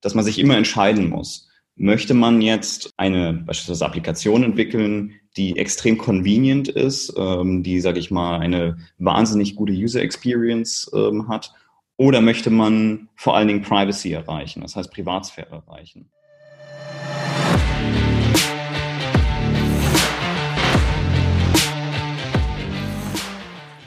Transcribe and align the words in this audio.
dass 0.00 0.14
man 0.14 0.24
sich 0.24 0.38
immer 0.38 0.56
entscheiden 0.56 1.08
muss. 1.08 1.48
Möchte 1.76 2.14
man 2.14 2.42
jetzt 2.42 2.92
eine 2.96 3.32
beispielsweise 3.32 3.86
Applikation 3.86 4.42
entwickeln, 4.42 5.12
die 5.36 5.56
extrem 5.56 5.96
convenient 5.96 6.68
ist, 6.68 7.14
ähm, 7.16 7.62
die, 7.62 7.80
sage 7.80 7.98
ich 7.98 8.10
mal, 8.10 8.38
eine 8.38 8.78
wahnsinnig 8.98 9.56
gute 9.56 9.72
User 9.72 10.02
Experience 10.02 10.90
ähm, 10.94 11.28
hat, 11.28 11.54
oder 11.96 12.22
möchte 12.22 12.50
man 12.50 13.10
vor 13.14 13.36
allen 13.36 13.48
Dingen 13.48 13.62
Privacy 13.62 14.12
erreichen, 14.12 14.62
das 14.62 14.74
heißt 14.74 14.90
Privatsphäre 14.90 15.62
erreichen? 15.66 16.10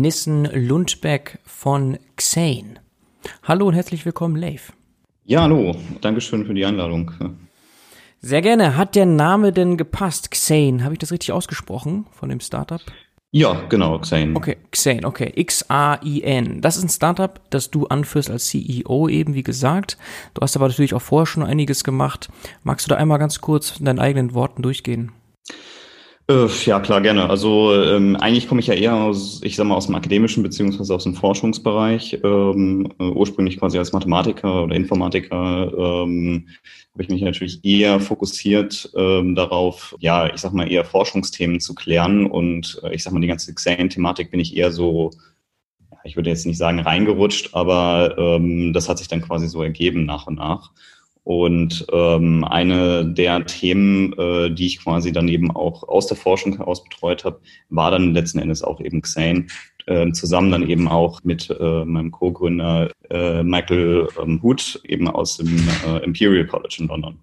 Nissen-Lundbeck 0.00 1.38
von 1.44 1.98
Xane. 2.16 2.76
Hallo 3.42 3.66
und 3.66 3.74
herzlich 3.74 4.04
willkommen, 4.04 4.36
Leif. 4.36 4.72
Ja, 5.24 5.42
hallo. 5.42 5.76
Dankeschön 6.00 6.46
für 6.46 6.54
die 6.54 6.64
Einladung. 6.64 7.10
Sehr 8.20 8.40
gerne. 8.40 8.76
Hat 8.76 8.94
der 8.94 9.06
Name 9.06 9.52
denn 9.52 9.76
gepasst? 9.76 10.30
Xane. 10.30 10.82
Habe 10.82 10.94
ich 10.94 10.98
das 10.98 11.12
richtig 11.12 11.32
ausgesprochen 11.32 12.06
von 12.12 12.28
dem 12.28 12.40
Startup? 12.40 12.80
Ja, 13.34 13.62
genau, 13.68 13.98
Xane. 13.98 14.36
Okay, 14.36 14.58
Xane, 14.70 15.06
okay. 15.06 15.32
X-A-I-N. 15.34 16.60
Das 16.60 16.76
ist 16.76 16.84
ein 16.84 16.88
Startup, 16.90 17.40
das 17.48 17.70
du 17.70 17.86
anführst 17.86 18.30
als 18.30 18.46
CEO 18.48 19.08
eben, 19.08 19.34
wie 19.34 19.42
gesagt. 19.42 19.96
Du 20.34 20.42
hast 20.42 20.54
aber 20.54 20.68
natürlich 20.68 20.92
auch 20.92 21.00
vorher 21.00 21.26
schon 21.26 21.42
einiges 21.42 21.82
gemacht. 21.82 22.28
Magst 22.62 22.86
du 22.86 22.90
da 22.90 22.96
einmal 22.96 23.18
ganz 23.18 23.40
kurz 23.40 23.78
in 23.78 23.86
deinen 23.86 24.00
eigenen 24.00 24.34
Worten 24.34 24.62
durchgehen? 24.62 25.12
Äh, 26.32 26.48
ja, 26.64 26.80
klar, 26.80 27.00
gerne. 27.02 27.28
Also 27.28 27.74
ähm, 27.74 28.16
eigentlich 28.16 28.48
komme 28.48 28.60
ich 28.60 28.66
ja 28.66 28.74
eher 28.74 28.94
aus, 28.94 29.40
ich 29.42 29.56
sag 29.56 29.66
mal, 29.66 29.74
aus 29.74 29.86
dem 29.86 29.94
akademischen 29.94 30.42
beziehungsweise 30.42 30.94
aus 30.94 31.04
dem 31.04 31.14
Forschungsbereich. 31.14 32.20
Ähm, 32.24 32.90
äh, 32.98 33.04
ursprünglich 33.04 33.58
quasi 33.58 33.78
als 33.78 33.92
Mathematiker 33.92 34.64
oder 34.64 34.74
Informatiker 34.74 35.72
ähm, 35.76 36.48
habe 36.92 37.02
ich 37.02 37.08
mich 37.08 37.22
natürlich 37.22 37.64
eher 37.64 38.00
fokussiert 38.00 38.90
ähm, 38.96 39.34
darauf, 39.34 39.94
ja, 40.00 40.32
ich 40.32 40.40
sag 40.40 40.54
mal, 40.54 40.70
eher 40.70 40.84
Forschungsthemen 40.84 41.60
zu 41.60 41.74
klären. 41.74 42.26
Und 42.26 42.80
äh, 42.82 42.94
ich 42.94 43.02
sag 43.02 43.12
mal, 43.12 43.20
die 43.20 43.26
ganze 43.28 43.54
Xane-Thematik 43.54 44.30
bin 44.30 44.40
ich 44.40 44.56
eher 44.56 44.72
so, 44.72 45.10
ich 46.04 46.16
würde 46.16 46.30
jetzt 46.30 46.46
nicht 46.46 46.58
sagen 46.58 46.80
reingerutscht, 46.80 47.50
aber 47.52 48.16
ähm, 48.16 48.72
das 48.72 48.88
hat 48.88 48.98
sich 48.98 49.08
dann 49.08 49.22
quasi 49.22 49.48
so 49.48 49.62
ergeben 49.62 50.06
nach 50.06 50.26
und 50.26 50.36
nach. 50.36 50.70
Und 51.24 51.86
ähm, 51.92 52.44
eine 52.44 53.04
der 53.04 53.46
Themen, 53.46 54.12
äh, 54.18 54.50
die 54.50 54.66
ich 54.66 54.82
quasi 54.82 55.12
dann 55.12 55.28
eben 55.28 55.50
auch 55.52 55.86
aus 55.88 56.08
der 56.08 56.16
Forschung 56.16 56.56
heraus 56.56 56.82
betreut 56.82 57.24
habe, 57.24 57.40
war 57.68 57.92
dann 57.92 58.12
letzten 58.12 58.40
Endes 58.40 58.62
auch 58.62 58.80
eben 58.80 59.02
Xane, 59.02 59.46
äh, 59.86 60.10
zusammen 60.12 60.50
dann 60.50 60.68
eben 60.68 60.88
auch 60.88 61.22
mit 61.22 61.48
äh, 61.50 61.84
meinem 61.84 62.10
Co-Gründer 62.10 62.90
äh, 63.10 63.42
Michael 63.42 64.08
ähm, 64.20 64.40
Hood 64.42 64.80
eben 64.84 65.08
aus 65.08 65.36
dem 65.36 65.68
äh, 65.86 65.98
Imperial 66.04 66.46
College 66.46 66.76
in 66.80 66.88
London. 66.88 67.18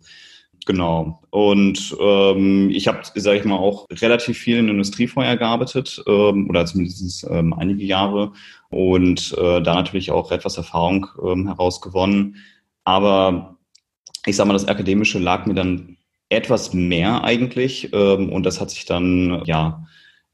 Genau. 0.66 1.20
Und 1.32 1.96
ähm, 2.00 2.70
ich 2.70 2.88
habe, 2.88 3.00
sage 3.16 3.40
ich 3.40 3.46
mal, 3.46 3.58
auch 3.58 3.88
relativ 3.90 4.38
viel 4.38 4.58
in 4.58 4.70
Industrie 4.70 5.08
vorher 5.08 5.36
gearbeitet 5.36 6.04
ähm, 6.06 6.50
oder 6.50 6.66
zumindest 6.66 7.26
ähm, 7.30 7.54
einige 7.54 7.84
Jahre 7.84 8.34
und 8.70 9.36
äh, 9.38 9.62
da 9.62 9.76
natürlich 9.76 10.12
auch 10.12 10.32
etwas 10.32 10.58
Erfahrung 10.58 11.08
ähm, 11.24 11.48
herausgewonnen. 11.48 12.36
Aber 12.84 13.58
ich 14.30 14.36
sage 14.36 14.48
mal, 14.48 14.54
das 14.54 14.68
Akademische 14.68 15.20
lag 15.20 15.46
mir 15.46 15.54
dann 15.54 15.98
etwas 16.30 16.74
mehr 16.74 17.24
eigentlich 17.24 17.92
ähm, 17.94 18.32
und 18.32 18.46
das 18.46 18.62
hat 18.62 18.70
sich 18.70 18.86
dann 18.86 19.44
ja 19.46 19.86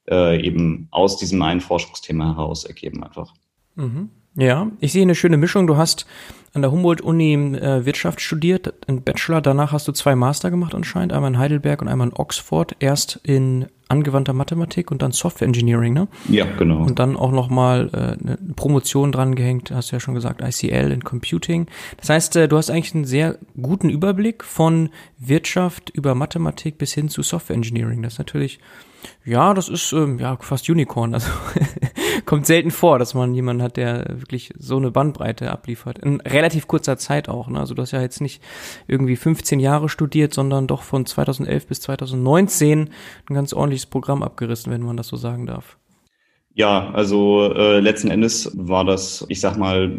äh, 0.09 0.45
eben 0.45 0.88
aus 0.91 1.17
diesem 1.17 1.41
einen 1.41 1.61
Forschungsthema 1.61 2.35
heraus 2.35 2.66
ergeben 2.66 3.03
einfach. 3.03 3.34
Mhm. 3.75 4.09
Ja, 4.38 4.69
ich 4.79 4.91
sehe 4.91 5.01
eine 5.01 5.16
schöne 5.16 5.38
Mischung. 5.38 5.66
Du 5.66 5.78
hast 5.78 6.06
an 6.53 6.62
der 6.62 6.72
Humboldt-Uni 6.72 7.34
äh, 7.34 7.85
Wirtschaft 7.85 8.22
studiert, 8.22 8.73
einen 8.88 9.01
Bachelor. 9.01 9.41
Danach 9.41 9.72
hast 9.72 9.88
du 9.88 9.91
zwei 9.91 10.16
Master 10.16 10.51
gemacht 10.51 10.75
anscheinend, 10.75 11.13
einmal 11.13 11.31
in 11.31 11.38
Heidelberg 11.38 11.81
und 11.81 11.88
einmal 11.88 12.07
in 12.07 12.13
Oxford. 12.13 12.75
Erst 12.79 13.19
in 13.23 13.68
angewandter 13.88 14.34
Mathematik 14.34 14.91
und 14.91 15.01
dann 15.01 15.12
Software 15.12 15.47
Engineering, 15.47 15.94
ne? 15.94 16.07
Ja, 16.28 16.46
genau. 16.57 16.84
Und 16.84 17.00
dann 17.00 17.16
auch 17.16 17.31
nochmal 17.31 17.90
äh, 17.94 17.97
eine 18.23 18.38
Promotion 18.56 19.12
dran 19.12 19.35
gehängt, 19.35 19.72
hast 19.72 19.91
du 19.91 19.96
ja 19.97 20.00
schon 20.00 20.16
gesagt, 20.16 20.41
ICL 20.41 20.91
in 20.91 21.03
Computing. 21.03 21.67
Das 21.97 22.09
heißt, 22.09 22.35
äh, 22.35 22.47
du 22.47 22.57
hast 22.57 22.69
eigentlich 22.69 22.96
einen 22.96 23.06
sehr 23.06 23.38
guten 23.62 23.90
Überblick 23.90 24.44
von 24.44 24.90
Wirtschaft 25.17 25.91
über 25.91 26.16
Mathematik 26.16 26.78
bis 26.78 26.94
hin 26.94 27.09
zu 27.09 27.22
Software 27.22 27.56
Engineering. 27.56 28.02
Das 28.02 28.13
ist 28.13 28.19
natürlich 28.19 28.59
ja, 29.23 29.53
das 29.53 29.69
ist 29.69 29.91
ähm, 29.93 30.19
ja 30.19 30.38
fast 30.39 30.69
Unicorn. 30.69 31.13
Also 31.13 31.29
kommt 32.25 32.45
selten 32.45 32.71
vor, 32.71 32.99
dass 32.99 33.13
man 33.13 33.33
jemanden 33.33 33.63
hat, 33.63 33.77
der 33.77 34.05
wirklich 34.09 34.53
so 34.57 34.77
eine 34.77 34.91
Bandbreite 34.91 35.51
abliefert. 35.51 35.99
In 35.99 36.21
relativ 36.21 36.67
kurzer 36.67 36.97
Zeit 36.97 37.29
auch. 37.29 37.47
Ne? 37.47 37.59
Also 37.59 37.73
du 37.73 37.81
hast 37.81 37.91
ja 37.91 38.01
jetzt 38.01 38.21
nicht 38.21 38.41
irgendwie 38.88 39.16
15 39.16 39.59
Jahre 39.59 39.89
studiert, 39.89 40.33
sondern 40.33 40.67
doch 40.67 40.83
von 40.83 41.05
2011 41.05 41.67
bis 41.67 41.81
2019 41.81 42.89
ein 43.29 43.33
ganz 43.33 43.53
ordentliches 43.53 43.85
Programm 43.85 44.23
abgerissen, 44.23 44.71
wenn 44.71 44.81
man 44.81 44.97
das 44.97 45.07
so 45.07 45.17
sagen 45.17 45.45
darf. 45.45 45.77
Ja, 46.57 46.89
also 46.91 47.53
äh, 47.53 47.81
letzten 47.81 48.09
Endes 48.09 48.49
war 48.55 48.85
das, 48.85 49.25
ich 49.27 49.41
sag 49.41 49.57
mal, 49.57 49.91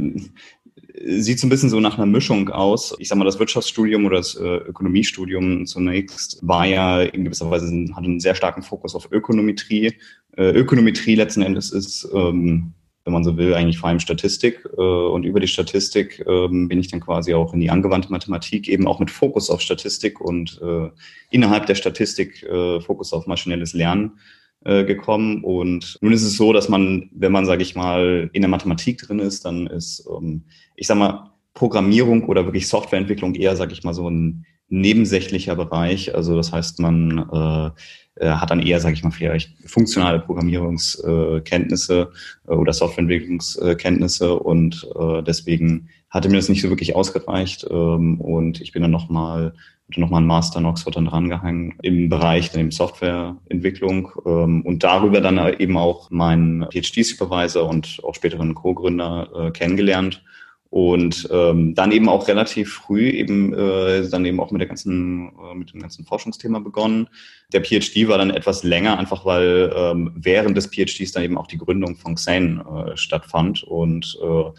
sieht 1.05 1.41
so 1.41 1.47
ein 1.47 1.51
bisschen 1.51 1.71
so 1.71 1.81
nach 1.81 1.97
einer 1.97 2.07
Mischung 2.07 2.49
aus. 2.49 2.95
Ich 2.99 3.09
sag 3.09 3.19
mal, 3.19 3.25
das 3.25 3.39
Wirtschaftsstudium 3.39 4.05
oder 4.07 4.19
das 4.19 4.35
äh, 4.35 4.43
Ökonomiestudium 4.43 5.67
zunächst 5.67 6.39
war 6.43 6.67
ja 6.67 7.03
in 7.03 7.25
gewisser 7.25 7.51
Weise, 7.51 7.67
hat 7.95 8.05
einen 8.05 8.21
sehr 8.21 8.35
starken 8.35 8.63
Fokus 8.63 8.95
auf 8.95 9.11
Ökonometrie. 9.11 9.95
Äh, 10.37 10.51
Ökonometrie 10.51 11.15
letzten 11.15 11.43
Endes 11.43 11.71
ist, 11.71 12.09
ähm, 12.15 12.73
wenn 13.05 13.13
man 13.13 13.25
so 13.25 13.37
will, 13.37 13.55
eigentlich 13.55 13.79
vor 13.79 13.89
allem 13.89 14.01
Statistik. 14.01 14.67
Äh, 14.77 14.81
und 14.81 15.25
über 15.25 15.41
die 15.41 15.49
Statistik 15.49 16.25
ähm, 16.27 16.69
bin 16.69 16.81
ich 16.81 16.89
dann 16.89 17.01
quasi 17.01 17.35
auch 17.35 17.53
in 17.53 17.61
die 17.61 17.71
angewandte 17.71 18.11
Mathematik, 18.11 18.69
eben 18.69 18.87
auch 18.87 18.99
mit 18.99 19.11
Fokus 19.11 19.51
auf 19.51 19.61
Statistik 19.61 20.21
und 20.21 20.61
äh, 20.63 20.89
innerhalb 21.31 21.67
der 21.67 21.75
Statistik 21.75 22.43
äh, 22.43 22.81
Fokus 22.81 23.13
auf 23.13 23.27
maschinelles 23.27 23.75
Lernen 23.75 24.19
äh, 24.67 24.85
gekommen. 24.85 25.45
Und 25.45 25.97
nun 26.01 26.13
ist 26.13 26.25
es 26.25 26.37
so, 26.37 26.53
dass 26.53 26.69
man, 26.69 27.09
wenn 27.13 27.31
man, 27.31 27.47
sage 27.47 27.63
ich 27.63 27.77
mal, 27.77 28.29
in 28.33 28.43
der 28.43 28.49
Mathematik 28.49 28.99
drin 28.99 29.21
ist, 29.21 29.45
dann 29.45 29.69
ist, 29.69 30.05
ähm, 30.11 30.43
ich 30.75 30.89
sag 30.89 30.99
mal, 30.99 31.31
Programmierung 31.55 32.25
oder 32.25 32.47
wirklich 32.47 32.67
Softwareentwicklung 32.67 33.37
eher, 33.37 33.55
sage 33.55 33.73
ich 33.73 33.85
mal, 33.85 33.95
so 33.95 34.11
ein 34.11 34.45
nebensächlicher 34.69 35.55
Bereich. 35.55 36.17
Also 36.17 36.35
das 36.35 36.53
heißt, 36.53 36.81
man 36.81 37.29
äh, 37.33 38.25
äh 38.25 38.31
hat 38.31 38.51
dann 38.51 38.61
eher, 38.61 38.81
sage 38.81 38.95
ich 38.95 39.05
mal, 39.05 39.13
vielleicht 39.13 39.53
funktionale 39.67 40.19
Programmierungskenntnisse 40.19 42.11
äh, 42.49 42.51
oder 42.53 42.73
Softwareentwicklungskenntnisse 42.73 44.35
und 44.35 44.85
äh, 44.99 45.23
deswegen 45.23 45.91
hatte 46.11 46.29
mir 46.29 46.37
das 46.37 46.49
nicht 46.49 46.63
so 46.63 46.71
wirklich 46.71 46.97
ausgereicht 46.97 47.67
ähm, 47.71 48.21
und 48.21 48.61
ich 48.61 48.73
bin 48.73 48.83
dann 48.83 48.91
nochmal 48.91 49.55
nochmal 49.95 50.19
einen 50.19 50.27
Master 50.27 50.59
in 50.59 50.67
Oxford 50.67 50.97
dann 50.97 51.07
drangehangen 51.07 51.75
im 51.83 52.09
Bereich 52.09 52.51
der 52.51 52.71
Softwareentwicklung 52.71 54.11
ähm, 54.25 54.63
und 54.63 54.83
darüber 54.83 55.21
dann 55.21 55.39
eben 55.59 55.77
auch 55.77 56.11
meinen 56.11 56.67
PhD-Supervisor 56.71 57.69
und 57.69 58.01
auch 58.03 58.15
späteren 58.15 58.55
Co-Gründer 58.55 59.29
äh, 59.35 59.51
kennengelernt 59.53 60.23
und 60.71 61.29
ähm, 61.31 61.75
dann 61.75 61.93
eben 61.93 62.09
auch 62.09 62.27
relativ 62.27 62.75
früh 62.75 63.09
eben 63.09 63.55
äh, 63.55 64.09
dann 64.09 64.25
eben 64.25 64.41
auch 64.41 64.51
mit 64.51 64.61
der 64.61 64.69
ganzen 64.69 65.29
äh, 65.29 65.55
mit 65.55 65.73
dem 65.73 65.81
ganzen 65.81 66.05
Forschungsthema 66.05 66.59
begonnen. 66.59 67.09
Der 67.53 67.63
PhD 67.63 68.09
war 68.09 68.19
dann 68.19 68.31
etwas 68.31 68.65
länger, 68.65 68.99
einfach 68.99 69.25
weil 69.25 69.73
ähm, 69.75 70.13
während 70.17 70.57
des 70.57 70.67
PhDs 70.67 71.13
dann 71.13 71.23
eben 71.23 71.39
auch 71.39 71.47
die 71.47 71.59
Gründung 71.59 71.97
von 71.97 72.17
Xane 72.17 72.65
äh, 72.91 72.97
stattfand 72.97 73.63
und 73.63 74.19
äh, 74.21 74.51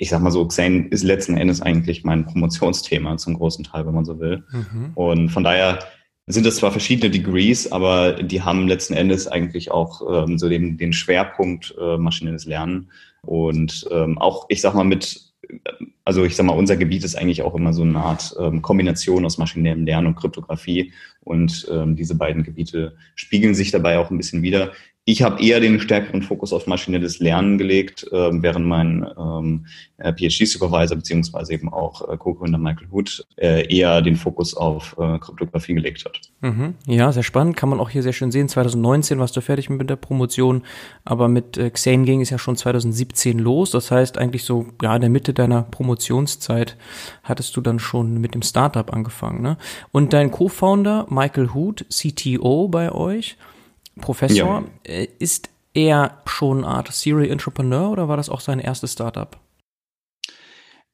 ich 0.00 0.08
sag 0.08 0.22
mal 0.22 0.30
so, 0.30 0.46
Xane 0.46 0.86
ist 0.88 1.02
letzten 1.04 1.36
Endes 1.36 1.60
eigentlich 1.60 2.04
mein 2.04 2.24
Promotionsthema 2.24 3.18
zum 3.18 3.34
großen 3.34 3.64
Teil, 3.64 3.86
wenn 3.86 3.94
man 3.94 4.06
so 4.06 4.18
will. 4.18 4.44
Mhm. 4.50 4.92
Und 4.94 5.28
von 5.28 5.44
daher 5.44 5.78
sind 6.26 6.46
es 6.46 6.56
zwar 6.56 6.72
verschiedene 6.72 7.10
Degrees, 7.10 7.70
aber 7.70 8.22
die 8.22 8.40
haben 8.40 8.66
letzten 8.66 8.94
Endes 8.94 9.28
eigentlich 9.28 9.70
auch 9.70 10.00
ähm, 10.26 10.38
so 10.38 10.48
den, 10.48 10.78
den 10.78 10.94
Schwerpunkt 10.94 11.74
äh, 11.78 11.98
maschinelles 11.98 12.46
Lernen 12.46 12.90
und 13.26 13.86
ähm, 13.90 14.16
auch, 14.16 14.46
ich 14.48 14.62
sag 14.62 14.74
mal, 14.74 14.84
mit, 14.84 15.20
also 16.06 16.24
ich 16.24 16.34
sag 16.34 16.46
mal, 16.46 16.56
unser 16.56 16.78
Gebiet 16.78 17.04
ist 17.04 17.16
eigentlich 17.16 17.42
auch 17.42 17.54
immer 17.54 17.74
so 17.74 17.82
eine 17.82 17.98
Art 17.98 18.34
ähm, 18.40 18.62
Kombination 18.62 19.26
aus 19.26 19.36
maschinellem 19.36 19.84
Lernen 19.84 20.06
und 20.06 20.16
Kryptographie 20.16 20.94
und 21.20 21.68
ähm, 21.70 21.94
diese 21.94 22.14
beiden 22.14 22.42
Gebiete 22.42 22.96
spiegeln 23.16 23.54
sich 23.54 23.70
dabei 23.70 23.98
auch 23.98 24.10
ein 24.10 24.16
bisschen 24.16 24.40
wieder. 24.40 24.72
Ich 25.06 25.22
habe 25.22 25.42
eher 25.42 25.60
den 25.60 25.80
stärkeren 25.80 26.22
Fokus 26.22 26.52
auf 26.52 26.66
maschinelles 26.66 27.20
Lernen 27.20 27.56
gelegt, 27.56 28.06
äh, 28.12 28.30
während 28.42 28.66
mein 28.66 29.06
ähm, 29.18 29.66
äh, 29.96 30.12
PhD-Supervisor 30.12 30.96
beziehungsweise 30.96 31.54
eben 31.54 31.72
auch 31.72 32.06
äh, 32.08 32.16
Co-Gründer 32.18 32.58
Michael 32.58 32.88
Hood 32.92 33.26
äh, 33.36 33.66
eher 33.74 34.02
den 34.02 34.16
Fokus 34.16 34.54
auf 34.54 34.94
äh, 34.98 35.18
Kryptographie 35.18 35.74
gelegt 35.74 36.04
hat. 36.04 36.20
Mhm. 36.42 36.74
Ja, 36.86 37.10
sehr 37.12 37.22
spannend. 37.22 37.56
Kann 37.56 37.70
man 37.70 37.80
auch 37.80 37.88
hier 37.88 38.02
sehr 38.02 38.12
schön 38.12 38.30
sehen. 38.30 38.48
2019 38.48 39.18
warst 39.18 39.36
du 39.36 39.40
fertig 39.40 39.70
mit 39.70 39.88
der 39.88 39.96
Promotion, 39.96 40.62
aber 41.04 41.28
mit 41.28 41.56
äh, 41.56 41.70
Xane 41.70 42.04
ging 42.04 42.20
es 42.20 42.30
ja 42.30 42.38
schon 42.38 42.56
2017 42.56 43.38
los. 43.38 43.70
Das 43.70 43.90
heißt, 43.90 44.18
eigentlich 44.18 44.44
so 44.44 44.66
ja, 44.82 44.94
in 44.94 45.00
der 45.00 45.10
Mitte 45.10 45.32
deiner 45.32 45.62
Promotionszeit 45.62 46.76
hattest 47.22 47.56
du 47.56 47.62
dann 47.62 47.78
schon 47.78 48.20
mit 48.20 48.34
dem 48.34 48.42
Startup 48.42 48.92
angefangen. 48.92 49.40
Ne? 49.40 49.56
Und 49.92 50.12
dein 50.12 50.30
Co-Founder 50.30 51.06
Michael 51.08 51.50
Hood, 51.54 51.86
CTO 51.88 52.68
bei 52.68 52.92
euch, 52.92 53.38
Professor, 53.96 54.64
ja. 54.86 54.92
Äh, 54.92 55.08
ist 55.18 55.50
er 55.74 56.18
schon 56.26 56.64
eine 56.64 56.68
Art 56.68 56.92
Serial 56.92 57.30
Entrepreneur 57.30 57.90
oder 57.90 58.08
war 58.08 58.16
das 58.16 58.28
auch 58.28 58.40
sein 58.40 58.58
erstes 58.58 58.92
Startup? 58.92 59.36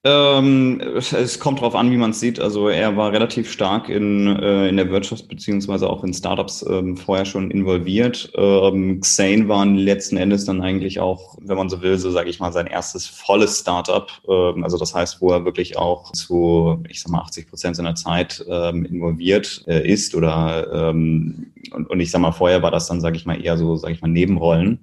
Ähm, 0.05 0.81
es 0.95 1.41
kommt 1.41 1.59
darauf 1.59 1.75
an, 1.75 1.91
wie 1.91 1.97
man 1.97 2.11
es 2.11 2.21
sieht. 2.21 2.39
Also 2.39 2.69
er 2.69 2.97
war 2.97 3.11
relativ 3.11 3.51
stark 3.51 3.89
in, 3.89 4.29
äh, 4.37 4.69
in 4.69 4.77
der 4.77 4.89
Wirtschaft 4.91 5.27
beziehungsweise 5.27 5.91
auch 5.91 6.05
in 6.05 6.15
Startups 6.15 6.65
ähm, 6.69 6.97
vorher 6.97 7.25
schon 7.25 7.51
involviert. 7.51 8.31
Ähm, 8.37 9.01
Xane 9.01 9.49
war 9.49 9.67
letzten 9.67 10.17
Endes 10.17 10.45
dann 10.45 10.61
eigentlich 10.63 11.01
auch, 11.01 11.37
wenn 11.41 11.57
man 11.57 11.69
so 11.69 11.83
will, 11.83 11.99
so 11.99 12.13
sage 12.13 12.31
ich 12.31 12.39
mal, 12.39 12.53
sein 12.53 12.69
erstes 12.69 13.09
volles 13.09 13.59
Startup. 13.59 14.09
Ähm, 14.29 14.63
also 14.63 14.79
das 14.79 14.95
heißt, 14.95 15.21
wo 15.21 15.33
er 15.33 15.45
wirklich 15.45 15.77
auch 15.77 16.13
zu, 16.13 16.85
ich 16.89 17.03
sag 17.03 17.11
mal, 17.11 17.23
80 17.23 17.49
Prozent 17.49 17.75
seiner 17.75 17.97
Zeit 17.97 18.45
ähm, 18.49 18.85
involviert 18.85 19.65
äh, 19.67 19.91
ist 19.91 20.15
oder 20.15 20.91
ähm, 20.91 21.53
und, 21.73 21.91
und 21.91 21.99
ich 21.99 22.13
sag 22.13 22.21
mal, 22.21 22.31
vorher 22.31 22.63
war 22.63 22.71
das 22.71 22.87
dann, 22.87 23.01
sage 23.01 23.17
ich 23.17 23.27
mal, 23.27 23.43
eher 23.43 23.57
so, 23.57 23.75
sage 23.75 23.95
ich 23.95 24.03
mal, 24.03 24.09
Nebenrollen 24.09 24.79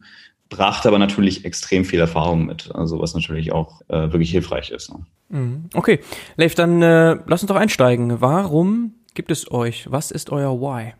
brachte 0.56 0.88
aber 0.88 1.00
natürlich 1.00 1.46
extrem 1.46 1.84
viel 1.84 2.00
Erfahrung 2.00 2.46
mit, 2.46 2.70
also 2.74 3.00
was 3.00 3.16
natürlich 3.16 3.52
auch 3.52 3.82
äh, 3.88 4.12
wirklich 4.12 4.32
hilfreich 4.32 4.70
ist. 4.70 4.92
Ne? 4.92 5.06
Mhm. 5.30 5.70
Okay, 5.74 6.00
Leif, 6.38 6.54
dann 6.56 6.82
äh, 6.82 7.18
lass 7.26 7.42
uns 7.42 7.50
doch 7.50 7.56
einsteigen. 7.56 8.22
Warum 8.22 8.94
gibt 9.16 9.32
es 9.32 9.52
euch? 9.52 9.92
Was 9.92 10.12
ist 10.12 10.32
euer 10.32 10.62
Why? 10.62 10.94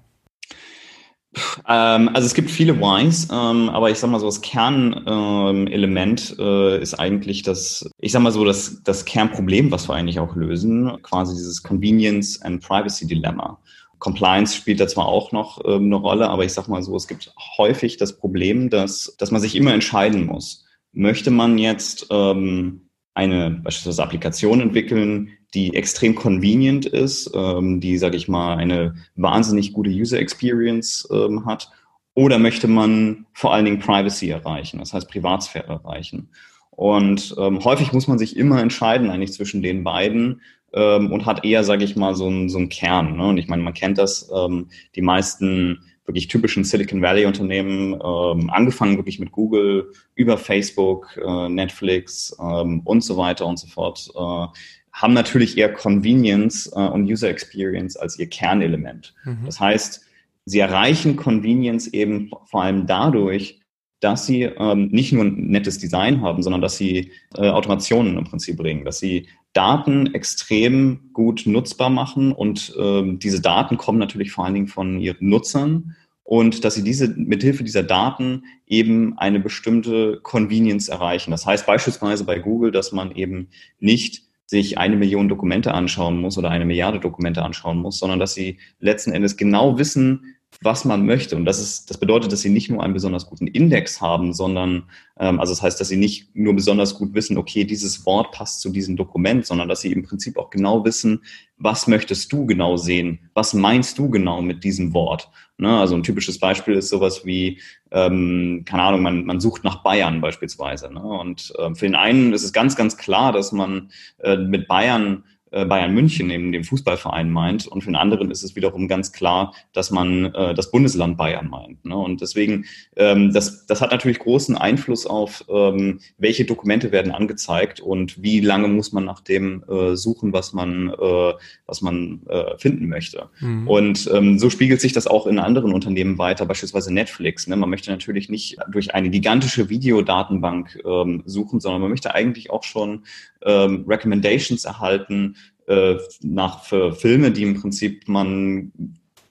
Ähm, 1.68 2.10
also 2.14 2.26
es 2.26 2.34
gibt 2.34 2.50
viele 2.52 2.80
Whys, 2.80 3.28
ähm, 3.32 3.70
aber 3.70 3.90
ich 3.90 4.00
sag 4.00 4.10
mal 4.10 4.20
so, 4.20 4.26
das 4.26 4.42
Kernelement 4.42 6.36
ähm, 6.40 6.46
äh, 6.46 6.82
ist 6.82 6.96
eigentlich 6.96 7.44
das, 7.44 7.90
ich 8.00 8.12
sag 8.12 8.22
mal 8.22 8.32
so, 8.32 8.44
das, 8.46 8.82
das 8.84 9.06
Kernproblem, 9.06 9.72
was 9.72 9.88
wir 9.88 9.96
eigentlich 9.96 10.20
auch 10.20 10.36
lösen, 10.36 10.92
quasi 11.02 11.36
dieses 11.36 11.62
Convenience 11.64 12.42
and 12.42 12.62
Privacy 12.62 13.08
Dilemma. 13.08 13.60
Compliance 14.04 14.54
spielt 14.54 14.82
da 14.82 14.88
zwar 14.88 15.06
auch 15.06 15.32
noch 15.32 15.64
ähm, 15.64 15.86
eine 15.86 15.96
Rolle, 15.96 16.30
aber 16.30 16.44
ich 16.44 16.52
sag 16.52 16.68
mal 16.68 16.84
so, 16.84 16.94
es 16.98 17.08
gibt 17.08 17.34
häufig 17.58 17.96
das 17.96 18.18
Problem, 18.18 18.70
dass, 18.70 19.16
dass 19.18 19.32
man 19.32 19.40
sich 19.40 19.56
immer 19.56 19.74
entscheiden 19.74 20.26
muss. 20.26 20.66
Möchte 20.92 21.32
man 21.32 21.58
jetzt 21.58 22.08
ähm, 22.10 22.90
eine 23.14 23.62
beispielsweise 23.64 24.04
Applikation 24.04 24.60
entwickeln, 24.60 25.30
die 25.54 25.74
extrem 25.74 26.16
convenient 26.16 26.86
ist, 26.86 27.32
ähm, 27.34 27.80
die, 27.80 27.98
sage 27.98 28.18
ich 28.18 28.28
mal, 28.28 28.58
eine 28.58 28.96
wahnsinnig 29.16 29.72
gute 29.72 29.90
User 29.90 30.20
Experience 30.20 31.08
ähm, 31.10 31.46
hat, 31.46 31.72
oder 32.14 32.40
möchte 32.40 32.68
man 32.68 33.26
vor 33.32 33.54
allen 33.54 33.64
Dingen 33.64 33.80
Privacy 33.80 34.30
erreichen, 34.30 34.80
das 34.80 34.92
heißt 34.92 35.10
Privatsphäre 35.10 35.72
erreichen. 35.72 36.30
Und 36.72 37.34
ähm, 37.38 37.64
häufig 37.64 37.94
muss 37.94 38.10
man 38.10 38.18
sich 38.18 38.36
immer 38.36 38.62
entscheiden 38.62 39.10
eigentlich 39.10 39.32
zwischen 39.32 39.62
den 39.62 39.86
beiden 39.86 40.42
ähm, 40.74 41.12
und 41.12 41.26
hat 41.26 41.46
eher, 41.46 41.64
sage 41.64 41.84
ich 41.84 41.96
mal, 41.96 42.16
so 42.16 42.28
einen 42.28 42.50
so 42.50 42.58
einen 42.58 42.70
Kern. 42.70 43.18
Ne? 43.18 43.28
Und 43.28 43.38
ich 43.38 43.48
meine, 43.48 43.64
man 43.64 43.74
kennt 43.74 43.98
das, 43.98 44.30
ähm, 44.36 44.68
die 44.96 45.02
meisten 45.02 45.80
wirklich 46.06 46.28
typischen 46.28 46.64
Silicon 46.64 47.02
Valley 47.02 47.26
Unternehmen, 47.26 47.94
ähm, 47.94 48.50
angefangen 48.50 48.98
wirklich 48.98 49.20
mit 49.20 49.32
Google, 49.32 49.92
über 50.16 50.38
Facebook, 50.38 51.18
äh, 51.18 51.50
Netflix 51.50 52.36
ähm, 52.42 52.82
und 52.84 53.04
so 53.04 53.16
weiter 53.18 53.46
und 53.46 53.58
so 53.58 53.68
fort, 53.68 54.10
äh, 54.14 54.48
haben 54.92 55.14
natürlich 55.14 55.58
eher 55.58 55.74
Convenience 55.74 56.72
äh, 56.76 56.80
und 56.80 57.06
User 57.06 57.30
Experience 57.30 57.96
als 57.96 58.20
ihr 58.20 58.28
Kernelement. 58.28 59.14
Mhm. 59.24 59.46
Das 59.46 59.60
heißt, 59.60 60.06
sie 60.46 60.60
erreichen 60.60 61.16
Convenience 61.16 61.88
eben 61.88 62.32
vor 62.46 62.64
allem 62.64 62.86
dadurch, 62.86 63.62
dass 64.04 64.26
sie 64.26 64.44
ähm, 64.44 64.90
nicht 64.92 65.14
nur 65.14 65.24
ein 65.24 65.48
nettes 65.48 65.78
Design 65.78 66.22
haben, 66.22 66.44
sondern 66.44 66.62
dass 66.62 66.78
sie 66.78 67.12
äh, 67.36 67.50
Automationen 67.50 68.18
im 68.18 68.26
Prinzip 68.26 68.58
bringen, 68.58 68.84
dass 68.84 69.00
sie 69.00 69.28
Daten 69.54 70.14
extrem 70.14 71.12
gut 71.14 71.44
nutzbar 71.46 71.90
machen 71.90 72.32
und 72.32 72.74
ähm, 72.78 73.20
diese 73.20 73.40
Daten 73.40 73.78
kommen 73.78 74.00
natürlich 74.00 74.32
vor 74.32 74.46
allen 74.46 74.56
Dingen 74.56 74.68
von 74.68 75.00
ihren 75.00 75.30
Nutzern 75.30 75.96
und 76.24 76.66
dass 76.66 76.76
sie 76.76 76.84
diese 76.84 77.08
mithilfe 77.10 77.64
dieser 77.64 77.84
Daten 77.84 78.44
eben 78.66 79.18
eine 79.18 79.40
bestimmte 79.40 80.20
Convenience 80.24 80.90
erreichen. 80.90 81.32
Das 81.32 81.46
heißt 81.46 81.66
beispielsweise 81.66 82.26
bei 82.26 82.40
Google, 82.40 82.72
dass 82.72 82.92
man 82.92 83.16
eben 83.16 83.50
nicht 83.80 84.24
sich 84.46 84.78
eine 84.78 84.96
Million 84.96 85.30
Dokumente 85.30 85.74
anschauen 85.74 86.20
muss 86.20 86.38
oder 86.38 86.50
eine 86.50 86.66
Milliarde 86.66 87.00
Dokumente 87.00 87.44
anschauen 87.44 87.78
muss, 87.78 88.00
sondern 88.00 88.20
dass 88.20 88.34
sie 88.34 88.58
letzten 88.80 89.12
Endes 89.12 89.38
genau 89.38 89.78
wissen, 89.78 90.36
was 90.62 90.86
man 90.86 91.06
möchte. 91.06 91.36
Und 91.36 91.46
das 91.46 91.60
ist, 91.60 91.90
das 91.90 91.98
bedeutet, 91.98 92.32
dass 92.32 92.42
sie 92.42 92.50
nicht 92.50 92.70
nur 92.70 92.84
einen 92.84 92.94
besonders 92.94 93.26
guten 93.26 93.48
Index 93.48 94.02
haben, 94.02 94.34
sondern, 94.34 94.84
ähm, 95.20 95.40
also 95.40 95.52
das 95.54 95.62
heißt, 95.62 95.80
dass 95.80 95.88
sie 95.88 95.98
nicht 95.98 96.36
nur 96.36 96.54
besonders 96.54 96.96
gut 96.96 97.14
wissen, 97.14 97.38
okay, 97.38 97.64
dieses 97.64 98.06
Wort 98.06 98.32
passt 98.32 98.62
zu 98.62 98.70
diesem 98.70 98.96
Dokument, 98.96 99.46
sondern 99.46 99.70
dass 99.70 99.82
sie 99.82 99.92
im 99.92 100.04
Prinzip 100.04 100.38
auch 100.38 100.50
genau 100.50 100.86
wissen, 100.86 101.22
was 101.58 101.88
möchtest 101.88 102.32
du 102.32 102.46
genau 102.46 102.78
sehen? 102.78 103.30
Was 103.34 103.54
meinst 103.54 103.98
du 103.98 104.10
genau 104.10 104.42
mit 104.42 104.64
diesem 104.64 104.94
Wort? 104.94 105.30
Ne? 105.58 105.78
Also 105.78 105.96
ein 105.96 106.04
typisches 106.04 106.40
Beispiel 106.40 106.76
ist 106.76 106.90
sowas 106.90 107.26
wie, 107.26 107.62
ähm, 107.92 108.64
keine 108.66 108.84
Ahnung, 108.84 109.02
man, 109.02 109.26
man 109.26 109.40
sucht 109.40 109.64
nach 109.64 109.84
Bayern 109.84 110.20
beispielsweise. 110.20 110.92
Ne? 110.94 111.02
Und 111.02 111.54
ähm, 111.60 111.76
für 111.76 111.86
den 111.86 111.96
einen 111.96 112.34
ist 112.34 112.44
es 112.44 112.54
ganz, 112.54 112.76
ganz 112.76 112.98
klar, 112.98 113.32
dass 113.32 113.52
man 113.52 113.92
äh, 114.20 114.36
mit 114.36 114.68
Bayern 114.68 115.24
Bayern 115.66 115.94
München, 115.94 116.30
eben 116.30 116.52
dem 116.52 116.64
Fußballverein 116.64 117.30
meint. 117.30 117.68
Und 117.68 117.82
für 117.82 117.90
den 117.90 117.96
anderen 117.96 118.32
ist 118.32 118.44
es 118.44 118.56
wiederum 118.56 118.88
ganz 118.88 119.12
klar, 119.12 119.54
dass 119.74 119.92
man 119.92 120.34
äh, 120.34 120.54
das 120.54 120.72
Bundesland 120.72 121.18
Bayern 121.18 121.50
meint. 121.50 121.86
Ne? 121.86 121.96
Und 121.96 122.22
deswegen, 122.22 122.66
ähm, 122.96 123.34
das, 123.34 123.66
das 123.66 123.82
hat 123.82 123.92
natürlich 123.92 124.20
großen 124.20 124.58
Einfluss 124.58 125.06
auf, 125.06 125.46
ähm, 125.50 126.00
welche 126.18 126.46
Dokumente 126.46 126.92
werden 126.92 127.12
angezeigt 127.12 127.80
und 127.80 128.22
wie 128.22 128.40
lange 128.40 128.68
muss 128.68 128.92
man 128.92 129.06
nach 129.06 129.22
dem 129.22 129.64
äh, 129.70 129.96
suchen, 129.96 130.34
was 130.34 130.54
man, 130.54 130.90
äh, 130.90 131.34
was 131.66 131.82
man 131.82 132.22
äh, 132.28 132.58
finden 132.58 132.88
möchte. 132.88 133.30
Mhm. 133.40 133.68
Und 133.68 134.10
ähm, 134.14 134.40
so 134.40 134.50
spiegelt 134.50 134.82
sich 134.82 134.94
das 134.94 135.08
auch 135.08 135.28
in 135.28 135.40
anderen 135.40 135.74
Unternehmen 135.74 136.18
weiter, 136.18 136.46
beispielsweise 136.46 136.94
Netflix. 136.94 137.48
Ne? 137.48 137.56
Man 137.56 137.70
möchte 137.70 137.92
natürlich 137.92 138.30
nicht 138.30 138.58
durch 138.70 138.94
eine 138.94 139.10
gigantische 139.10 139.70
Videodatenbank 139.70 140.80
ähm, 140.86 141.24
suchen, 141.26 141.60
sondern 141.60 141.82
man 141.82 141.90
möchte 141.90 142.14
eigentlich 142.14 142.50
auch 142.50 142.64
schon 142.64 143.04
ähm, 143.46 143.86
Recommendations 143.88 144.66
erhalten 144.66 145.36
äh, 145.68 145.96
nach 146.22 146.66
für 146.66 146.94
Filme, 146.94 147.32
die 147.32 147.44
im 147.44 147.60
Prinzip 147.60 148.08
man 148.08 148.72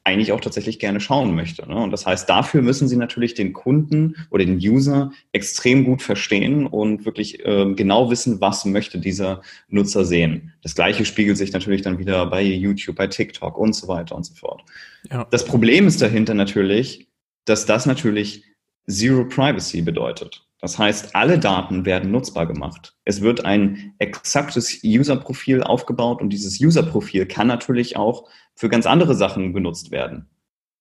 eigentlich 0.04 0.32
auch 0.32 0.40
tatsächlich 0.40 0.78
gerne 0.78 1.00
schauen 1.00 1.34
möchte. 1.34 1.68
Ne? 1.68 1.76
Und 1.76 1.92
das 1.92 2.06
heißt, 2.06 2.28
dafür 2.28 2.62
müssen 2.62 2.88
Sie 2.88 2.96
natürlich 2.96 3.34
den 3.34 3.52
Kunden 3.52 4.16
oder 4.30 4.44
den 4.44 4.56
User 4.56 5.12
extrem 5.32 5.84
gut 5.84 6.02
verstehen 6.02 6.66
und 6.66 7.04
wirklich 7.04 7.44
äh, 7.44 7.72
genau 7.74 8.10
wissen, 8.10 8.40
was 8.40 8.64
möchte 8.64 8.98
dieser 8.98 9.42
Nutzer 9.68 10.04
sehen. 10.04 10.52
Das 10.62 10.74
Gleiche 10.74 11.04
spiegelt 11.04 11.38
sich 11.38 11.52
natürlich 11.52 11.82
dann 11.82 11.98
wieder 11.98 12.26
bei 12.26 12.42
YouTube, 12.42 12.96
bei 12.96 13.06
TikTok 13.06 13.56
und 13.56 13.74
so 13.74 13.86
weiter 13.86 14.16
und 14.16 14.24
so 14.24 14.34
fort. 14.34 14.62
Ja. 15.10 15.26
Das 15.30 15.44
Problem 15.44 15.86
ist 15.86 16.02
dahinter 16.02 16.34
natürlich, 16.34 17.06
dass 17.44 17.66
das 17.66 17.86
natürlich 17.86 18.44
Zero 18.88 19.24
Privacy 19.24 19.82
bedeutet. 19.82 20.44
Das 20.62 20.78
heißt, 20.78 21.16
alle 21.16 21.40
Daten 21.40 21.84
werden 21.84 22.12
nutzbar 22.12 22.46
gemacht. 22.46 22.94
Es 23.04 23.20
wird 23.20 23.44
ein 23.44 23.94
exaktes 23.98 24.80
User-Profil 24.84 25.64
aufgebaut 25.64 26.22
und 26.22 26.30
dieses 26.30 26.60
User-Profil 26.60 27.26
kann 27.26 27.48
natürlich 27.48 27.96
auch 27.96 28.28
für 28.54 28.68
ganz 28.68 28.86
andere 28.86 29.16
Sachen 29.16 29.52
genutzt 29.52 29.90
werden. 29.90 30.30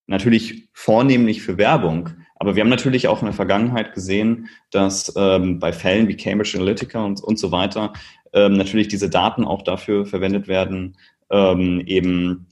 Natürlich 0.05 0.69
vornehmlich 0.73 1.41
für 1.41 1.57
Werbung, 1.57 2.09
aber 2.35 2.55
wir 2.55 2.61
haben 2.61 2.69
natürlich 2.69 3.07
auch 3.07 3.21
in 3.21 3.25
der 3.25 3.33
Vergangenheit 3.33 3.95
gesehen, 3.95 4.49
dass 4.69 5.13
ähm, 5.17 5.57
bei 5.57 5.73
Fällen 5.73 6.07
wie 6.07 6.15
Cambridge 6.15 6.57
Analytica 6.57 7.03
und, 7.03 7.19
und 7.19 7.39
so 7.39 7.51
weiter 7.51 7.93
ähm, 8.33 8.53
natürlich 8.53 8.87
diese 8.87 9.09
Daten 9.09 9.43
auch 9.43 9.63
dafür 9.63 10.05
verwendet 10.05 10.47
werden, 10.47 10.95
ähm, 11.31 11.81
eben 11.87 12.45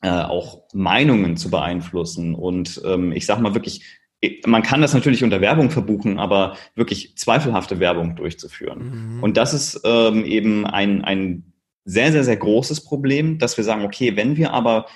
äh, 0.00 0.08
auch 0.08 0.62
Meinungen 0.72 1.36
zu 1.36 1.50
beeinflussen 1.50 2.34
und 2.34 2.80
ähm, 2.86 3.12
ich 3.12 3.26
sage 3.26 3.42
mal 3.42 3.54
wirklich 3.54 3.99
man 4.46 4.62
kann 4.62 4.82
das 4.82 4.92
natürlich 4.92 5.24
unter 5.24 5.40
Werbung 5.40 5.70
verbuchen, 5.70 6.18
aber 6.18 6.56
wirklich 6.74 7.16
zweifelhafte 7.16 7.80
Werbung 7.80 8.16
durchzuführen. 8.16 9.16
Mhm. 9.16 9.22
Und 9.22 9.36
das 9.36 9.54
ist 9.54 9.80
ähm, 9.84 10.24
eben 10.24 10.66
ein, 10.66 11.02
ein 11.04 11.52
sehr, 11.84 12.12
sehr, 12.12 12.24
sehr 12.24 12.36
großes 12.36 12.84
Problem, 12.84 13.38
dass 13.38 13.56
wir 13.56 13.64
sagen, 13.64 13.84
okay, 13.84 14.16
wenn 14.16 14.36
wir 14.36 14.52
aber 14.52 14.86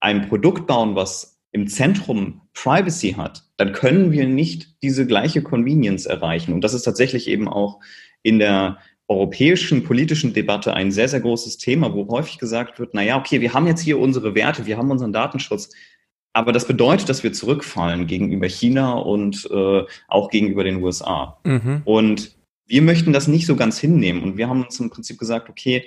ein 0.00 0.28
Produkt 0.28 0.66
bauen, 0.66 0.94
was 0.94 1.40
im 1.52 1.68
Zentrum 1.68 2.42
Privacy 2.52 3.12
hat, 3.12 3.44
dann 3.56 3.72
können 3.72 4.12
wir 4.12 4.26
nicht 4.26 4.82
diese 4.82 5.06
gleiche 5.06 5.42
Convenience 5.42 6.04
erreichen. 6.04 6.52
Und 6.52 6.62
das 6.62 6.74
ist 6.74 6.82
tatsächlich 6.82 7.28
eben 7.28 7.48
auch 7.48 7.80
in 8.22 8.38
der 8.38 8.78
europäischen 9.08 9.84
politischen 9.84 10.34
Debatte 10.34 10.74
ein 10.74 10.90
sehr, 10.90 11.08
sehr 11.08 11.20
großes 11.20 11.58
Thema, 11.58 11.94
wo 11.94 12.06
häufig 12.08 12.38
gesagt 12.38 12.78
wird, 12.78 12.92
na 12.92 13.02
ja, 13.02 13.18
okay, 13.18 13.40
wir 13.40 13.54
haben 13.54 13.66
jetzt 13.66 13.80
hier 13.80 13.98
unsere 13.98 14.34
Werte, 14.34 14.66
wir 14.66 14.76
haben 14.76 14.90
unseren 14.90 15.12
Datenschutz, 15.12 15.70
aber 16.36 16.52
das 16.52 16.66
bedeutet, 16.66 17.08
dass 17.08 17.22
wir 17.22 17.32
zurückfallen 17.32 18.06
gegenüber 18.06 18.46
China 18.46 18.92
und 18.92 19.48
äh, 19.50 19.84
auch 20.06 20.28
gegenüber 20.28 20.64
den 20.64 20.82
USA. 20.82 21.38
Mhm. 21.44 21.80
Und 21.86 22.36
wir 22.66 22.82
möchten 22.82 23.14
das 23.14 23.26
nicht 23.26 23.46
so 23.46 23.56
ganz 23.56 23.78
hinnehmen. 23.78 24.22
Und 24.22 24.36
wir 24.36 24.46
haben 24.46 24.62
uns 24.62 24.78
im 24.78 24.90
Prinzip 24.90 25.18
gesagt, 25.18 25.48
okay, 25.48 25.86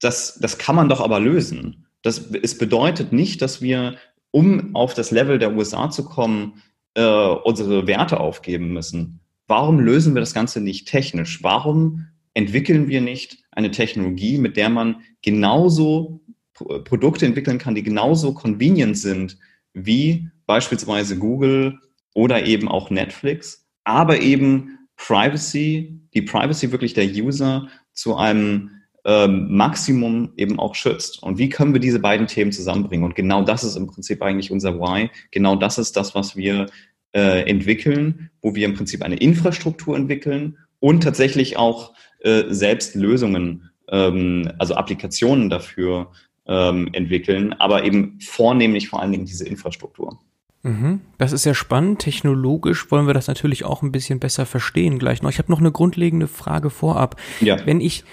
das, 0.00 0.38
das 0.40 0.56
kann 0.56 0.74
man 0.74 0.88
doch 0.88 1.02
aber 1.02 1.20
lösen. 1.20 1.84
Das, 2.00 2.30
es 2.42 2.56
bedeutet 2.56 3.12
nicht, 3.12 3.42
dass 3.42 3.60
wir, 3.60 3.96
um 4.30 4.74
auf 4.74 4.94
das 4.94 5.10
Level 5.10 5.38
der 5.38 5.54
USA 5.54 5.90
zu 5.90 6.06
kommen, 6.06 6.62
äh, 6.94 7.04
unsere 7.04 7.86
Werte 7.86 8.20
aufgeben 8.20 8.72
müssen. 8.72 9.20
Warum 9.48 9.80
lösen 9.80 10.14
wir 10.14 10.20
das 10.20 10.32
Ganze 10.32 10.62
nicht 10.62 10.88
technisch? 10.88 11.42
Warum 11.42 12.06
entwickeln 12.32 12.88
wir 12.88 13.02
nicht 13.02 13.44
eine 13.50 13.70
Technologie, 13.70 14.38
mit 14.38 14.56
der 14.56 14.70
man 14.70 15.02
genauso 15.20 16.22
Produkte 16.54 17.26
entwickeln 17.26 17.58
kann, 17.58 17.74
die 17.74 17.82
genauso 17.82 18.32
convenient 18.32 18.96
sind 18.96 19.36
wie 19.74 20.28
beispielsweise 20.46 21.18
Google 21.18 21.78
oder 22.14 22.46
eben 22.46 22.68
auch 22.68 22.90
Netflix, 22.90 23.66
aber 23.84 24.20
eben 24.20 24.78
Privacy, 24.96 26.00
die 26.14 26.22
Privacy 26.22 26.72
wirklich 26.72 26.94
der 26.94 27.06
User 27.06 27.68
zu 27.92 28.16
einem 28.16 28.70
ähm, 29.04 29.54
Maximum 29.54 30.32
eben 30.36 30.58
auch 30.58 30.74
schützt. 30.74 31.22
Und 31.22 31.38
wie 31.38 31.48
können 31.48 31.74
wir 31.74 31.80
diese 31.80 31.98
beiden 31.98 32.26
Themen 32.26 32.52
zusammenbringen? 32.52 33.04
Und 33.04 33.14
genau 33.14 33.42
das 33.42 33.64
ist 33.64 33.76
im 33.76 33.86
Prinzip 33.86 34.22
eigentlich 34.22 34.50
unser 34.50 34.78
Why. 34.78 35.10
Genau 35.30 35.56
das 35.56 35.78
ist 35.78 35.96
das, 35.96 36.14
was 36.14 36.36
wir 36.36 36.66
äh, 37.12 37.48
entwickeln, 37.48 38.30
wo 38.40 38.54
wir 38.54 38.64
im 38.64 38.74
Prinzip 38.74 39.02
eine 39.02 39.16
Infrastruktur 39.16 39.96
entwickeln 39.96 40.58
und 40.80 41.02
tatsächlich 41.02 41.56
auch 41.56 41.94
äh, 42.20 42.44
selbst 42.48 42.94
Lösungen, 42.94 43.70
ähm, 43.88 44.50
also 44.58 44.74
Applikationen 44.74 45.50
dafür 45.50 46.12
ähm, 46.46 46.88
entwickeln, 46.92 47.52
aber 47.54 47.84
eben 47.84 48.18
vornehmlich 48.20 48.88
vor 48.88 49.00
allen 49.00 49.12
Dingen 49.12 49.26
diese 49.26 49.46
Infrastruktur. 49.46 50.18
Mhm. 50.62 51.00
Das 51.18 51.32
ist 51.32 51.42
sehr 51.42 51.54
spannend. 51.54 52.00
Technologisch 52.00 52.90
wollen 52.90 53.06
wir 53.06 53.14
das 53.14 53.28
natürlich 53.28 53.64
auch 53.64 53.82
ein 53.82 53.92
bisschen 53.92 54.18
besser 54.18 54.46
verstehen 54.46 54.98
gleich 54.98 55.22
noch. 55.22 55.30
Ich 55.30 55.38
habe 55.38 55.52
noch 55.52 55.60
eine 55.60 55.72
grundlegende 55.72 56.26
Frage 56.26 56.70
vorab. 56.70 57.20
Ja. 57.40 57.64
Wenn 57.66 57.80
ich 57.80 58.04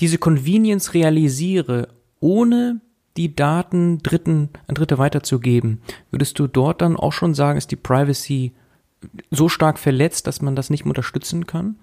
diese 0.00 0.18
Convenience 0.18 0.94
realisiere, 0.94 1.88
ohne 2.20 2.80
die 3.16 3.34
Daten 3.34 3.98
Dritten 3.98 4.50
an 4.66 4.74
Dritte 4.74 4.96
weiterzugeben, 4.96 5.82
würdest 6.10 6.38
du 6.38 6.46
dort 6.46 6.80
dann 6.80 6.96
auch 6.96 7.12
schon 7.12 7.34
sagen, 7.34 7.58
ist 7.58 7.70
die 7.70 7.76
Privacy 7.76 8.52
so 9.30 9.48
stark 9.48 9.78
verletzt, 9.78 10.26
dass 10.26 10.40
man 10.40 10.56
das 10.56 10.70
nicht 10.70 10.84
mehr 10.84 10.90
unterstützen 10.90 11.46
kann? 11.46 11.76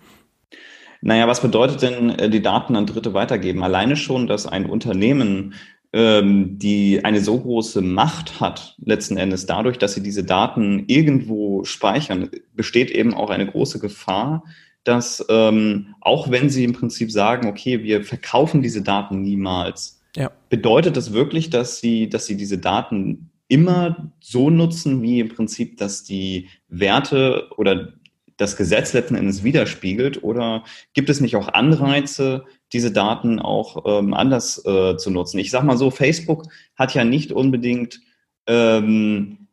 Naja, 1.02 1.28
was 1.28 1.42
bedeutet 1.42 1.84
denn 1.84 2.10
äh, 2.10 2.30
die 2.30 2.42
Daten 2.42 2.76
an 2.76 2.88
Dritte 2.88 3.14
weitergeben? 3.14 3.64
Alleine 3.64 3.96
schon, 3.96 4.26
dass 4.26 4.48
ein 4.48 4.66
Unternehmen 4.66 5.54
ähm, 5.96 6.60
die 6.60 7.06
eine 7.06 7.22
so 7.22 7.40
große 7.40 7.82
Macht 7.82 8.42
hat, 8.42 8.76
letzten 8.84 9.16
Endes 9.16 9.46
dadurch, 9.46 9.78
dass 9.78 9.94
sie 9.94 10.04
diese 10.04 10.26
Daten 10.26 10.84
irgendwo 10.88 11.64
speichern, 11.64 12.30
besteht 12.54 12.92
eben 12.92 13.14
auch 13.14 13.30
eine 13.30 13.48
große 13.48 13.80
Gefahr, 13.80 14.44
dass 14.84 15.26
ähm, 15.30 15.96
auch 16.02 16.30
wenn 16.30 16.50
sie 16.50 16.66
im 16.66 16.74
Prinzip 16.74 17.14
sagen, 17.14 17.48
okay, 17.48 17.82
wir 17.82 18.04
verkaufen 18.04 18.62
diese 18.62 18.82
Daten 18.82 19.22
niemals, 19.22 20.02
ja. 20.18 20.32
bedeutet 20.50 20.98
das 20.98 21.14
wirklich, 21.14 21.50
dass 21.50 21.80
sie, 21.80 22.10
dass 22.10 22.26
sie 22.26 22.36
diese 22.36 22.58
Daten 22.58 23.30
immer 23.48 24.12
so 24.20 24.50
nutzen, 24.50 25.02
wie 25.02 25.22
im 25.22 25.30
Prinzip, 25.30 25.78
dass 25.78 26.04
die 26.04 26.50
Werte 26.68 27.48
oder 27.56 27.94
das 28.36 28.58
Gesetz 28.58 28.92
letzten 28.92 29.16
Endes 29.16 29.46
widerspiegelt? 29.46 30.24
Oder 30.24 30.66
gibt 30.94 31.10
es 31.10 31.22
nicht 31.22 31.38
auch 31.38 31.48
Anreize, 31.48 32.44
diese 32.74 32.92
Daten 32.92 33.40
auch 33.40 33.84
ähm, 33.86 34.14
anders 34.14 34.64
äh, 34.66 34.98
zu 34.98 35.12
nutzen? 35.12 35.40
Ich 35.40 35.52
sage 35.52 35.66
mal 35.66 35.78
so, 35.78 35.92
Facebook 35.92 36.44
hat 36.76 36.94
ja 36.94 37.04
nicht 37.04 37.32
unbedingt, 37.32 38.00
ähm, 38.48 39.48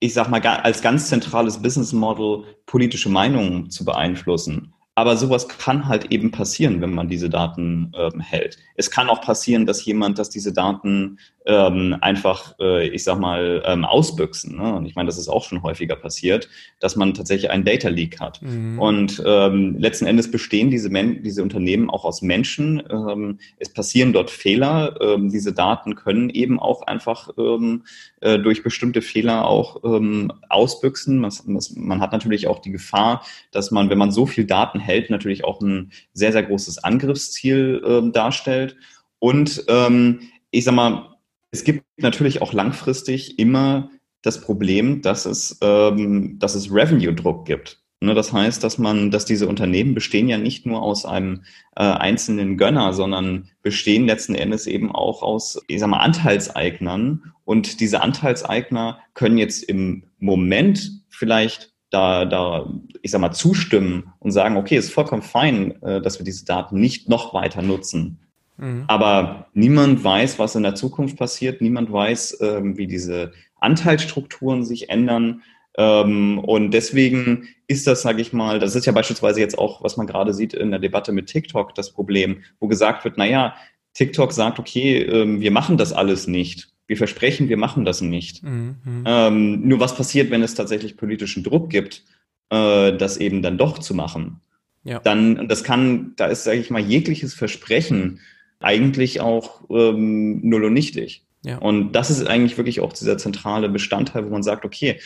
ich 0.00 0.14
sage 0.14 0.30
mal, 0.30 0.40
als 0.40 0.82
ganz 0.82 1.08
zentrales 1.08 1.60
Business 1.60 1.92
Model 1.92 2.44
politische 2.66 3.08
Meinungen 3.08 3.70
zu 3.70 3.84
beeinflussen. 3.84 4.74
Aber 4.94 5.16
sowas 5.16 5.48
kann 5.48 5.88
halt 5.88 6.12
eben 6.12 6.30
passieren, 6.30 6.82
wenn 6.82 6.92
man 6.92 7.08
diese 7.08 7.30
Daten 7.30 7.92
ähm, 7.96 8.20
hält. 8.20 8.58
Es 8.74 8.90
kann 8.90 9.08
auch 9.08 9.22
passieren, 9.22 9.64
dass 9.64 9.84
jemand, 9.84 10.18
dass 10.18 10.28
diese 10.28 10.52
Daten 10.52 11.18
ähm, 11.44 11.96
einfach, 12.00 12.54
äh, 12.60 12.88
ich 12.88 13.04
sag 13.04 13.18
mal, 13.18 13.62
ähm, 13.66 13.84
ausbüchsen. 13.84 14.56
Ne? 14.56 14.74
Und 14.74 14.86
ich 14.86 14.94
meine, 14.94 15.06
das 15.06 15.18
ist 15.18 15.28
auch 15.28 15.44
schon 15.44 15.62
häufiger 15.62 15.96
passiert, 15.96 16.48
dass 16.80 16.96
man 16.96 17.14
tatsächlich 17.14 17.50
einen 17.50 17.64
Data 17.64 17.88
Leak 17.88 18.20
hat. 18.20 18.40
Mhm. 18.42 18.78
Und 18.78 19.22
ähm, 19.26 19.76
letzten 19.78 20.06
Endes 20.06 20.30
bestehen 20.30 20.70
diese, 20.70 20.90
Men 20.90 21.22
diese 21.22 21.42
Unternehmen 21.42 21.90
auch 21.90 22.04
aus 22.04 22.22
Menschen. 22.22 22.82
Ähm, 22.90 23.38
es 23.58 23.72
passieren 23.72 24.12
dort 24.12 24.30
Fehler. 24.30 24.96
Ähm, 25.00 25.30
diese 25.30 25.52
Daten 25.52 25.96
können 25.96 26.30
eben 26.30 26.60
auch 26.60 26.82
einfach 26.82 27.30
ähm, 27.36 27.84
äh, 28.20 28.38
durch 28.38 28.62
bestimmte 28.62 29.02
Fehler 29.02 29.46
auch 29.46 29.82
ähm, 29.84 30.32
ausbüchsen. 30.48 31.18
Man, 31.18 31.32
man 31.74 32.00
hat 32.00 32.12
natürlich 32.12 32.46
auch 32.46 32.60
die 32.60 32.72
Gefahr, 32.72 33.24
dass 33.50 33.70
man, 33.70 33.90
wenn 33.90 33.98
man 33.98 34.12
so 34.12 34.26
viel 34.26 34.44
Daten 34.44 34.78
hält, 34.78 35.10
natürlich 35.10 35.44
auch 35.44 35.60
ein 35.60 35.90
sehr, 36.12 36.32
sehr 36.32 36.44
großes 36.44 36.84
Angriffsziel 36.84 37.82
ähm, 37.84 38.12
darstellt. 38.12 38.76
Und 39.18 39.64
ähm, 39.68 40.20
ich 40.50 40.64
sag 40.64 40.74
mal, 40.74 41.11
es 41.52 41.64
gibt 41.64 41.84
natürlich 41.98 42.42
auch 42.42 42.52
langfristig 42.52 43.38
immer 43.38 43.90
das 44.22 44.40
Problem, 44.40 45.02
dass 45.02 45.26
es, 45.26 45.58
ähm, 45.62 46.38
dass 46.38 46.54
es 46.54 46.72
Revenue-Druck 46.72 47.44
gibt. 47.44 47.82
Ne, 48.00 48.14
das 48.14 48.32
heißt, 48.32 48.64
dass 48.64 48.78
man, 48.78 49.12
dass 49.12 49.26
diese 49.26 49.46
Unternehmen 49.46 49.94
bestehen 49.94 50.28
ja 50.28 50.36
nicht 50.36 50.66
nur 50.66 50.82
aus 50.82 51.04
einem 51.04 51.44
äh, 51.76 51.84
einzelnen 51.84 52.56
Gönner, 52.56 52.94
sondern 52.94 53.48
bestehen 53.62 54.06
letzten 54.06 54.34
Endes 54.34 54.66
eben 54.66 54.90
auch 54.90 55.22
aus, 55.22 55.60
ich 55.68 55.78
sag 55.78 55.88
mal, 55.88 56.00
Anteilseignern. 56.00 57.32
Und 57.44 57.78
diese 57.78 58.00
Anteilseigner 58.00 58.98
können 59.14 59.38
jetzt 59.38 59.62
im 59.62 60.04
Moment 60.18 60.90
vielleicht 61.10 61.74
da, 61.90 62.24
da, 62.24 62.72
ich 63.02 63.12
sag 63.12 63.20
mal, 63.20 63.30
zustimmen 63.30 64.12
und 64.18 64.32
sagen, 64.32 64.56
okay, 64.56 64.78
ist 64.78 64.92
vollkommen 64.92 65.22
fein, 65.22 65.80
äh, 65.82 66.00
dass 66.00 66.18
wir 66.18 66.24
diese 66.24 66.44
Daten 66.44 66.80
nicht 66.80 67.08
noch 67.08 67.34
weiter 67.34 67.62
nutzen. 67.62 68.18
Mhm. 68.62 68.84
Aber 68.86 69.48
niemand 69.54 70.02
weiß, 70.04 70.38
was 70.38 70.54
in 70.54 70.62
der 70.62 70.76
Zukunft 70.76 71.18
passiert. 71.18 71.60
Niemand 71.60 71.92
weiß, 71.92 72.38
ähm, 72.40 72.78
wie 72.78 72.86
diese 72.86 73.32
Anteilsstrukturen 73.60 74.64
sich 74.64 74.88
ändern. 74.88 75.42
Ähm, 75.76 76.38
und 76.38 76.70
deswegen 76.70 77.48
ist 77.66 77.86
das, 77.86 78.02
sage 78.02 78.22
ich 78.22 78.32
mal, 78.32 78.60
das 78.60 78.76
ist 78.76 78.86
ja 78.86 78.92
beispielsweise 78.92 79.40
jetzt 79.40 79.58
auch, 79.58 79.82
was 79.82 79.96
man 79.96 80.06
gerade 80.06 80.32
sieht 80.32 80.54
in 80.54 80.70
der 80.70 80.78
Debatte 80.78 81.12
mit 81.12 81.26
TikTok, 81.26 81.74
das 81.74 81.90
Problem, 81.90 82.42
wo 82.60 82.68
gesagt 82.68 83.04
wird, 83.04 83.18
naja, 83.18 83.54
TikTok 83.94 84.32
sagt, 84.32 84.58
okay, 84.58 85.02
ähm, 85.02 85.40
wir 85.40 85.50
machen 85.50 85.76
das 85.76 85.92
alles 85.92 86.28
nicht. 86.28 86.68
Wir 86.86 86.96
versprechen, 86.96 87.48
wir 87.48 87.56
machen 87.56 87.84
das 87.84 88.00
nicht. 88.00 88.44
Mhm. 88.44 89.04
Ähm, 89.04 89.66
nur 89.66 89.80
was 89.80 89.96
passiert, 89.96 90.30
wenn 90.30 90.42
es 90.42 90.54
tatsächlich 90.54 90.96
politischen 90.96 91.42
Druck 91.42 91.68
gibt, 91.68 92.04
äh, 92.50 92.96
das 92.96 93.16
eben 93.16 93.42
dann 93.42 93.58
doch 93.58 93.78
zu 93.78 93.94
machen? 93.94 94.40
Ja. 94.84 95.00
Dann, 95.00 95.48
das 95.48 95.64
kann, 95.64 96.12
da 96.16 96.26
ist, 96.26 96.44
sage 96.44 96.58
ich 96.58 96.70
mal, 96.70 96.80
jegliches 96.80 97.34
Versprechen 97.34 98.20
eigentlich 98.64 99.20
auch 99.20 99.62
ähm, 99.70 100.40
null 100.42 100.64
und 100.64 100.72
nichtig. 100.72 101.24
Ja. 101.44 101.58
Und 101.58 101.92
das 101.92 102.10
ist 102.10 102.26
eigentlich 102.26 102.56
wirklich 102.56 102.80
auch 102.80 102.92
dieser 102.92 103.18
zentrale 103.18 103.68
Bestandteil, 103.68 104.24
wo 104.24 104.30
man 104.30 104.42
sagt, 104.42 104.64
okay, 104.64 105.00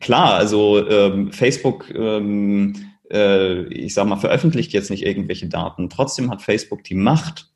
klar, 0.00 0.34
also 0.34 0.88
ähm, 0.88 1.32
Facebook, 1.32 1.90
ähm, 1.94 2.74
äh, 3.10 3.64
ich 3.64 3.94
sag 3.94 4.06
mal, 4.06 4.16
veröffentlicht 4.16 4.72
jetzt 4.72 4.90
nicht 4.90 5.04
irgendwelche 5.04 5.48
Daten. 5.48 5.90
Trotzdem 5.90 6.30
hat 6.30 6.42
Facebook 6.42 6.84
die 6.84 6.94
Macht, 6.94 7.50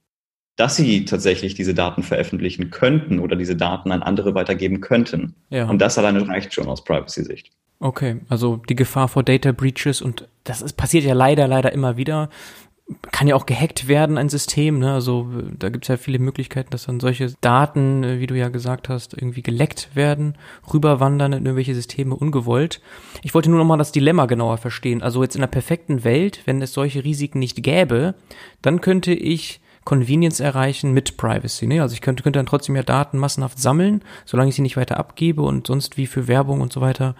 dass 0.56 0.76
sie 0.76 1.04
tatsächlich 1.04 1.54
diese 1.54 1.74
Daten 1.74 2.02
veröffentlichen 2.02 2.70
könnten 2.70 3.20
oder 3.20 3.36
diese 3.36 3.56
Daten 3.56 3.92
an 3.92 4.02
andere 4.02 4.34
weitergeben 4.34 4.80
könnten. 4.80 5.34
Ja. 5.50 5.68
Und 5.68 5.80
das 5.80 5.98
alleine 5.98 6.26
reicht 6.26 6.54
schon 6.54 6.66
aus 6.66 6.82
Privacy-Sicht. 6.82 7.52
Okay, 7.78 8.20
also 8.30 8.56
die 8.56 8.74
Gefahr 8.74 9.06
vor 9.08 9.22
Data 9.22 9.52
Breaches 9.52 10.00
und 10.00 10.26
das 10.44 10.62
ist, 10.62 10.78
passiert 10.78 11.04
ja 11.04 11.12
leider, 11.12 11.46
leider 11.46 11.72
immer 11.72 11.98
wieder 11.98 12.30
kann 13.10 13.26
ja 13.26 13.34
auch 13.34 13.46
gehackt 13.46 13.88
werden, 13.88 14.16
ein 14.16 14.28
System. 14.28 14.78
Ne? 14.78 14.92
Also 14.92 15.28
da 15.58 15.70
gibt 15.70 15.84
es 15.84 15.88
ja 15.88 15.96
viele 15.96 16.20
Möglichkeiten, 16.20 16.70
dass 16.70 16.86
dann 16.86 17.00
solche 17.00 17.32
Daten, 17.40 18.04
äh, 18.04 18.20
wie 18.20 18.28
du 18.28 18.36
ja 18.36 18.48
gesagt 18.48 18.88
hast, 18.88 19.14
irgendwie 19.14 19.42
geleckt 19.42 19.90
werden, 19.94 20.36
rüberwandern 20.72 21.32
in 21.32 21.44
irgendwelche 21.44 21.74
Systeme 21.74 22.14
ungewollt. 22.14 22.80
Ich 23.22 23.34
wollte 23.34 23.50
nur 23.50 23.58
noch 23.58 23.66
mal 23.66 23.76
das 23.76 23.90
Dilemma 23.90 24.26
genauer 24.26 24.58
verstehen. 24.58 25.02
Also 25.02 25.22
jetzt 25.22 25.34
in 25.34 25.42
einer 25.42 25.50
perfekten 25.50 26.04
Welt, 26.04 26.42
wenn 26.44 26.62
es 26.62 26.72
solche 26.72 27.02
Risiken 27.02 27.40
nicht 27.40 27.60
gäbe, 27.62 28.14
dann 28.62 28.80
könnte 28.80 29.12
ich 29.12 29.60
Convenience 29.84 30.40
erreichen 30.40 30.92
mit 30.92 31.16
Privacy. 31.16 31.66
Ne? 31.66 31.80
Also 31.80 31.94
ich 31.94 32.00
könnte, 32.00 32.22
könnte 32.22 32.38
dann 32.38 32.46
trotzdem 32.46 32.76
ja 32.76 32.82
Daten 32.84 33.18
massenhaft 33.18 33.58
sammeln, 33.58 34.02
solange 34.24 34.50
ich 34.50 34.54
sie 34.54 34.62
nicht 34.62 34.76
weiter 34.76 34.96
abgebe 34.96 35.42
und 35.42 35.66
sonst 35.66 35.96
wie 35.96 36.06
für 36.06 36.28
Werbung 36.28 36.60
und 36.60 36.72
so 36.72 36.80
weiter 36.80 37.16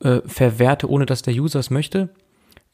äh, 0.00 0.20
verwerte, 0.26 0.90
ohne 0.90 1.06
dass 1.06 1.22
der 1.22 1.34
User 1.34 1.60
es 1.60 1.70
möchte 1.70 2.10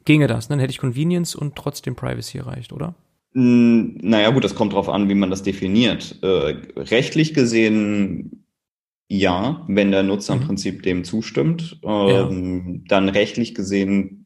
ginge 0.04 0.26
das. 0.26 0.48
Dann 0.48 0.58
hätte 0.58 0.72
ich 0.72 0.78
Convenience 0.78 1.34
und 1.34 1.56
trotzdem 1.56 1.94
Privacy 1.94 2.38
erreicht, 2.38 2.72
oder? 2.72 2.94
Hm, 3.34 3.98
naja, 4.02 4.30
gut, 4.30 4.44
das 4.44 4.54
kommt 4.54 4.72
darauf 4.72 4.88
an, 4.88 5.08
wie 5.08 5.14
man 5.14 5.30
das 5.30 5.42
definiert. 5.42 6.18
Äh, 6.22 6.56
rechtlich 6.76 7.34
gesehen 7.34 8.42
ja, 9.14 9.62
wenn 9.68 9.90
der 9.90 10.02
Nutzer 10.02 10.34
mhm. 10.34 10.40
im 10.40 10.46
Prinzip 10.46 10.82
dem 10.82 11.04
zustimmt. 11.04 11.78
Ähm, 11.84 12.66
ja. 12.66 12.80
Dann 12.88 13.10
rechtlich 13.10 13.54
gesehen 13.54 14.24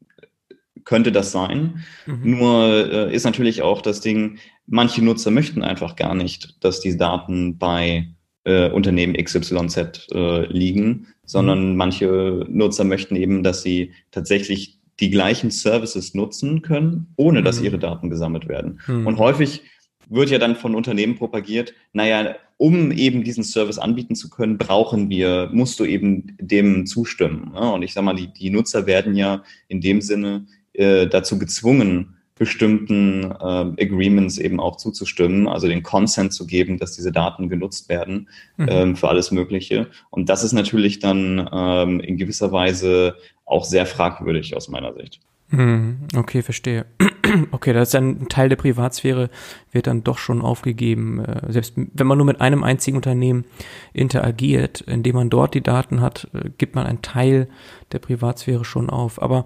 könnte 0.85 1.11
das 1.11 1.33
sein. 1.33 1.83
Mhm. 2.05 2.37
Nur 2.37 2.91
äh, 2.91 3.13
ist 3.13 3.25
natürlich 3.25 3.61
auch 3.61 3.81
das 3.81 3.99
Ding, 3.99 4.37
manche 4.65 5.03
Nutzer 5.03 5.29
möchten 5.29 5.61
einfach 5.61 5.97
gar 5.97 6.15
nicht, 6.15 6.63
dass 6.63 6.79
die 6.79 6.95
Daten 6.95 7.57
bei 7.57 8.07
äh, 8.45 8.69
Unternehmen 8.69 9.13
XYZ 9.21 10.07
äh, 10.13 10.45
liegen, 10.45 11.07
sondern 11.25 11.71
mhm. 11.71 11.75
manche 11.75 12.45
Nutzer 12.47 12.85
möchten 12.85 13.17
eben, 13.17 13.43
dass 13.43 13.63
sie 13.63 13.91
tatsächlich 14.11 14.76
die 14.99 15.09
gleichen 15.09 15.51
Services 15.51 16.13
nutzen 16.13 16.61
können, 16.61 17.13
ohne 17.15 17.43
dass 17.43 17.59
mhm. 17.59 17.65
ihre 17.65 17.79
Daten 17.79 18.09
gesammelt 18.09 18.47
werden. 18.47 18.79
Mhm. 18.87 19.07
Und 19.07 19.17
häufig 19.17 19.61
wird 20.09 20.29
ja 20.29 20.39
dann 20.39 20.55
von 20.55 20.75
Unternehmen 20.75 21.15
propagiert, 21.15 21.73
naja, 21.93 22.35
um 22.57 22.91
eben 22.91 23.23
diesen 23.23 23.43
Service 23.43 23.77
anbieten 23.77 24.15
zu 24.15 24.29
können, 24.29 24.57
brauchen 24.57 25.09
wir, 25.09 25.49
musst 25.51 25.79
du 25.79 25.85
eben 25.85 26.35
dem 26.39 26.87
zustimmen. 26.87 27.51
Ne? 27.53 27.71
Und 27.71 27.83
ich 27.83 27.93
sage 27.93 28.05
mal, 28.05 28.15
die, 28.15 28.27
die 28.27 28.49
Nutzer 28.49 28.87
werden 28.87 29.15
ja 29.15 29.43
in 29.67 29.81
dem 29.81 30.01
Sinne 30.01 30.47
äh, 30.73 31.07
dazu 31.07 31.37
gezwungen, 31.37 32.15
bestimmten 32.37 33.23
äh, 33.23 33.83
Agreements 33.83 34.37
eben 34.37 34.59
auch 34.59 34.77
zuzustimmen, 34.77 35.47
also 35.47 35.67
den 35.67 35.83
Consent 35.83 36.33
zu 36.33 36.45
geben, 36.45 36.77
dass 36.77 36.95
diese 36.95 37.11
Daten 37.11 37.49
genutzt 37.49 37.89
werden 37.89 38.29
mhm. 38.57 38.67
ähm, 38.69 38.95
für 38.95 39.09
alles 39.09 39.31
Mögliche. 39.31 39.87
Und 40.09 40.29
das 40.29 40.43
ist 40.43 40.53
natürlich 40.53 40.99
dann 40.99 41.49
ähm, 41.51 41.99
in 41.99 42.17
gewisser 42.17 42.51
Weise 42.51 43.15
auch 43.47 43.63
sehr 43.63 43.85
fragwürdig 43.85 44.55
aus 44.55 44.67
meiner 44.67 44.93
Sicht. 44.93 45.19
Hm, 45.49 46.07
okay, 46.15 46.41
verstehe. 46.41 46.85
Okay, 47.51 47.73
das 47.73 47.89
ist 47.89 47.95
ein 47.95 48.29
Teil 48.29 48.47
der 48.47 48.55
Privatsphäre, 48.55 49.29
wird 49.73 49.87
dann 49.87 50.01
doch 50.01 50.17
schon 50.17 50.41
aufgegeben. 50.41 51.19
Äh, 51.19 51.51
selbst 51.51 51.73
wenn 51.75 52.07
man 52.07 52.17
nur 52.17 52.25
mit 52.25 52.39
einem 52.39 52.63
einzigen 52.63 52.95
Unternehmen 52.95 53.43
interagiert, 53.91 54.79
indem 54.81 55.15
man 55.15 55.29
dort 55.29 55.53
die 55.53 55.61
Daten 55.61 55.99
hat, 55.99 56.29
äh, 56.33 56.49
gibt 56.57 56.75
man 56.75 56.85
einen 56.85 57.01
Teil 57.01 57.49
der 57.91 57.99
Privatsphäre 57.99 58.63
schon 58.63 58.89
auf. 58.89 59.21
Aber 59.21 59.45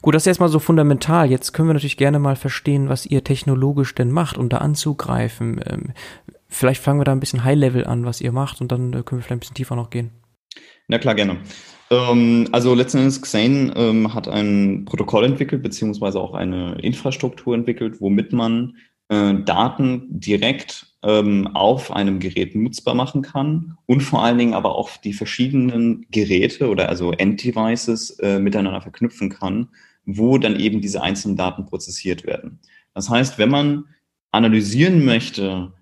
gut, 0.00 0.14
das 0.14 0.22
ist 0.22 0.28
erstmal 0.28 0.48
so 0.48 0.60
fundamental. 0.60 1.28
Jetzt 1.28 1.52
können 1.52 1.68
wir 1.68 1.74
natürlich 1.74 1.96
gerne 1.96 2.20
mal 2.20 2.36
verstehen, 2.36 2.88
was 2.88 3.04
ihr 3.04 3.24
technologisch 3.24 3.96
denn 3.96 4.12
macht, 4.12 4.38
um 4.38 4.48
da 4.48 4.58
anzugreifen. 4.58 5.60
Ähm, 5.66 5.92
vielleicht 6.46 6.82
fangen 6.82 7.00
wir 7.00 7.04
da 7.04 7.12
ein 7.12 7.20
bisschen 7.20 7.42
High-Level 7.42 7.84
an, 7.84 8.04
was 8.04 8.20
ihr 8.20 8.30
macht, 8.30 8.60
und 8.60 8.70
dann 8.70 8.92
äh, 8.92 9.02
können 9.02 9.20
wir 9.20 9.24
vielleicht 9.24 9.30
ein 9.32 9.40
bisschen 9.40 9.56
tiefer 9.56 9.74
noch 9.74 9.90
gehen. 9.90 10.12
Na 10.86 10.98
klar, 10.98 11.16
gerne. 11.16 11.38
Ähm, 11.90 12.48
also 12.52 12.74
letzten 12.74 12.98
Endes 12.98 13.22
Xane 13.22 13.72
ähm, 13.76 14.14
hat 14.14 14.28
ein 14.28 14.84
Protokoll 14.84 15.24
entwickelt, 15.24 15.62
beziehungsweise 15.62 16.20
auch 16.20 16.34
eine 16.34 16.74
Infrastruktur 16.80 17.54
entwickelt, 17.54 18.00
womit 18.00 18.32
man 18.32 18.76
äh, 19.08 19.34
Daten 19.44 20.06
direkt 20.10 20.86
ähm, 21.02 21.46
auf 21.54 21.92
einem 21.92 22.18
Gerät 22.18 22.54
nutzbar 22.54 22.94
machen 22.94 23.22
kann 23.22 23.78
und 23.86 24.00
vor 24.02 24.22
allen 24.22 24.38
Dingen 24.38 24.54
aber 24.54 24.74
auch 24.74 24.96
die 24.96 25.12
verschiedenen 25.12 26.06
Geräte 26.10 26.68
oder 26.68 26.88
also 26.88 27.12
End-Devices 27.12 28.18
äh, 28.18 28.38
miteinander 28.38 28.82
verknüpfen 28.82 29.30
kann, 29.30 29.68
wo 30.04 30.38
dann 30.38 30.58
eben 30.58 30.80
diese 30.80 31.02
einzelnen 31.02 31.36
Daten 31.36 31.66
prozessiert 31.66 32.26
werden. 32.26 32.58
Das 32.94 33.08
heißt, 33.08 33.38
wenn 33.38 33.50
man 33.50 33.84
analysieren 34.32 35.04
möchte 35.04 35.72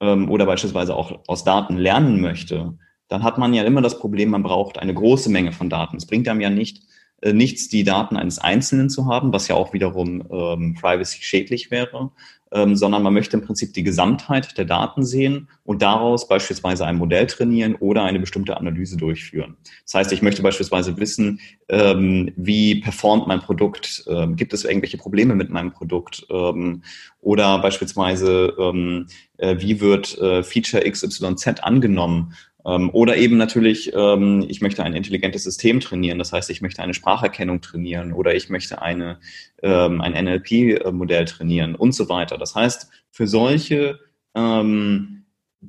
ähm, 0.00 0.30
oder 0.30 0.46
beispielsweise 0.46 0.94
auch 0.94 1.20
aus 1.26 1.42
Daten 1.42 1.78
lernen 1.78 2.20
möchte, 2.20 2.78
dann 3.08 3.22
hat 3.22 3.38
man 3.38 3.54
ja 3.54 3.64
immer 3.64 3.82
das 3.82 3.98
Problem, 3.98 4.30
man 4.30 4.42
braucht 4.42 4.78
eine 4.78 4.94
große 4.94 5.30
Menge 5.30 5.52
von 5.52 5.70
Daten. 5.70 5.96
Es 5.96 6.06
bringt 6.06 6.28
einem 6.28 6.40
ja 6.40 6.50
nicht 6.50 6.82
äh, 7.22 7.32
nichts, 7.32 7.68
die 7.68 7.82
Daten 7.82 8.16
eines 8.16 8.38
Einzelnen 8.38 8.90
zu 8.90 9.06
haben, 9.06 9.32
was 9.32 9.48
ja 9.48 9.54
auch 9.54 9.72
wiederum 9.72 10.22
ähm, 10.30 10.74
privacy 10.74 11.22
schädlich 11.22 11.70
wäre, 11.70 12.10
ähm, 12.52 12.76
sondern 12.76 13.02
man 13.02 13.14
möchte 13.14 13.38
im 13.38 13.42
Prinzip 13.42 13.72
die 13.72 13.82
Gesamtheit 13.82 14.58
der 14.58 14.66
Daten 14.66 15.02
sehen 15.02 15.48
und 15.64 15.80
daraus 15.80 16.28
beispielsweise 16.28 16.84
ein 16.84 16.96
Modell 16.96 17.26
trainieren 17.26 17.74
oder 17.74 18.02
eine 18.02 18.20
bestimmte 18.20 18.58
Analyse 18.58 18.98
durchführen. 18.98 19.56
Das 19.84 19.94
heißt, 19.94 20.12
ich 20.12 20.20
möchte 20.20 20.42
beispielsweise 20.42 20.98
wissen, 20.98 21.40
ähm, 21.70 22.32
wie 22.36 22.80
performt 22.80 23.26
mein 23.26 23.40
Produkt, 23.40 24.04
ähm, 24.08 24.36
gibt 24.36 24.52
es 24.52 24.64
irgendwelche 24.64 24.98
Probleme 24.98 25.34
mit 25.34 25.48
meinem 25.48 25.72
Produkt 25.72 26.26
ähm, 26.28 26.82
oder 27.22 27.60
beispielsweise, 27.60 28.54
ähm, 28.58 29.06
äh, 29.38 29.56
wie 29.58 29.80
wird 29.80 30.18
äh, 30.18 30.42
Feature 30.42 30.88
XYZ 30.88 31.60
angenommen 31.62 32.34
oder 32.66 33.16
eben 33.16 33.36
natürlich, 33.36 33.92
ähm, 33.94 34.44
ich 34.48 34.60
möchte 34.60 34.82
ein 34.82 34.94
intelligentes 34.94 35.44
System 35.44 35.78
trainieren. 35.78 36.18
Das 36.18 36.32
heißt, 36.32 36.50
ich 36.50 36.62
möchte 36.62 36.82
eine 36.82 36.94
Spracherkennung 36.94 37.60
trainieren 37.60 38.12
oder 38.12 38.34
ich 38.34 38.50
möchte 38.50 38.82
eine, 38.82 39.18
ähm, 39.62 40.00
ein 40.00 40.12
NLP-Modell 40.12 41.26
trainieren 41.26 41.76
und 41.76 41.92
so 41.92 42.08
weiter. 42.08 42.38
Das 42.38 42.56
heißt, 42.56 42.90
für 43.12 43.28
solche 43.28 44.00
ähm, 44.34 45.15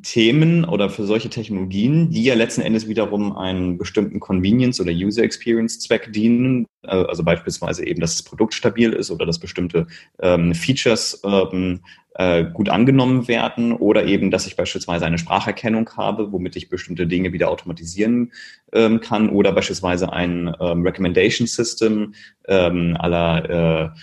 Themen 0.02 0.66
oder 0.66 0.90
für 0.90 1.06
solche 1.06 1.30
Technologien, 1.30 2.10
die 2.10 2.24
ja 2.24 2.36
letzten 2.36 2.62
Endes 2.62 2.88
wiederum 2.88 3.36
einen 3.36 3.78
bestimmten 3.78 4.20
Convenience 4.20 4.80
oder 4.80 4.92
User 4.92 5.24
Experience 5.24 5.80
Zweck 5.80 6.12
dienen, 6.14 6.66
äh, 6.84 6.90
also 6.90 7.24
beispielsweise 7.24 7.86
eben, 7.86 8.00
dass 8.00 8.16
das 8.16 8.24
Produkt 8.24 8.54
stabil 8.54 8.94
ist 8.94 9.12
oder 9.12 9.26
dass 9.26 9.40
bestimmte 9.40 9.88
ähm, 10.20 10.54
Features 10.54 11.22
ähm, 11.24 11.82
äh, 12.16 12.46
gut 12.46 12.70
angenommen 12.70 13.28
werden 13.28 13.74
oder 13.74 14.06
eben, 14.06 14.32
dass 14.32 14.48
ich 14.48 14.56
beispielsweise 14.56 15.06
eine 15.06 15.20
Spracherkennung 15.20 15.90
habe, 15.98 16.32
womit 16.32 16.56
ich 16.56 16.70
bestimmte 16.70 17.06
Dinge 17.06 17.32
wieder 17.32 17.50
automatisieren 17.50 18.32
ähm, 18.74 19.02
kann 19.02 19.30
oder 19.30 19.52
beispielsweise 19.52 20.12
ein 20.12 20.54
ähm, 20.60 20.82
Recommendation 20.82 21.48
System 21.48 22.14
ähm, 22.48 22.98
aller 23.00 23.94
äh, 23.94 24.00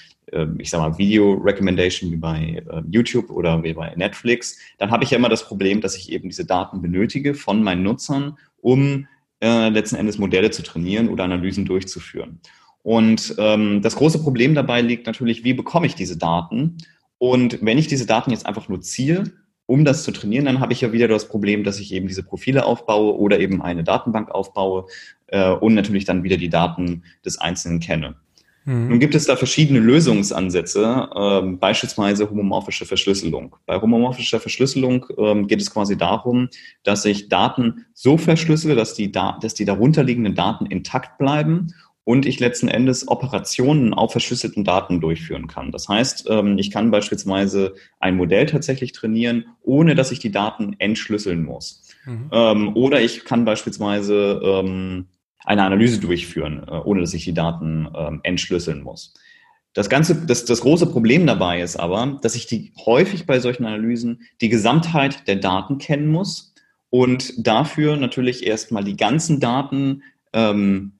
ich 0.58 0.70
sag 0.70 0.80
mal, 0.80 0.96
Video 0.98 1.34
Recommendation 1.34 2.10
wie 2.10 2.16
bei 2.16 2.62
äh, 2.70 2.82
YouTube 2.90 3.30
oder 3.30 3.62
wie 3.62 3.74
bei 3.74 3.94
Netflix, 3.94 4.58
dann 4.78 4.90
habe 4.90 5.04
ich 5.04 5.10
ja 5.10 5.18
immer 5.18 5.28
das 5.28 5.46
Problem, 5.46 5.80
dass 5.80 5.96
ich 5.96 6.10
eben 6.10 6.28
diese 6.28 6.46
Daten 6.46 6.80
benötige 6.82 7.34
von 7.34 7.62
meinen 7.62 7.82
Nutzern, 7.82 8.38
um 8.60 9.06
äh, 9.40 9.68
letzten 9.68 9.96
Endes 9.96 10.18
Modelle 10.18 10.50
zu 10.50 10.62
trainieren 10.62 11.08
oder 11.08 11.24
Analysen 11.24 11.64
durchzuführen. 11.64 12.40
Und 12.82 13.34
ähm, 13.38 13.80
das 13.82 13.96
große 13.96 14.22
Problem 14.22 14.54
dabei 14.54 14.80
liegt 14.80 15.06
natürlich, 15.06 15.44
wie 15.44 15.54
bekomme 15.54 15.86
ich 15.86 15.94
diese 15.94 16.18
Daten? 16.18 16.76
Und 17.18 17.58
wenn 17.62 17.78
ich 17.78 17.86
diese 17.86 18.06
Daten 18.06 18.30
jetzt 18.30 18.46
einfach 18.46 18.68
nur 18.68 18.80
ziehe, 18.80 19.32
um 19.66 19.84
das 19.84 20.02
zu 20.02 20.12
trainieren, 20.12 20.44
dann 20.44 20.60
habe 20.60 20.72
ich 20.74 20.82
ja 20.82 20.92
wieder 20.92 21.08
das 21.08 21.28
Problem, 21.28 21.64
dass 21.64 21.80
ich 21.80 21.92
eben 21.92 22.08
diese 22.08 22.22
Profile 22.22 22.66
aufbaue 22.66 23.16
oder 23.16 23.40
eben 23.40 23.62
eine 23.62 23.84
Datenbank 23.84 24.30
aufbaue 24.30 24.86
äh, 25.28 25.50
und 25.50 25.74
natürlich 25.74 26.04
dann 26.04 26.22
wieder 26.22 26.36
die 26.36 26.50
Daten 26.50 27.02
des 27.24 27.38
Einzelnen 27.38 27.80
kenne. 27.80 28.16
Mhm. 28.64 28.88
Nun 28.88 29.00
gibt 29.00 29.14
es 29.14 29.26
da 29.26 29.36
verschiedene 29.36 29.78
Lösungsansätze, 29.78 31.08
ähm, 31.14 31.58
beispielsweise 31.58 32.28
homomorphische 32.28 32.86
Verschlüsselung. 32.86 33.56
Bei 33.66 33.80
homomorphischer 33.80 34.40
Verschlüsselung 34.40 35.06
ähm, 35.18 35.46
geht 35.46 35.60
es 35.60 35.70
quasi 35.70 35.96
darum, 35.96 36.48
dass 36.82 37.04
ich 37.04 37.28
Daten 37.28 37.86
so 37.92 38.16
verschlüssele, 38.16 38.74
dass 38.74 38.94
die, 38.94 39.12
da 39.12 39.38
dass 39.40 39.54
die 39.54 39.64
darunterliegenden 39.64 40.34
Daten 40.34 40.66
intakt 40.66 41.18
bleiben 41.18 41.74
und 42.04 42.26
ich 42.26 42.38
letzten 42.38 42.68
Endes 42.68 43.08
Operationen 43.08 43.94
auf 43.94 44.12
verschlüsselten 44.12 44.64
Daten 44.64 45.00
durchführen 45.00 45.46
kann. 45.46 45.70
Das 45.70 45.88
heißt, 45.88 46.26
ähm, 46.30 46.58
ich 46.58 46.70
kann 46.70 46.90
beispielsweise 46.90 47.74
ein 47.98 48.16
Modell 48.16 48.46
tatsächlich 48.46 48.92
trainieren, 48.92 49.46
ohne 49.62 49.94
dass 49.94 50.12
ich 50.12 50.18
die 50.18 50.30
Daten 50.30 50.76
entschlüsseln 50.78 51.44
muss. 51.44 51.82
Mhm. 52.04 52.28
Ähm, 52.30 52.76
oder 52.76 53.00
ich 53.00 53.24
kann 53.24 53.44
beispielsweise 53.44 54.40
ähm, 54.44 55.06
eine 55.44 55.62
Analyse 55.62 56.00
durchführen, 56.00 56.64
äh, 56.66 56.72
ohne 56.72 57.00
dass 57.00 57.14
ich 57.14 57.24
die 57.24 57.34
Daten 57.34 57.88
ähm, 57.94 58.20
entschlüsseln 58.22 58.82
muss. 58.82 59.14
Das 59.74 59.88
ganze, 59.88 60.26
das, 60.26 60.44
das 60.44 60.60
große 60.60 60.86
Problem 60.86 61.26
dabei 61.26 61.60
ist 61.60 61.76
aber, 61.76 62.18
dass 62.22 62.36
ich 62.36 62.46
die 62.46 62.72
häufig 62.86 63.26
bei 63.26 63.40
solchen 63.40 63.64
Analysen 63.64 64.22
die 64.40 64.48
Gesamtheit 64.48 65.26
der 65.26 65.36
Daten 65.36 65.78
kennen 65.78 66.08
muss 66.08 66.54
und 66.90 67.34
dafür 67.44 67.96
natürlich 67.96 68.46
erstmal 68.46 68.84
die 68.84 68.96
ganzen 68.96 69.40
Daten 69.40 70.02
ähm, 70.32 70.92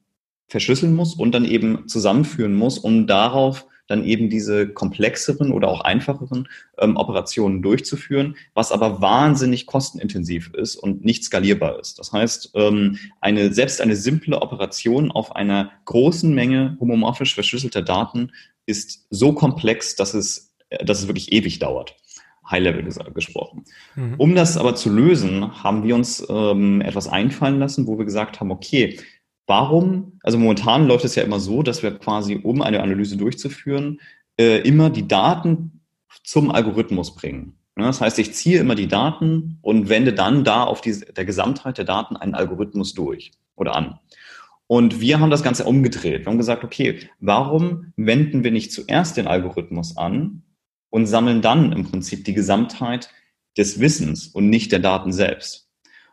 verschlüsseln 0.48 0.94
muss 0.94 1.14
und 1.14 1.33
dann 1.33 1.44
eben 1.44 1.87
zusammenführen 1.88 2.54
muss, 2.54 2.78
um 2.78 3.07
darauf 3.07 3.66
dann 3.86 4.04
eben 4.04 4.30
diese 4.30 4.68
komplexeren 4.68 5.52
oder 5.52 5.68
auch 5.68 5.80
einfacheren 5.80 6.48
ähm, 6.78 6.96
Operationen 6.96 7.62
durchzuführen, 7.62 8.36
was 8.54 8.72
aber 8.72 9.00
wahnsinnig 9.00 9.66
kostenintensiv 9.66 10.52
ist 10.54 10.76
und 10.76 11.04
nicht 11.04 11.24
skalierbar 11.24 11.78
ist. 11.78 11.98
Das 11.98 12.12
heißt, 12.12 12.52
ähm, 12.54 12.98
eine, 13.20 13.52
selbst 13.52 13.80
eine 13.80 13.96
simple 13.96 14.40
Operation 14.40 15.10
auf 15.10 15.36
einer 15.36 15.72
großen 15.84 16.34
Menge 16.34 16.76
homomorphisch 16.80 17.34
verschlüsselter 17.34 17.82
Daten 17.82 18.32
ist 18.66 19.06
so 19.10 19.32
komplex, 19.32 19.96
dass 19.96 20.14
es, 20.14 20.54
äh, 20.70 20.84
dass 20.84 21.00
es 21.00 21.08
wirklich 21.08 21.32
ewig 21.32 21.58
dauert. 21.58 21.96
High-Level 22.50 22.84
gesprochen. 23.14 23.64
Mhm. 23.94 24.14
Um 24.18 24.34
das 24.34 24.58
aber 24.58 24.74
zu 24.74 24.90
lösen, 24.90 25.62
haben 25.64 25.82
wir 25.82 25.94
uns 25.94 26.24
ähm, 26.28 26.82
etwas 26.82 27.08
einfallen 27.08 27.58
lassen, 27.58 27.86
wo 27.86 27.96
wir 27.96 28.04
gesagt 28.04 28.38
haben, 28.38 28.50
okay, 28.50 28.98
Warum? 29.46 30.18
Also 30.22 30.38
momentan 30.38 30.87
läuft 30.87 31.04
es 31.04 31.14
ja 31.14 31.22
immer 31.22 31.40
so, 31.40 31.62
dass 31.62 31.83
wir 31.83 31.98
quasi, 31.98 32.40
um 32.42 32.62
eine 32.62 32.83
Analyse 32.83 33.16
durchzuführen, 33.16 34.00
äh, 34.38 34.61
immer 34.66 34.90
die 34.90 35.07
Daten 35.07 35.83
zum 36.22 36.50
Algorithmus 36.50 37.14
bringen. 37.14 37.59
Ne? 37.76 37.85
Das 37.85 38.00
heißt, 38.00 38.18
ich 38.18 38.33
ziehe 38.33 38.61
immer 38.61 38.74
die 38.74 38.88
Daten 38.88 39.59
und 39.62 39.88
wende 39.88 40.12
dann 40.12 40.44
da 40.44 40.64
auf 40.64 40.80
die, 40.80 40.98
der 41.00 41.24
Gesamtheit 41.24 41.78
der 41.78 41.85
Daten 41.85 42.16
einen 42.16 42.35
Algorithmus 42.35 42.94
durch 42.94 43.33
oder 43.57 43.74
an. 43.74 43.98
Und 44.66 45.00
wir 45.00 45.20
haben 45.20 45.30
das 45.30 45.42
Ganze 45.42 45.64
umgedreht. 45.64 46.24
Wir 46.24 46.26
haben 46.26 46.38
gesagt, 46.38 46.64
okay, 46.64 47.11
warum 47.20 47.92
wenden 47.96 48.44
wir 48.44 48.50
nicht 48.50 48.72
zuerst 48.72 49.16
den 49.16 49.26
Algorithmus 49.26 49.96
an 49.96 50.42
und 50.88 51.07
sammeln 51.07 51.42
dann 51.42 51.72
im 51.72 51.85
Prinzip 51.85 52.24
die 52.24 52.33
Gesamtheit 52.33 53.11
des 53.59 53.78
Wissens 53.78 54.26
und 54.28 54.48
nicht 54.48 54.72
der 54.72 54.78
Daten 54.78 55.12
selbst? 55.12 55.68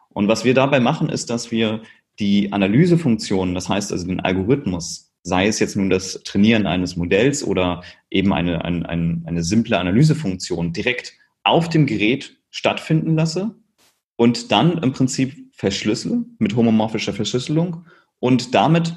Und 0.10 0.28
was 0.28 0.44
wir 0.44 0.54
dabei 0.54 0.82
machen, 0.82 1.08
ist, 1.08 1.30
dass 1.30 1.52
wir 1.52 1.82
die 2.20 2.52
Analysefunktion, 2.52 3.56
das 3.56 3.70
heißt 3.70 3.92
also 3.92 4.08
den 4.08 4.20
Algorithmus, 4.20 5.14
sei 5.24 5.48
es 5.48 5.60
jetzt 5.60 5.76
nun 5.76 5.90
das 5.90 6.24
Trainieren 6.24 6.66
eines 6.66 6.96
Modells 6.96 7.44
oder 7.44 7.84
eben 8.10 8.34
eine, 8.34 8.64
eine, 8.66 8.88
eine, 8.88 9.22
eine 9.26 9.44
simple 9.44 9.78
Analysefunktion, 9.78 10.74
direkt 10.74 11.14
auf 11.44 11.70
dem 11.70 11.86
Gerät 11.86 12.38
stattfinden 12.50 13.16
lasse 13.16 13.56
und 14.16 14.52
dann 14.52 14.78
im 14.80 14.92
Prinzip 14.92 15.36
verschlüssele 15.54 16.26
mit 16.40 16.56
homomorphischer 16.56 17.14
Verschlüsselung 17.14 17.86
und 18.20 18.54
damit 18.56 18.96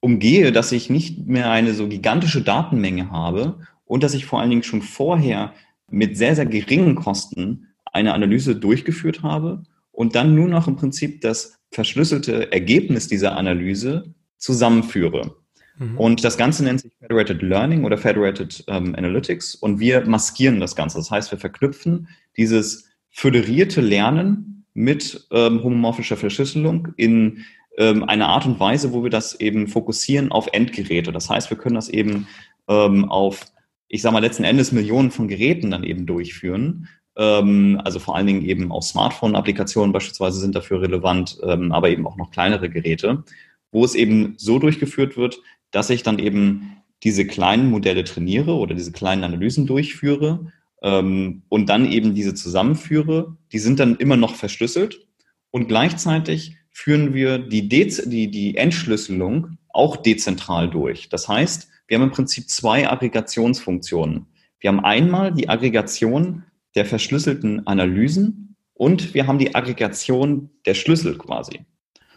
umgehe, 0.00 0.50
dass 0.50 0.72
ich 0.72 0.90
nicht 0.90 1.26
mehr 1.26 1.50
eine 1.50 1.74
so 1.74 1.88
gigantische 1.88 2.42
Datenmenge 2.42 3.10
habe 3.10 3.60
und 3.84 4.02
dass 4.02 4.14
ich 4.14 4.24
vor 4.26 4.40
allen 4.40 4.50
Dingen 4.50 4.62
schon 4.62 4.82
vorher 4.82 5.52
mit 5.90 6.16
sehr, 6.16 6.34
sehr 6.36 6.46
geringen 6.46 6.94
Kosten 6.94 7.68
eine 7.84 8.14
Analyse 8.14 8.56
durchgeführt 8.56 9.22
habe 9.22 9.62
und 10.00 10.14
dann 10.14 10.34
nur 10.34 10.48
noch 10.48 10.66
im 10.66 10.76
Prinzip 10.76 11.20
das 11.20 11.58
verschlüsselte 11.72 12.50
Ergebnis 12.52 13.06
dieser 13.06 13.36
Analyse 13.36 14.14
zusammenführe. 14.38 15.36
Mhm. 15.78 15.98
Und 15.98 16.24
das 16.24 16.38
Ganze 16.38 16.64
nennt 16.64 16.80
sich 16.80 16.92
Federated 17.00 17.42
Learning 17.42 17.84
oder 17.84 17.98
Federated 17.98 18.64
ähm, 18.66 18.94
Analytics 18.94 19.56
und 19.56 19.78
wir 19.78 20.06
maskieren 20.06 20.58
das 20.58 20.74
Ganze. 20.74 20.96
Das 20.96 21.10
heißt, 21.10 21.30
wir 21.32 21.38
verknüpfen 21.38 22.08
dieses 22.38 22.88
föderierte 23.10 23.82
Lernen 23.82 24.64
mit 24.72 25.26
ähm, 25.32 25.62
homomorphischer 25.62 26.16
Verschlüsselung 26.16 26.94
in 26.96 27.44
ähm, 27.76 28.02
einer 28.04 28.28
Art 28.28 28.46
und 28.46 28.58
Weise, 28.58 28.94
wo 28.94 29.02
wir 29.02 29.10
das 29.10 29.38
eben 29.38 29.68
fokussieren 29.68 30.32
auf 30.32 30.48
Endgeräte. 30.50 31.12
Das 31.12 31.28
heißt, 31.28 31.50
wir 31.50 31.58
können 31.58 31.74
das 31.74 31.90
eben 31.90 32.26
ähm, 32.68 33.04
auf, 33.04 33.44
ich 33.88 34.00
sage 34.00 34.14
mal, 34.14 34.20
letzten 34.20 34.44
Endes 34.44 34.72
Millionen 34.72 35.10
von 35.10 35.28
Geräten 35.28 35.70
dann 35.70 35.84
eben 35.84 36.06
durchführen. 36.06 36.88
Ähm, 37.20 37.78
also 37.84 37.98
vor 37.98 38.16
allen 38.16 38.26
Dingen 38.26 38.44
eben 38.46 38.72
auch 38.72 38.82
Smartphone-Applikationen 38.82 39.92
beispielsweise 39.92 40.40
sind 40.40 40.54
dafür 40.54 40.80
relevant, 40.80 41.38
ähm, 41.42 41.70
aber 41.70 41.90
eben 41.90 42.06
auch 42.06 42.16
noch 42.16 42.30
kleinere 42.30 42.70
Geräte, 42.70 43.24
wo 43.70 43.84
es 43.84 43.94
eben 43.94 44.34
so 44.38 44.58
durchgeführt 44.58 45.18
wird, 45.18 45.38
dass 45.70 45.90
ich 45.90 46.02
dann 46.02 46.18
eben 46.18 46.78
diese 47.02 47.26
kleinen 47.26 47.68
Modelle 47.68 48.04
trainiere 48.04 48.54
oder 48.54 48.74
diese 48.74 48.92
kleinen 48.92 49.22
Analysen 49.22 49.66
durchführe 49.66 50.50
ähm, 50.82 51.42
und 51.50 51.68
dann 51.68 51.92
eben 51.92 52.14
diese 52.14 52.32
zusammenführe. 52.32 53.36
Die 53.52 53.58
sind 53.58 53.80
dann 53.80 53.96
immer 53.96 54.16
noch 54.16 54.34
verschlüsselt 54.34 55.06
und 55.50 55.68
gleichzeitig 55.68 56.56
führen 56.70 57.12
wir 57.12 57.38
die, 57.38 57.68
Dez 57.68 58.02
die, 58.08 58.30
die 58.30 58.56
Entschlüsselung 58.56 59.58
auch 59.68 59.98
dezentral 59.98 60.70
durch. 60.70 61.10
Das 61.10 61.28
heißt, 61.28 61.68
wir 61.86 61.98
haben 61.98 62.04
im 62.04 62.12
Prinzip 62.12 62.48
zwei 62.48 62.88
Aggregationsfunktionen. 62.88 64.26
Wir 64.58 64.68
haben 64.68 64.80
einmal 64.80 65.34
die 65.34 65.50
Aggregation 65.50 66.44
der 66.74 66.84
verschlüsselten 66.84 67.66
Analysen 67.66 68.56
und 68.74 69.14
wir 69.14 69.26
haben 69.26 69.38
die 69.38 69.54
Aggregation 69.54 70.50
der 70.66 70.74
Schlüssel 70.74 71.18
quasi. 71.18 71.66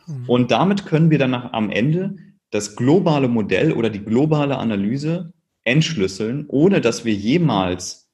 Mhm. 0.08 0.30
Und 0.30 0.52
damit 0.52 0.86
können 0.86 1.10
wir 1.10 1.20
dann 1.20 1.34
am 1.34 1.70
Ende 1.70 2.16
das 2.52 2.76
globale 2.76 3.28
Modell 3.28 3.72
oder 3.74 3.90
die 3.90 4.04
globale 4.04 4.58
Analyse 4.58 5.34
entschlüsseln, 5.64 6.46
ohne 6.48 6.82
dass 6.82 7.04
wir 7.04 7.14
jemals 7.14 8.12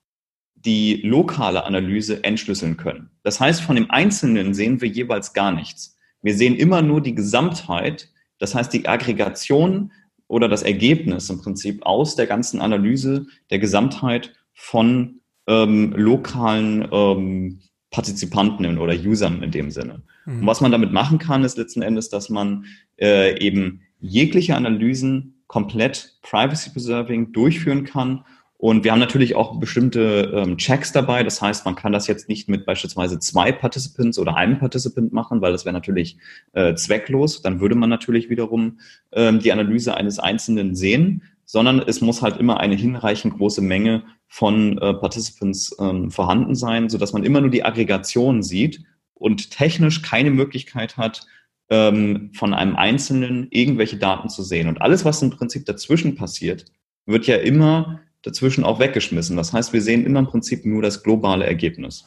die 0.55 1.01
lokale 1.03 1.63
Analyse 1.65 2.23
entschlüsseln 2.23 2.77
können. 2.77 3.09
Das 3.23 3.39
heißt, 3.39 3.61
von 3.61 3.75
dem 3.75 3.89
Einzelnen 3.91 4.53
sehen 4.53 4.81
wir 4.81 4.89
jeweils 4.89 5.33
gar 5.33 5.51
nichts. 5.51 5.97
Wir 6.21 6.35
sehen 6.35 6.55
immer 6.55 6.81
nur 6.81 7.01
die 7.01 7.15
Gesamtheit, 7.15 8.09
das 8.39 8.55
heißt 8.55 8.73
die 8.73 8.87
Aggregation 8.87 9.91
oder 10.27 10.47
das 10.47 10.63
Ergebnis 10.63 11.29
im 11.29 11.41
Prinzip 11.41 11.85
aus 11.85 12.15
der 12.15 12.27
ganzen 12.27 12.61
Analyse 12.61 13.25
der 13.49 13.59
Gesamtheit 13.59 14.33
von 14.53 15.18
ähm, 15.49 15.93
lokalen 15.97 16.87
ähm, 16.91 17.59
Partizipanten 17.91 18.77
oder 18.77 18.93
Usern 18.93 19.43
in 19.43 19.51
dem 19.51 19.71
Sinne. 19.71 20.03
Mhm. 20.25 20.41
Und 20.41 20.47
was 20.47 20.61
man 20.61 20.71
damit 20.71 20.93
machen 20.93 21.17
kann, 21.17 21.43
ist 21.43 21.57
letzten 21.57 21.81
Endes, 21.81 22.09
dass 22.09 22.29
man 22.29 22.65
äh, 22.97 23.37
eben 23.43 23.81
jegliche 23.99 24.55
Analysen 24.55 25.43
komplett 25.47 26.19
privacy 26.21 26.69
preserving 26.69 27.33
durchführen 27.33 27.83
kann 27.83 28.23
und 28.61 28.83
wir 28.83 28.91
haben 28.91 28.99
natürlich 28.99 29.35
auch 29.35 29.57
bestimmte 29.57 30.33
ähm, 30.35 30.57
Checks 30.57 30.91
dabei. 30.91 31.23
Das 31.23 31.41
heißt, 31.41 31.63
man 31.63 31.75
kann 31.75 31.93
das 31.93 32.07
jetzt 32.07 32.27
nicht 32.27 32.49
mit 32.49 32.65
beispielsweise 32.65 33.17
zwei 33.17 33.53
Participants 33.53 34.19
oder 34.19 34.35
einem 34.35 34.59
Participant 34.59 35.13
machen, 35.13 35.39
weil 35.39 35.53
das 35.53 35.63
wäre 35.63 35.71
natürlich 35.71 36.17
äh, 36.51 36.75
zwecklos. 36.75 37.41
Dann 37.41 37.61
würde 37.61 37.75
man 37.75 37.89
natürlich 37.89 38.29
wiederum 38.29 38.79
ähm, 39.13 39.39
die 39.39 39.53
Analyse 39.53 39.95
eines 39.95 40.19
Einzelnen 40.19 40.75
sehen, 40.75 41.23
sondern 41.51 41.79
es 41.79 41.99
muss 41.99 42.21
halt 42.21 42.37
immer 42.37 42.59
eine 42.59 42.75
hinreichend 42.75 43.35
große 43.35 43.61
Menge 43.63 44.03
von 44.27 44.77
äh, 44.77 44.93
Participants 44.93 45.75
ähm, 45.79 46.11
vorhanden 46.11 46.53
sein, 46.53 46.89
sodass 46.89 47.11
man 47.11 47.23
immer 47.23 47.41
nur 47.41 47.49
die 47.49 47.65
Aggregation 47.65 48.43
sieht 48.43 48.83
und 49.15 49.49
technisch 49.49 50.03
keine 50.03 50.29
Möglichkeit 50.29 50.95
hat, 50.95 51.25
ähm, 51.71 52.29
von 52.35 52.53
einem 52.53 52.75
Einzelnen 52.75 53.47
irgendwelche 53.49 53.97
Daten 53.97 54.29
zu 54.29 54.43
sehen. 54.43 54.67
Und 54.67 54.79
alles, 54.79 55.05
was 55.05 55.23
im 55.23 55.31
Prinzip 55.31 55.65
dazwischen 55.65 56.13
passiert, 56.13 56.65
wird 57.07 57.25
ja 57.25 57.37
immer 57.37 57.99
dazwischen 58.21 58.63
auch 58.63 58.79
weggeschmissen. 58.79 59.35
Das 59.35 59.51
heißt, 59.51 59.73
wir 59.73 59.81
sehen 59.81 60.05
immer 60.05 60.19
im 60.19 60.27
Prinzip 60.27 60.67
nur 60.67 60.83
das 60.83 61.01
globale 61.01 61.47
Ergebnis. 61.47 62.05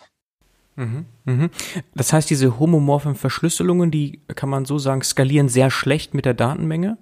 Mhm, 0.77 1.07
mhm. 1.25 1.51
Das 1.97 2.13
heißt, 2.13 2.31
diese 2.31 2.61
homomorphen 2.61 3.17
Verschlüsselungen, 3.17 3.91
die 3.91 4.21
kann 4.37 4.49
man 4.49 4.67
so 4.67 4.79
sagen, 4.79 5.03
skalieren 5.03 5.49
sehr 5.49 5.73
schlecht 5.73 6.15
mit 6.15 6.27
der 6.27 6.35
Datenmenge. 6.35 6.97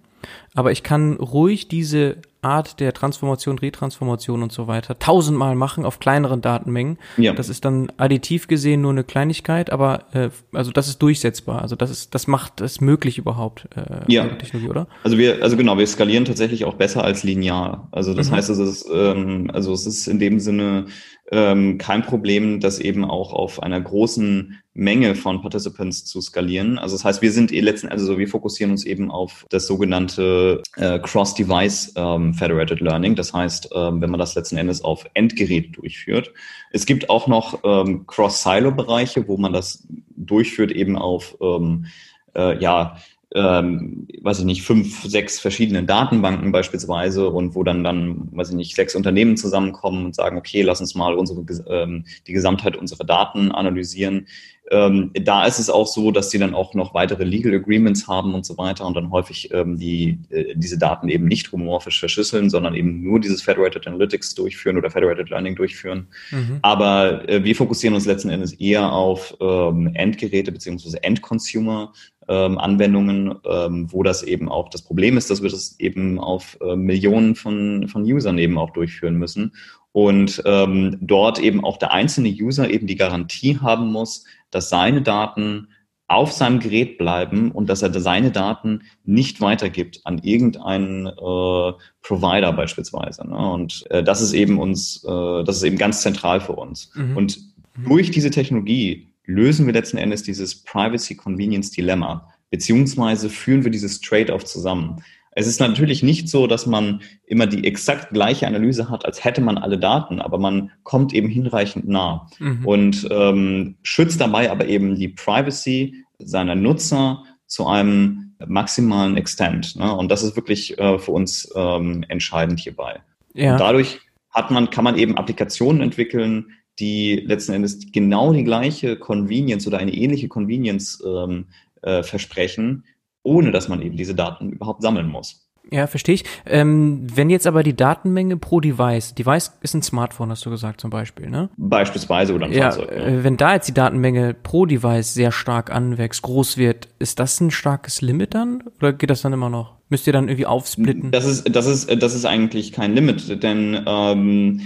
Aber 0.54 0.72
ich 0.72 0.82
kann 0.82 1.14
ruhig 1.14 1.68
diese 1.68 2.18
Art 2.42 2.80
der 2.80 2.92
Transformation, 2.92 3.58
Retransformation 3.58 4.42
und 4.42 4.52
so 4.52 4.66
weiter 4.66 4.98
tausendmal 4.98 5.54
machen 5.54 5.84
auf 5.84 5.98
kleineren 5.98 6.40
Datenmengen. 6.40 6.98
Ja. 7.16 7.32
Das 7.32 7.48
ist 7.48 7.64
dann 7.64 7.92
additiv 7.96 8.48
gesehen 8.48 8.80
nur 8.80 8.92
eine 8.92 9.04
Kleinigkeit, 9.04 9.70
aber 9.70 10.04
äh, 10.12 10.30
also 10.52 10.70
das 10.70 10.88
ist 10.88 11.00
durchsetzbar. 11.02 11.62
Also 11.62 11.76
das 11.76 11.90
ist, 11.90 12.14
das 12.14 12.26
macht 12.26 12.60
es 12.60 12.80
möglich 12.80 13.18
überhaupt 13.18 13.68
äh, 13.76 14.10
ja. 14.10 14.26
Technologie, 14.26 14.70
oder? 14.70 14.86
Also 15.04 15.18
wir, 15.18 15.42
also 15.42 15.56
genau, 15.56 15.76
wir 15.76 15.86
skalieren 15.86 16.24
tatsächlich 16.24 16.64
auch 16.64 16.74
besser 16.74 17.04
als 17.04 17.22
linear. 17.22 17.88
Also 17.92 18.14
das 18.14 18.30
mhm. 18.30 18.36
heißt, 18.36 18.50
es 18.50 18.58
ist, 18.58 18.86
ähm, 18.92 19.50
also 19.52 19.72
es 19.72 19.86
ist 19.86 20.06
in 20.06 20.18
dem 20.18 20.40
Sinne 20.40 20.86
ähm, 21.30 21.78
kein 21.78 22.02
Problem, 22.02 22.60
das 22.60 22.80
eben 22.80 23.04
auch 23.04 23.32
auf 23.32 23.62
einer 23.62 23.80
großen 23.80 24.60
Menge 24.74 25.14
von 25.14 25.42
Participants 25.42 26.04
zu 26.04 26.20
skalieren. 26.20 26.78
Also 26.78 26.96
das 26.96 27.04
heißt, 27.04 27.22
wir 27.22 27.32
sind 27.32 27.52
eh 27.52 27.60
letzten, 27.60 27.88
also 27.88 28.18
wir 28.18 28.28
fokussieren 28.28 28.72
uns 28.72 28.84
eben 28.84 29.10
auf 29.10 29.46
das 29.50 29.66
sogenannte 29.66 30.62
äh, 30.76 30.98
Cross-Device 30.98 31.94
ähm, 31.96 32.34
Federated 32.34 32.80
Learning. 32.80 33.14
Das 33.14 33.32
heißt, 33.32 33.70
ähm, 33.74 34.00
wenn 34.00 34.10
man 34.10 34.18
das 34.18 34.34
letzten 34.34 34.56
Endes 34.56 34.82
auf 34.82 35.06
Endgerät 35.14 35.76
durchführt. 35.76 36.32
Es 36.72 36.86
gibt 36.86 37.10
auch 37.10 37.26
noch 37.26 37.60
ähm, 37.64 38.06
Cross-Silo-Bereiche, 38.06 39.28
wo 39.28 39.36
man 39.36 39.52
das 39.52 39.86
durchführt 40.16 40.72
eben 40.72 40.96
auf 40.96 41.36
ähm, 41.40 41.86
äh, 42.34 42.60
ja 42.62 42.96
ähm, 43.34 44.08
weiß 44.20 44.40
ich 44.40 44.44
nicht, 44.44 44.62
fünf, 44.62 45.04
sechs 45.04 45.38
verschiedenen 45.38 45.86
Datenbanken 45.86 46.50
beispielsweise 46.50 47.28
und 47.28 47.54
wo 47.54 47.62
dann 47.62 47.84
dann, 47.84 48.28
weiß 48.32 48.50
ich 48.50 48.56
nicht, 48.56 48.74
sechs 48.74 48.96
Unternehmen 48.96 49.36
zusammenkommen 49.36 50.04
und 50.06 50.14
sagen, 50.14 50.36
okay, 50.36 50.62
lass 50.62 50.80
uns 50.80 50.94
mal 50.94 51.14
unsere, 51.14 51.44
ähm, 51.68 52.04
die 52.26 52.32
Gesamtheit 52.32 52.76
unserer 52.76 53.04
Daten 53.04 53.52
analysieren. 53.52 54.26
Ähm, 54.70 55.10
da 55.14 55.44
ist 55.46 55.58
es 55.58 55.68
auch 55.68 55.86
so, 55.86 56.12
dass 56.12 56.28
die 56.28 56.38
dann 56.38 56.54
auch 56.54 56.74
noch 56.74 56.94
weitere 56.94 57.24
Legal 57.24 57.54
Agreements 57.54 58.06
haben 58.06 58.34
und 58.34 58.46
so 58.46 58.56
weiter 58.56 58.86
und 58.86 58.94
dann 58.94 59.10
häufig 59.10 59.50
ähm, 59.52 59.78
die, 59.78 60.18
äh, 60.30 60.54
diese 60.54 60.78
Daten 60.78 61.08
eben 61.08 61.26
nicht 61.26 61.50
homomorphisch 61.50 61.98
verschlüsseln, 61.98 62.50
sondern 62.50 62.74
eben 62.74 63.02
nur 63.02 63.18
dieses 63.18 63.42
Federated 63.42 63.86
Analytics 63.86 64.34
durchführen 64.36 64.78
oder 64.78 64.90
Federated 64.90 65.28
Learning 65.30 65.56
durchführen. 65.56 66.06
Mhm. 66.30 66.58
Aber 66.62 67.28
äh, 67.28 67.42
wir 67.42 67.56
fokussieren 67.56 67.94
uns 67.94 68.06
letzten 68.06 68.30
Endes 68.30 68.52
eher 68.52 68.92
auf 68.92 69.36
ähm, 69.40 69.90
Endgeräte 69.94 70.52
beziehungsweise 70.52 71.02
Endconsumer 71.02 71.92
ähm, 72.28 72.58
Anwendungen, 72.58 73.34
ähm, 73.44 73.88
wo 73.90 74.04
das 74.04 74.22
eben 74.22 74.48
auch 74.48 74.68
das 74.68 74.82
Problem 74.82 75.16
ist, 75.16 75.30
dass 75.30 75.42
wir 75.42 75.50
das 75.50 75.78
eben 75.80 76.20
auf 76.20 76.56
äh, 76.60 76.76
Millionen 76.76 77.34
von, 77.34 77.88
von 77.88 78.04
Usern 78.04 78.38
eben 78.38 78.56
auch 78.56 78.70
durchführen 78.70 79.16
müssen. 79.16 79.52
Und 79.92 80.40
ähm, 80.46 80.98
dort 81.00 81.40
eben 81.40 81.64
auch 81.64 81.76
der 81.76 81.90
einzelne 81.92 82.28
User 82.28 82.70
eben 82.70 82.86
die 82.86 82.94
Garantie 82.94 83.58
haben 83.58 83.90
muss, 83.90 84.24
dass 84.50 84.68
seine 84.68 85.02
Daten 85.02 85.68
auf 86.10 86.32
seinem 86.32 86.58
Gerät 86.58 86.98
bleiben 86.98 87.52
und 87.52 87.70
dass 87.70 87.82
er 87.82 87.92
seine 88.00 88.32
Daten 88.32 88.82
nicht 89.04 89.40
weitergibt 89.40 90.00
an 90.04 90.18
irgendeinen 90.18 91.06
äh, 91.06 91.72
Provider 92.02 92.52
beispielsweise. 92.52 93.28
Ne? 93.28 93.36
Und 93.36 93.84
äh, 93.90 94.02
das 94.02 94.20
ist 94.20 94.32
eben 94.32 94.58
uns, 94.58 95.04
äh, 95.04 95.44
das 95.44 95.58
ist 95.58 95.62
eben 95.62 95.78
ganz 95.78 96.02
zentral 96.02 96.40
für 96.40 96.54
uns. 96.54 96.90
Mhm. 96.96 97.16
Und 97.16 97.38
durch 97.86 98.10
diese 98.10 98.30
Technologie 98.30 99.06
lösen 99.24 99.66
wir 99.66 99.72
letzten 99.72 99.98
Endes 99.98 100.24
dieses 100.24 100.64
Privacy 100.64 101.14
Convenience 101.14 101.70
Dilemma, 101.70 102.28
beziehungsweise 102.50 103.30
führen 103.30 103.62
wir 103.62 103.70
dieses 103.70 104.00
Trade-off 104.00 104.44
zusammen. 104.44 105.04
Es 105.32 105.46
ist 105.46 105.60
natürlich 105.60 106.02
nicht 106.02 106.28
so, 106.28 106.46
dass 106.46 106.66
man 106.66 107.02
immer 107.24 107.46
die 107.46 107.64
exakt 107.64 108.10
gleiche 108.10 108.46
Analyse 108.46 108.90
hat, 108.90 109.04
als 109.04 109.24
hätte 109.24 109.40
man 109.40 109.58
alle 109.58 109.78
Daten, 109.78 110.20
aber 110.20 110.38
man 110.38 110.72
kommt 110.82 111.14
eben 111.14 111.28
hinreichend 111.28 111.88
nah 111.88 112.26
mhm. 112.38 112.66
und 112.66 113.08
ähm, 113.10 113.76
schützt 113.82 114.20
dabei 114.20 114.50
aber 114.50 114.66
eben 114.66 114.96
die 114.96 115.08
Privacy 115.08 116.04
seiner 116.18 116.56
Nutzer 116.56 117.22
zu 117.46 117.66
einem 117.66 118.34
maximalen 118.46 119.16
Extent. 119.16 119.76
Ne? 119.76 119.94
Und 119.94 120.10
das 120.10 120.22
ist 120.22 120.36
wirklich 120.36 120.78
äh, 120.78 120.98
für 120.98 121.12
uns 121.12 121.50
ähm, 121.54 122.04
entscheidend 122.08 122.60
hierbei. 122.60 123.00
Ja. 123.34 123.52
Und 123.52 123.60
dadurch 123.60 124.00
hat 124.30 124.50
man, 124.50 124.70
kann 124.70 124.84
man 124.84 124.98
eben 124.98 125.16
Applikationen 125.16 125.82
entwickeln, 125.82 126.52
die 126.78 127.16
letzten 127.16 127.52
Endes 127.52 127.92
genau 127.92 128.32
die 128.32 128.44
gleiche 128.44 128.96
Convenience 128.96 129.66
oder 129.66 129.78
eine 129.78 129.92
ähnliche 129.92 130.28
Convenience 130.28 131.02
ähm, 131.06 131.46
äh, 131.82 132.02
versprechen, 132.02 132.84
ohne 133.22 133.50
dass 133.50 133.68
man 133.68 133.82
eben 133.82 133.96
diese 133.96 134.14
Daten 134.14 134.50
überhaupt 134.50 134.82
sammeln 134.82 135.08
muss. 135.08 135.46
Ja, 135.70 135.86
verstehe 135.86 136.16
ich. 136.16 136.24
Ähm, 136.46 137.06
wenn 137.14 137.30
jetzt 137.30 137.46
aber 137.46 137.62
die 137.62 137.76
Datenmenge 137.76 138.36
pro 138.36 138.60
Device, 138.60 139.14
Device 139.14 139.52
ist 139.60 139.74
ein 139.74 139.82
Smartphone, 139.82 140.30
hast 140.30 140.44
du 140.44 140.50
gesagt 140.50 140.80
zum 140.80 140.90
Beispiel, 140.90 141.28
ne? 141.28 141.48
Beispielsweise 141.56 142.34
oder 142.34 142.46
ein 142.46 142.52
ja, 142.52 142.70
Fahrzeug. 142.70 142.90
Ja. 142.90 143.06
Äh, 143.06 143.24
wenn 143.24 143.36
da 143.36 143.54
jetzt 143.54 143.68
die 143.68 143.74
Datenmenge 143.74 144.34
pro 144.34 144.66
Device 144.66 145.14
sehr 145.14 145.30
stark 145.30 145.70
anwächst, 145.70 146.22
groß 146.22 146.56
wird, 146.56 146.88
ist 146.98 147.20
das 147.20 147.40
ein 147.40 147.50
starkes 147.50 148.00
Limit 148.00 148.34
dann? 148.34 148.64
Oder 148.78 148.92
geht 148.92 149.10
das 149.10 149.22
dann 149.22 149.32
immer 149.32 149.50
noch? 149.50 149.76
Müsst 149.90 150.06
ihr 150.06 150.12
dann 150.12 150.28
irgendwie 150.28 150.46
aufsplitten? 150.46 151.10
Das 151.12 151.26
ist, 151.26 151.54
das 151.54 151.66
ist, 151.66 152.02
das 152.02 152.14
ist 152.14 152.24
eigentlich 152.24 152.72
kein 152.72 152.94
Limit, 152.94 153.42
denn 153.42 153.82
ähm, 153.86 154.60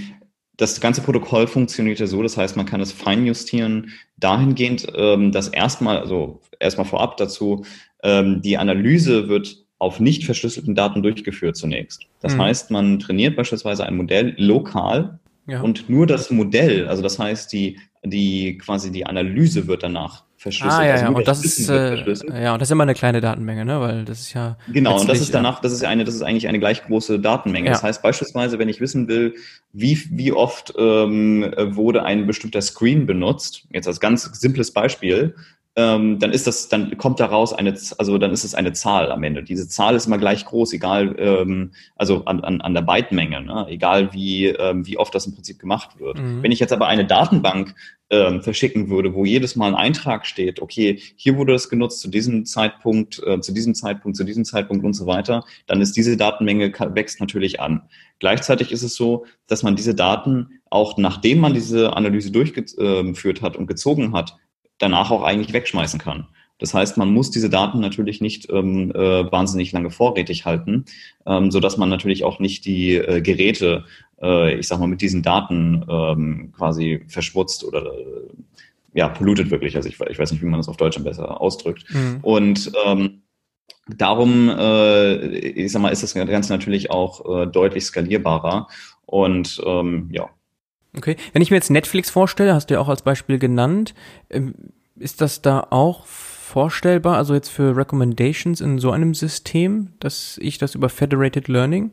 das 0.56 0.80
ganze 0.80 1.00
Protokoll 1.00 1.46
funktioniert 1.46 1.98
ja 1.98 2.06
so, 2.06 2.22
das 2.22 2.36
heißt, 2.36 2.56
man 2.56 2.66
kann 2.66 2.80
es 2.80 2.92
feinjustieren 2.92 3.90
dahingehend, 4.16 4.86
ähm, 4.94 5.32
dass 5.32 5.48
erstmal, 5.48 5.98
also 5.98 6.40
erstmal 6.60 6.86
vorab 6.86 7.16
dazu, 7.16 7.64
ähm, 8.04 8.40
die 8.42 8.56
Analyse 8.56 9.28
wird 9.28 9.64
auf 9.78 9.98
nicht 9.98 10.24
verschlüsselten 10.24 10.74
Daten 10.74 11.02
durchgeführt 11.02 11.56
zunächst. 11.56 12.02
Das 12.20 12.34
mhm. 12.34 12.42
heißt, 12.42 12.70
man 12.70 13.00
trainiert 13.00 13.36
beispielsweise 13.36 13.84
ein 13.84 13.96
Modell 13.96 14.34
lokal 14.38 15.18
ja. 15.46 15.60
und 15.60 15.90
nur 15.90 16.06
das 16.06 16.30
Modell, 16.30 16.86
also 16.86 17.02
das 17.02 17.18
heißt, 17.18 17.52
die, 17.52 17.78
die 18.04 18.58
quasi 18.58 18.92
die 18.92 19.04
Analyse 19.04 19.66
wird 19.66 19.82
danach 19.82 20.24
verschlüsselt. 20.36 20.80
Ah, 20.80 20.86
ja, 20.86 20.92
also 20.92 21.04
ja. 21.04 21.10
Und 21.10 21.26
das 21.26 21.44
ist, 21.44 21.68
äh, 21.68 22.42
ja, 22.42 22.52
und 22.52 22.60
das 22.60 22.68
ist 22.68 22.72
immer 22.72 22.84
eine 22.84 22.94
kleine 22.94 23.20
Datenmenge, 23.20 23.64
ne, 23.64 23.80
weil 23.80 24.04
das 24.04 24.20
ist 24.20 24.34
ja. 24.34 24.56
Genau, 24.72 25.00
und 25.00 25.08
das 25.08 25.20
ist 25.20 25.34
danach, 25.34 25.60
das 25.60 25.72
ist 25.72 25.84
eine, 25.84 26.04
das 26.04 26.14
ist 26.14 26.22
eigentlich 26.22 26.48
eine 26.48 26.58
gleich 26.58 26.84
große 26.84 27.18
Datenmenge. 27.18 27.66
Ja. 27.66 27.72
Das 27.72 27.82
heißt 27.82 28.02
beispielsweise, 28.02 28.58
wenn 28.58 28.68
ich 28.68 28.80
wissen 28.80 29.08
will, 29.08 29.34
wie, 29.72 29.98
wie 30.10 30.32
oft 30.32 30.74
ähm, 30.78 31.52
wurde 31.58 32.04
ein 32.04 32.26
bestimmter 32.26 32.62
Screen 32.62 33.06
benutzt, 33.06 33.66
jetzt 33.70 33.88
als 33.88 34.00
ganz 34.00 34.24
simples 34.38 34.70
Beispiel, 34.70 35.34
ähm, 35.76 36.20
dann 36.20 36.30
ist 36.30 36.46
das, 36.46 36.68
dann 36.68 36.96
kommt 36.98 37.18
daraus 37.18 37.52
eine, 37.52 37.76
also 37.98 38.16
dann 38.18 38.30
ist 38.30 38.44
es 38.44 38.54
eine 38.54 38.72
Zahl 38.72 39.10
am 39.10 39.24
Ende. 39.24 39.42
Diese 39.42 39.68
Zahl 39.68 39.96
ist 39.96 40.06
immer 40.06 40.18
gleich 40.18 40.44
groß, 40.44 40.72
egal, 40.72 41.16
ähm, 41.18 41.72
also 41.96 42.24
an, 42.26 42.44
an, 42.44 42.60
an 42.60 42.74
der 42.74 42.82
Bytemenge, 42.82 43.40
ne? 43.42 43.66
egal 43.68 44.12
wie, 44.12 44.46
ähm, 44.46 44.87
wie 44.87 44.98
oft 44.98 45.12
das 45.14 45.26
im 45.26 45.34
Prinzip 45.34 45.58
gemacht 45.58 45.98
wird. 45.98 46.18
Mhm. 46.18 46.42
Wenn 46.44 46.52
ich 46.52 46.60
jetzt 46.60 46.72
aber 46.72 46.87
eine 46.87 47.04
Datenbank 47.04 47.74
ähm, 48.10 48.42
verschicken 48.42 48.88
würde, 48.88 49.14
wo 49.14 49.24
jedes 49.24 49.56
Mal 49.56 49.68
ein 49.68 49.74
Eintrag 49.74 50.26
steht, 50.26 50.62
okay, 50.62 51.00
hier 51.16 51.37
wurde 51.37 51.54
das 51.54 51.68
genutzt 51.68 52.00
zu 52.00 52.08
diesem 52.08 52.44
Zeitpunkt, 52.44 53.20
äh, 53.26 53.40
zu 53.40 53.52
diesem 53.52 53.74
Zeitpunkt, 53.74 54.16
zu 54.16 54.22
diesem 54.22 54.44
Zeitpunkt 54.44 54.84
und 54.84 54.92
so 54.92 55.06
weiter, 55.06 55.44
dann 55.66 55.80
ist 55.80 55.96
diese 55.96 56.16
Datenmenge 56.16 56.72
wächst 56.94 57.18
natürlich 57.18 57.60
an. 57.60 57.82
Gleichzeitig 58.20 58.70
ist 58.70 58.84
es 58.84 58.94
so, 58.94 59.26
dass 59.48 59.64
man 59.64 59.74
diese 59.74 59.96
Daten 59.96 60.60
auch 60.70 60.98
nachdem 60.98 61.38
man 61.38 61.54
diese 61.54 61.96
Analyse 61.96 62.32
durchgeführt 62.32 63.42
hat 63.42 63.56
und 63.56 63.66
gezogen 63.68 64.12
hat, 64.12 64.37
danach 64.78 65.10
auch 65.10 65.22
eigentlich 65.22 65.52
wegschmeißen 65.52 66.00
kann. 66.00 66.26
Das 66.58 66.72
heißt, 66.72 66.96
man 66.96 67.12
muss 67.12 67.30
diese 67.30 67.50
Daten 67.50 67.80
natürlich 67.80 68.20
nicht 68.20 68.48
ähm, 68.50 68.92
äh, 68.92 69.30
wahnsinnig 69.30 69.72
lange 69.72 69.90
vorrätig 69.90 70.44
halten, 70.44 70.84
ähm, 71.26 71.50
so 71.50 71.60
dass 71.60 71.76
man 71.76 71.88
natürlich 71.88 72.24
auch 72.24 72.38
nicht 72.38 72.64
die 72.64 72.94
äh, 72.94 73.20
Geräte, 73.20 73.84
äh, 74.22 74.54
ich 74.54 74.68
sag 74.68 74.78
mal, 74.78 74.87
mit 74.87 75.00
diesen 75.00 75.22
Daten 75.22 75.84
ähm, 75.88 76.52
quasi 76.56 77.04
verschmutzt 77.08 77.64
oder 77.64 77.82
äh, 77.82 78.28
ja 78.94 79.08
pollutet 79.08 79.50
wirklich. 79.50 79.76
Also 79.76 79.88
ich, 79.88 80.00
ich, 80.00 80.18
weiß 80.18 80.30
nicht, 80.30 80.42
wie 80.42 80.46
man 80.46 80.60
das 80.60 80.68
auf 80.68 80.76
Deutsch 80.76 80.98
besser 81.02 81.40
ausdrückt. 81.40 81.84
Mhm. 81.90 82.18
Und 82.22 82.72
ähm, 82.87 83.22
darum, 83.88 84.48
äh, 84.48 85.37
ich 85.37 85.72
sag 85.72 85.82
mal, 85.82 85.90
ist 85.90 86.04
das 86.04 86.14
Ganze 86.14 86.52
natürlich 86.52 86.90
auch 86.90 87.42
äh, 87.42 87.46
deutlich 87.46 87.84
skalierbarer. 87.84 88.68
Und 89.06 89.60
ähm, 89.66 90.08
ja, 90.12 90.30
Okay. 90.96 91.16
Wenn 91.33 91.42
ich 91.42 91.50
mir 91.50 91.57
jetzt 91.57 91.70
Netflix 91.70 92.11
vorstelle, 92.11 92.54
hast 92.54 92.70
du 92.70 92.74
ja 92.74 92.80
auch 92.80 92.88
als 92.88 93.02
Beispiel 93.02 93.38
genannt, 93.38 93.94
ähm, 94.30 94.54
ist 94.96 95.20
das 95.20 95.42
da 95.42 95.66
auch 95.70 96.07
vorstellbar, 96.07 97.16
also 97.16 97.35
jetzt 97.35 97.48
für 97.48 97.76
Recommendations 97.76 98.61
in 98.61 98.78
so 98.78 98.92
einem 98.92 99.14
System, 99.14 99.90
dass 99.98 100.38
ich 100.40 100.59
das 100.59 100.74
über 100.74 100.88
Federated 100.88 101.48
Learning 101.48 101.92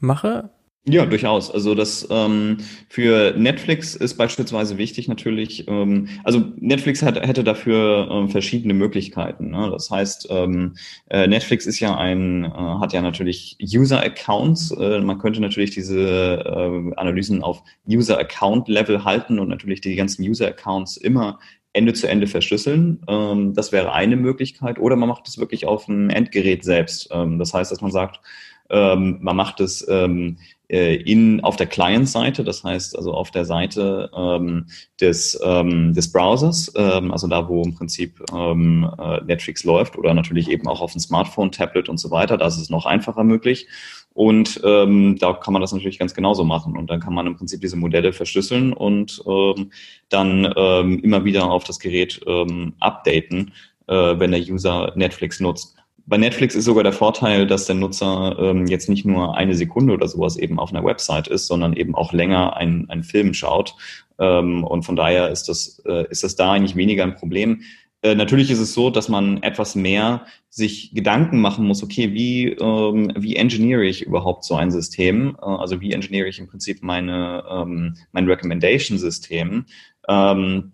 mache? 0.00 0.50
Ja, 0.84 1.06
durchaus. 1.06 1.48
Also 1.48 1.76
das 1.76 2.08
ähm, 2.10 2.56
für 2.88 3.34
Netflix 3.36 3.94
ist 3.94 4.16
beispielsweise 4.16 4.78
wichtig 4.78 5.06
natürlich, 5.06 5.68
ähm, 5.68 6.08
also 6.24 6.42
Netflix 6.56 7.04
hat, 7.04 7.24
hätte 7.24 7.44
dafür 7.44 8.08
ähm, 8.10 8.28
verschiedene 8.28 8.74
Möglichkeiten. 8.74 9.52
Ne? 9.52 9.70
Das 9.70 9.92
heißt, 9.92 10.26
ähm, 10.30 10.74
äh, 11.08 11.28
Netflix 11.28 11.66
ist 11.66 11.78
ja 11.78 11.96
ein, 11.96 12.44
äh, 12.44 12.48
hat 12.48 12.92
ja 12.92 13.00
natürlich 13.00 13.56
User-Accounts. 13.62 14.72
Äh, 14.72 15.00
man 15.02 15.18
könnte 15.18 15.40
natürlich 15.40 15.70
diese 15.70 16.00
äh, 16.00 16.96
Analysen 16.96 17.44
auf 17.44 17.62
User-Account-Level 17.88 19.04
halten 19.04 19.38
und 19.38 19.50
natürlich 19.50 19.82
die 19.82 19.94
ganzen 19.94 20.28
User-Accounts 20.28 20.96
immer 20.96 21.38
Ende 21.72 21.92
zu 21.92 22.08
Ende 22.08 22.26
verschlüsseln. 22.26 23.02
Ähm, 23.06 23.54
das 23.54 23.70
wäre 23.70 23.92
eine 23.92 24.16
Möglichkeit. 24.16 24.80
Oder 24.80 24.96
man 24.96 25.08
macht 25.08 25.28
es 25.28 25.38
wirklich 25.38 25.64
auf 25.64 25.86
dem 25.86 26.10
Endgerät 26.10 26.64
selbst. 26.64 27.08
Ähm, 27.12 27.38
das 27.38 27.54
heißt, 27.54 27.70
dass 27.70 27.80
man 27.80 27.92
sagt, 27.92 28.20
ähm, 28.68 29.18
man 29.20 29.36
macht 29.36 29.60
es 29.60 29.86
ähm, 29.88 30.38
äh, 30.72 30.94
in, 30.96 31.44
auf 31.44 31.56
der 31.56 31.66
Client-Seite, 31.66 32.44
das 32.44 32.64
heißt 32.64 32.96
also 32.96 33.12
auf 33.12 33.30
der 33.30 33.44
Seite 33.44 34.10
ähm, 34.16 34.66
des, 35.00 35.38
ähm, 35.44 35.92
des 35.92 36.10
Browsers, 36.10 36.72
ähm, 36.76 37.12
also 37.12 37.28
da, 37.28 37.48
wo 37.48 37.62
im 37.62 37.74
Prinzip 37.74 38.24
ähm, 38.34 38.90
äh, 38.98 39.20
Netflix 39.24 39.64
läuft 39.64 39.98
oder 39.98 40.14
natürlich 40.14 40.50
eben 40.50 40.66
auch 40.66 40.80
auf 40.80 40.92
dem 40.92 41.00
Smartphone, 41.00 41.52
Tablet 41.52 41.88
und 41.90 41.98
so 41.98 42.10
weiter, 42.10 42.38
da 42.38 42.46
ist 42.46 42.56
es 42.56 42.70
noch 42.70 42.86
einfacher 42.86 43.22
möglich. 43.22 43.68
Und 44.14 44.60
ähm, 44.64 45.16
da 45.18 45.32
kann 45.32 45.52
man 45.52 45.62
das 45.62 45.72
natürlich 45.72 45.98
ganz 45.98 46.14
genauso 46.14 46.44
machen. 46.44 46.76
Und 46.76 46.90
dann 46.90 47.00
kann 47.00 47.14
man 47.14 47.26
im 47.26 47.36
Prinzip 47.36 47.62
diese 47.62 47.76
Modelle 47.76 48.12
verschlüsseln 48.12 48.72
und 48.74 49.22
ähm, 49.26 49.70
dann 50.10 50.52
ähm, 50.54 50.98
immer 51.00 51.24
wieder 51.24 51.50
auf 51.50 51.64
das 51.64 51.78
Gerät 51.78 52.20
ähm, 52.26 52.74
updaten, 52.78 53.52
äh, 53.86 54.18
wenn 54.18 54.32
der 54.32 54.40
User 54.40 54.92
Netflix 54.96 55.40
nutzt. 55.40 55.76
Bei 56.06 56.16
Netflix 56.16 56.54
ist 56.54 56.64
sogar 56.64 56.82
der 56.82 56.92
Vorteil, 56.92 57.46
dass 57.46 57.66
der 57.66 57.76
Nutzer 57.76 58.36
ähm, 58.38 58.66
jetzt 58.66 58.88
nicht 58.88 59.04
nur 59.04 59.36
eine 59.36 59.54
Sekunde 59.54 59.92
oder 59.92 60.08
sowas 60.08 60.36
eben 60.36 60.58
auf 60.58 60.70
einer 60.70 60.84
Website 60.84 61.28
ist, 61.28 61.46
sondern 61.46 61.74
eben 61.74 61.94
auch 61.94 62.12
länger 62.12 62.56
einen, 62.56 62.90
einen 62.90 63.04
Film 63.04 63.34
schaut. 63.34 63.74
Ähm, 64.18 64.64
und 64.64 64.82
von 64.82 64.96
daher 64.96 65.30
ist 65.30 65.48
das, 65.48 65.80
äh, 65.86 66.08
ist 66.10 66.24
das 66.24 66.34
da 66.34 66.52
eigentlich 66.52 66.76
weniger 66.76 67.04
ein 67.04 67.14
Problem. 67.14 67.62
Äh, 68.02 68.16
natürlich 68.16 68.50
ist 68.50 68.58
es 68.58 68.74
so, 68.74 68.90
dass 68.90 69.08
man 69.08 69.42
etwas 69.44 69.76
mehr 69.76 70.26
sich 70.50 70.92
Gedanken 70.92 71.40
machen 71.40 71.66
muss, 71.66 71.84
okay, 71.84 72.12
wie, 72.12 72.48
ähm, 72.48 73.12
wie 73.16 73.36
engineere 73.36 73.84
ich 73.84 74.02
überhaupt 74.02 74.44
so 74.44 74.56
ein 74.56 74.72
System? 74.72 75.36
Äh, 75.40 75.44
also 75.44 75.80
wie 75.80 75.92
engineere 75.92 76.28
ich 76.28 76.40
im 76.40 76.48
Prinzip 76.48 76.82
meine, 76.82 77.44
ähm, 77.48 77.94
mein 78.10 78.26
Recommendation-System? 78.26 79.66
Ähm, 80.08 80.72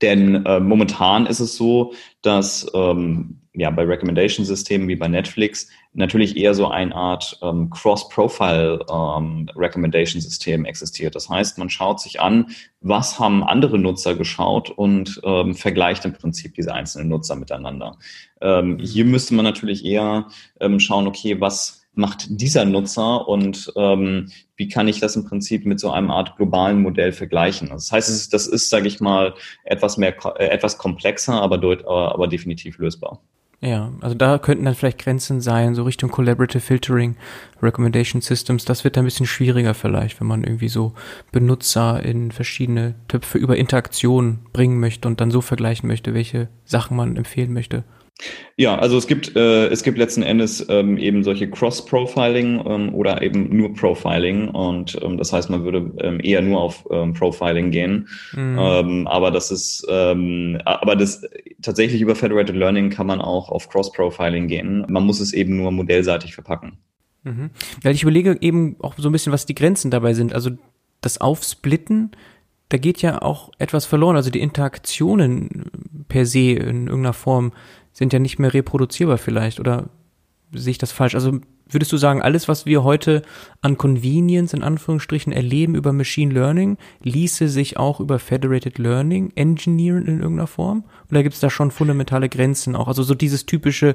denn 0.00 0.46
äh, 0.46 0.60
momentan 0.60 1.26
ist 1.26 1.40
es 1.40 1.56
so, 1.56 1.92
dass 2.22 2.70
ähm, 2.72 3.39
ja 3.52 3.70
bei 3.70 3.82
Recommendation-Systemen 3.82 4.88
wie 4.88 4.96
bei 4.96 5.08
Netflix 5.08 5.68
natürlich 5.92 6.36
eher 6.36 6.54
so 6.54 6.68
eine 6.68 6.94
Art 6.94 7.38
ähm, 7.42 7.68
Cross-Profile 7.70 8.84
ähm, 8.90 9.48
existiert. 10.64 11.14
Das 11.14 11.28
heißt, 11.28 11.58
man 11.58 11.68
schaut 11.68 12.00
sich 12.00 12.20
an, 12.20 12.46
was 12.80 13.18
haben 13.18 13.42
andere 13.42 13.78
Nutzer 13.78 14.14
geschaut 14.14 14.70
und 14.70 15.20
ähm, 15.24 15.54
vergleicht 15.54 16.04
im 16.04 16.12
Prinzip 16.12 16.54
diese 16.54 16.72
einzelnen 16.74 17.08
Nutzer 17.08 17.34
miteinander. 17.34 17.98
Ähm, 18.40 18.78
hier 18.78 19.04
müsste 19.04 19.34
man 19.34 19.44
natürlich 19.44 19.84
eher 19.84 20.28
ähm, 20.60 20.78
schauen, 20.78 21.08
okay, 21.08 21.40
was 21.40 21.80
macht 21.92 22.26
dieser 22.28 22.64
Nutzer 22.64 23.26
und 23.26 23.72
ähm, 23.76 24.30
wie 24.56 24.68
kann 24.68 24.86
ich 24.86 25.00
das 25.00 25.16
im 25.16 25.24
Prinzip 25.24 25.66
mit 25.66 25.80
so 25.80 25.90
einem 25.90 26.10
Art 26.10 26.36
globalen 26.36 26.82
Modell 26.82 27.12
vergleichen. 27.12 27.70
Das 27.70 27.90
heißt, 27.90 28.32
das 28.32 28.46
ist, 28.46 28.70
sage 28.70 28.86
ich 28.86 29.00
mal, 29.00 29.34
etwas 29.64 29.96
mehr, 29.96 30.14
äh, 30.38 30.46
etwas 30.46 30.78
komplexer, 30.78 31.42
aber, 31.42 31.56
aber, 31.56 32.14
aber 32.14 32.28
definitiv 32.28 32.78
lösbar. 32.78 33.20
Ja, 33.62 33.92
also 34.00 34.14
da 34.14 34.38
könnten 34.38 34.64
dann 34.64 34.74
vielleicht 34.74 35.00
Grenzen 35.00 35.42
sein, 35.42 35.74
so 35.74 35.82
Richtung 35.82 36.10
Collaborative 36.10 36.60
Filtering, 36.62 37.16
Recommendation 37.60 38.22
Systems. 38.22 38.64
Das 38.64 38.84
wird 38.84 38.96
ein 38.96 39.04
bisschen 39.04 39.26
schwieriger 39.26 39.74
vielleicht, 39.74 40.18
wenn 40.18 40.28
man 40.28 40.44
irgendwie 40.44 40.70
so 40.70 40.94
Benutzer 41.30 42.02
in 42.02 42.32
verschiedene 42.32 42.94
Töpfe 43.08 43.36
über 43.36 43.58
Interaktion 43.58 44.38
bringen 44.54 44.80
möchte 44.80 45.06
und 45.06 45.20
dann 45.20 45.30
so 45.30 45.42
vergleichen 45.42 45.88
möchte, 45.88 46.14
welche 46.14 46.48
Sachen 46.64 46.96
man 46.96 47.16
empfehlen 47.16 47.52
möchte. 47.52 47.84
Ja, 48.56 48.78
also 48.78 48.98
es 48.98 49.06
gibt, 49.06 49.34
äh, 49.36 49.68
es 49.68 49.82
gibt 49.82 49.96
letzten 49.96 50.22
Endes 50.22 50.66
ähm, 50.68 50.98
eben 50.98 51.24
solche 51.24 51.48
Cross-Profiling 51.48 52.62
ähm, 52.66 52.94
oder 52.94 53.22
eben 53.22 53.56
nur 53.56 53.72
Profiling 53.72 54.48
und 54.48 54.98
ähm, 55.02 55.16
das 55.16 55.32
heißt, 55.32 55.48
man 55.48 55.64
würde 55.64 55.92
ähm, 55.98 56.20
eher 56.22 56.42
nur 56.42 56.60
auf 56.60 56.86
ähm, 56.90 57.14
Profiling 57.14 57.70
gehen. 57.70 58.08
Mhm. 58.32 58.58
Ähm, 58.60 59.06
aber 59.06 59.30
das 59.30 59.50
ist, 59.50 59.86
ähm, 59.88 60.60
aber 60.64 60.96
das 60.96 61.22
tatsächlich 61.62 62.02
über 62.02 62.14
Federated 62.14 62.54
Learning 62.56 62.90
kann 62.90 63.06
man 63.06 63.20
auch 63.20 63.48
auf 63.48 63.68
Cross-Profiling 63.68 64.48
gehen. 64.48 64.84
Man 64.88 65.04
muss 65.04 65.20
es 65.20 65.32
eben 65.32 65.56
nur 65.56 65.70
modellseitig 65.70 66.34
verpacken. 66.34 66.78
Mhm. 67.22 67.50
Weil 67.82 67.94
ich 67.94 68.02
überlege 68.02 68.36
eben 68.40 68.76
auch 68.80 68.94
so 68.96 69.08
ein 69.08 69.12
bisschen, 69.12 69.32
was 69.32 69.46
die 69.46 69.54
Grenzen 69.54 69.90
dabei 69.90 70.14
sind. 70.14 70.34
Also 70.34 70.50
das 71.00 71.20
Aufsplitten, 71.20 72.10
da 72.68 72.78
geht 72.78 73.02
ja 73.02 73.22
auch 73.22 73.50
etwas 73.58 73.86
verloren. 73.86 74.16
Also 74.16 74.30
die 74.30 74.40
Interaktionen 74.40 76.04
per 76.08 76.26
se 76.26 76.52
in 76.52 76.86
irgendeiner 76.86 77.12
Form 77.12 77.52
sind 77.92 78.12
ja 78.12 78.18
nicht 78.18 78.38
mehr 78.38 78.54
reproduzierbar 78.54 79.18
vielleicht 79.18 79.60
oder 79.60 79.90
sehe 80.52 80.72
ich 80.72 80.78
das 80.78 80.92
falsch? 80.92 81.14
Also 81.14 81.40
würdest 81.68 81.92
du 81.92 81.96
sagen, 81.96 82.22
alles, 82.22 82.48
was 82.48 82.66
wir 82.66 82.82
heute 82.82 83.22
an 83.60 83.78
Convenience 83.78 84.52
in 84.52 84.62
Anführungsstrichen 84.62 85.32
erleben 85.32 85.74
über 85.74 85.92
Machine 85.92 86.32
Learning, 86.32 86.76
ließe 87.02 87.48
sich 87.48 87.76
auch 87.76 88.00
über 88.00 88.18
Federated 88.18 88.78
Learning 88.78 89.30
engineeren 89.34 90.06
in 90.06 90.20
irgendeiner 90.20 90.48
Form? 90.48 90.84
Oder 91.10 91.22
gibt 91.22 91.34
es 91.34 91.40
da 91.40 91.50
schon 91.50 91.70
fundamentale 91.70 92.28
Grenzen 92.28 92.74
auch? 92.74 92.88
Also 92.88 93.02
so 93.02 93.14
dieses 93.14 93.46
typische, 93.46 93.94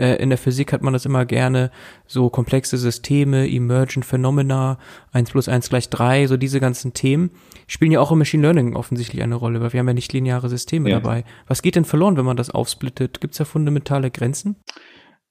Äh, 0.00 0.16
in 0.16 0.30
der 0.30 0.38
Physik 0.38 0.72
hat 0.72 0.82
man 0.82 0.94
das 0.94 1.04
immer 1.04 1.26
gerne, 1.26 1.70
so 2.06 2.30
komplexe 2.30 2.78
Systeme, 2.78 3.46
Emergent 3.48 4.06
Phenomena, 4.06 4.78
1 5.12 5.30
plus 5.30 5.48
1 5.48 5.68
gleich 5.68 5.90
3, 5.90 6.26
so 6.26 6.36
diese 6.38 6.58
ganzen 6.58 6.94
Themen 6.94 7.30
spielen 7.66 7.92
ja 7.92 8.00
auch 8.00 8.10
im 8.10 8.18
Machine 8.18 8.42
Learning 8.42 8.76
offensichtlich 8.76 9.22
eine 9.22 9.34
Rolle, 9.34 9.60
weil 9.60 9.72
wir 9.74 9.80
haben 9.80 9.88
ja 9.88 9.94
nicht 9.94 10.12
lineare 10.12 10.48
Systeme 10.48 10.88
ja. 10.88 10.98
dabei. 11.00 11.24
Was 11.46 11.60
geht 11.60 11.76
denn 11.76 11.84
verloren, 11.84 12.16
wenn 12.16 12.24
man 12.24 12.38
das 12.38 12.50
aufsplittet? 12.50 13.20
Gibt 13.20 13.34
es 13.34 13.38
da 13.38 13.44
fundamentale 13.44 14.10
Grenzen? 14.10 14.56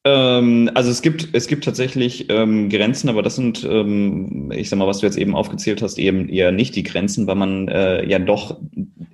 Ähm, 0.06 0.72
also 0.76 0.90
es 0.90 1.02
gibt, 1.02 1.30
es 1.34 1.48
gibt 1.48 1.66
tatsächlich 1.66 2.30
ähm, 2.30 2.70
Grenzen, 2.70 3.10
aber 3.10 3.22
das 3.22 3.36
sind, 3.36 3.66
ähm, 3.66 4.50
ich 4.56 4.70
sag 4.70 4.80
mal, 4.80 4.88
was 4.88 5.00
du 5.00 5.06
jetzt 5.06 5.18
eben 5.18 5.36
aufgezählt 5.36 5.82
hast, 5.82 5.98
eben 6.00 6.30
eher 6.30 6.54
nicht 6.54 6.76
die 6.76 6.84
Grenzen, 6.84 7.28
weil 7.28 7.36
man 7.36 7.68
äh, 7.68 8.06
ja 8.08 8.18
doch, 8.18 8.58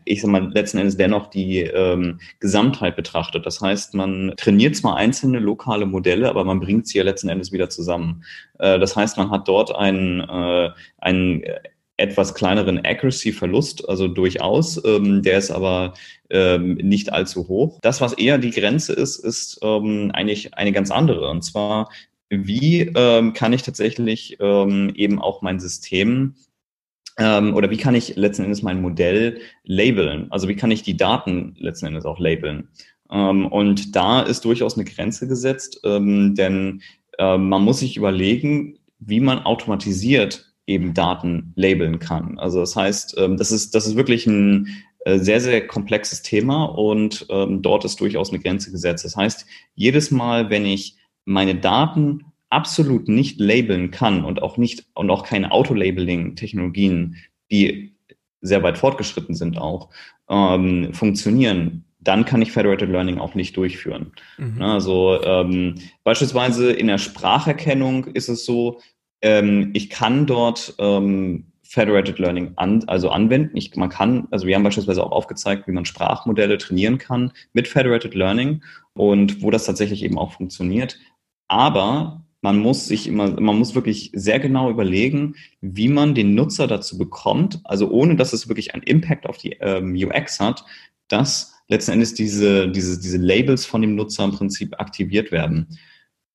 ich 0.04 0.22
sag 0.22 0.30
mal, 0.30 0.52
letzten 0.54 0.78
Endes 0.78 0.96
dennoch 0.96 1.28
die 1.28 1.62
ähm, 1.62 2.20
Gesamtheit 2.40 2.96
betrachtet. 2.96 3.48
Das 3.48 3.62
heißt, 3.62 3.96
man 3.96 4.34
trainiert 4.38 4.76
zwar 4.76 4.96
einzelne 4.96 5.40
lokale 5.40 5.88
Modelle, 5.88 6.30
aber 6.30 6.44
man 6.46 6.60
bringt 6.60 6.88
sie 6.88 7.00
ja 7.00 7.04
letzten 7.04 7.30
Endes 7.30 7.52
wieder 7.52 7.70
zusammen. 7.70 8.24
Äh, 8.60 8.78
das 8.78 8.96
heißt, 8.96 9.18
man 9.18 9.32
hat 9.32 9.48
dort 9.48 9.76
einen, 9.76 10.20
äh, 10.22 10.70
einen 11.00 11.42
etwas 11.98 12.34
kleineren 12.34 12.84
Accuracy-Verlust, 12.86 13.88
also 13.88 14.08
durchaus. 14.08 14.84
Ähm, 14.86 15.22
der 15.22 15.38
ist 15.38 15.52
aber 15.52 15.94
ähm, 16.30 16.76
nicht 16.76 17.14
allzu 17.14 17.48
hoch. 17.48 17.80
Das, 17.82 18.02
was 18.02 18.14
eher 18.14 18.38
die 18.38 18.52
Grenze 18.52 18.94
ist, 18.94 19.18
ist 19.18 19.60
ähm, 19.62 20.12
eigentlich 20.14 20.54
eine 20.56 20.72
ganz 20.72 20.92
andere. 20.92 21.30
Und 21.30 21.44
zwar, 21.44 21.90
wie 22.30 22.82
ähm, 22.96 23.34
kann 23.34 23.54
ich 23.54 23.64
tatsächlich 23.64 24.38
ähm, 24.40 24.92
eben 24.96 25.22
auch 25.22 25.42
mein 25.42 25.60
System 25.60 26.36
ähm, 27.18 27.56
oder 27.56 27.70
wie 27.70 27.78
kann 27.78 27.96
ich 27.96 28.18
letzten 28.18 28.44
Endes 28.44 28.62
mein 28.62 28.82
Modell 28.82 29.40
labeln? 29.64 30.28
Also 30.32 30.50
wie 30.50 30.56
kann 30.56 30.72
ich 30.72 30.84
die 30.84 30.98
Daten 30.98 31.56
letzten 31.58 31.86
Endes 31.86 32.06
auch 32.06 32.20
labeln? 32.20 32.70
Und 33.08 33.96
da 33.96 34.22
ist 34.24 34.46
durchaus 34.46 34.74
eine 34.76 34.84
Grenze 34.84 35.28
gesetzt, 35.28 35.80
denn 35.84 36.82
äh, 37.20 37.38
man 37.38 37.62
muss 37.62 37.80
sich 37.80 37.98
überlegen, 37.98 38.80
wie 38.98 39.20
man 39.20 39.46
automatisiert 39.46 40.55
eben 40.68 40.94
Daten 40.94 41.54
labeln 41.56 42.00
kann. 42.00 42.40
Also 42.40 42.60
das 42.60 42.76
heißt, 42.76 43.16
ähm, 43.18 43.38
das 43.38 43.52
ist, 43.52 43.76
das 43.76 43.86
ist 43.86 43.96
wirklich 43.96 44.26
ein 44.26 44.68
äh, 45.06 45.20
sehr, 45.20 45.40
sehr 45.40 45.66
komplexes 45.68 46.24
Thema 46.24 46.66
und 46.66 47.28
ähm, 47.30 47.62
dort 47.62 47.86
ist 47.86 48.00
durchaus 48.00 48.32
eine 48.32 48.40
Grenze 48.40 48.72
gesetzt. 48.72 49.06
Das 49.06 49.16
heißt, 49.16 49.46
jedes 49.76 50.12
Mal, 50.12 50.50
wenn 50.50 50.66
ich 50.66 50.98
meine 51.26 51.56
Daten 51.56 52.26
absolut 52.50 53.08
nicht 53.08 53.40
labeln 53.40 53.92
kann 53.92 54.24
und 54.24 54.42
auch 54.42 54.58
nicht 54.58 54.86
und 54.94 55.10
auch 55.10 55.24
keine 55.24 55.52
Auto-Labeling-Technologien, 55.52 57.18
die 57.52 57.96
sehr 58.42 58.64
weit 58.64 58.78
fortgeschritten 58.78 59.36
sind, 59.36 59.58
auch 59.58 59.90
ähm, 60.30 60.94
funktionieren, 60.94 61.86
dann 62.00 62.26
kann 62.26 62.42
ich 62.42 62.52
Federated 62.52 62.90
Learning 62.90 63.18
auch 63.18 63.36
nicht 63.36 63.58
durchführen. 63.58 64.12
Mhm. 64.38 64.62
Also 64.62 65.22
ähm, 65.24 65.76
beispielsweise 66.04 66.72
in 66.72 66.88
der 66.88 67.00
Spracherkennung 67.00 68.06
ist 68.06 68.30
es 68.30 68.46
so, 68.46 68.80
ähm, 69.26 69.72
ich 69.74 69.90
kann 69.90 70.28
dort 70.28 70.76
ähm, 70.78 71.46
Federated 71.64 72.20
Learning 72.20 72.54
an, 72.58 72.84
also 72.86 73.10
anwenden. 73.10 73.58
Ich, 73.58 73.76
man 73.76 73.90
kann, 73.90 74.28
also 74.30 74.46
wir 74.46 74.56
haben 74.56 74.64
beispielsweise 74.64 75.04
auch 75.04 75.12
aufgezeigt, 75.12 75.68
wie 75.68 75.72
man 75.72 75.86
Sprachmodelle 75.86 76.60
trainieren 76.60 77.00
kann 77.00 77.32
mit 77.52 77.68
Federated 77.68 78.14
Learning 78.14 78.62
und 78.94 79.42
wo 79.42 79.50
das 79.50 79.66
tatsächlich 79.66 80.04
eben 80.04 80.20
auch 80.20 80.34
funktioniert. 80.34 81.00
Aber 81.48 82.24
man 82.42 82.60
muss 82.60 82.86
sich 82.88 83.08
immer, 83.08 83.42
man 83.42 83.58
muss 83.58 83.74
wirklich 83.74 84.12
sehr 84.14 84.40
genau 84.40 84.70
überlegen, 84.70 85.36
wie 85.60 85.88
man 85.88 86.14
den 86.14 86.36
Nutzer 86.36 86.68
dazu 86.68 87.00
bekommt, 87.00 87.62
also 87.64 87.90
ohne 87.90 88.16
dass 88.16 88.32
es 88.32 88.48
wirklich 88.48 88.76
einen 88.76 88.84
Impact 88.84 89.26
auf 89.26 89.38
die 89.38 89.54
ähm, 89.60 89.96
UX 89.96 90.40
hat, 90.40 90.64
dass 91.08 91.56
letzten 91.68 91.94
Endes 91.94 92.14
diese, 92.14 92.70
diese, 92.70 93.00
diese 93.00 93.18
Labels 93.18 93.66
von 93.66 93.82
dem 93.82 93.96
Nutzer 93.96 94.24
im 94.24 94.34
Prinzip 94.34 94.80
aktiviert 94.80 95.32
werden. 95.32 95.80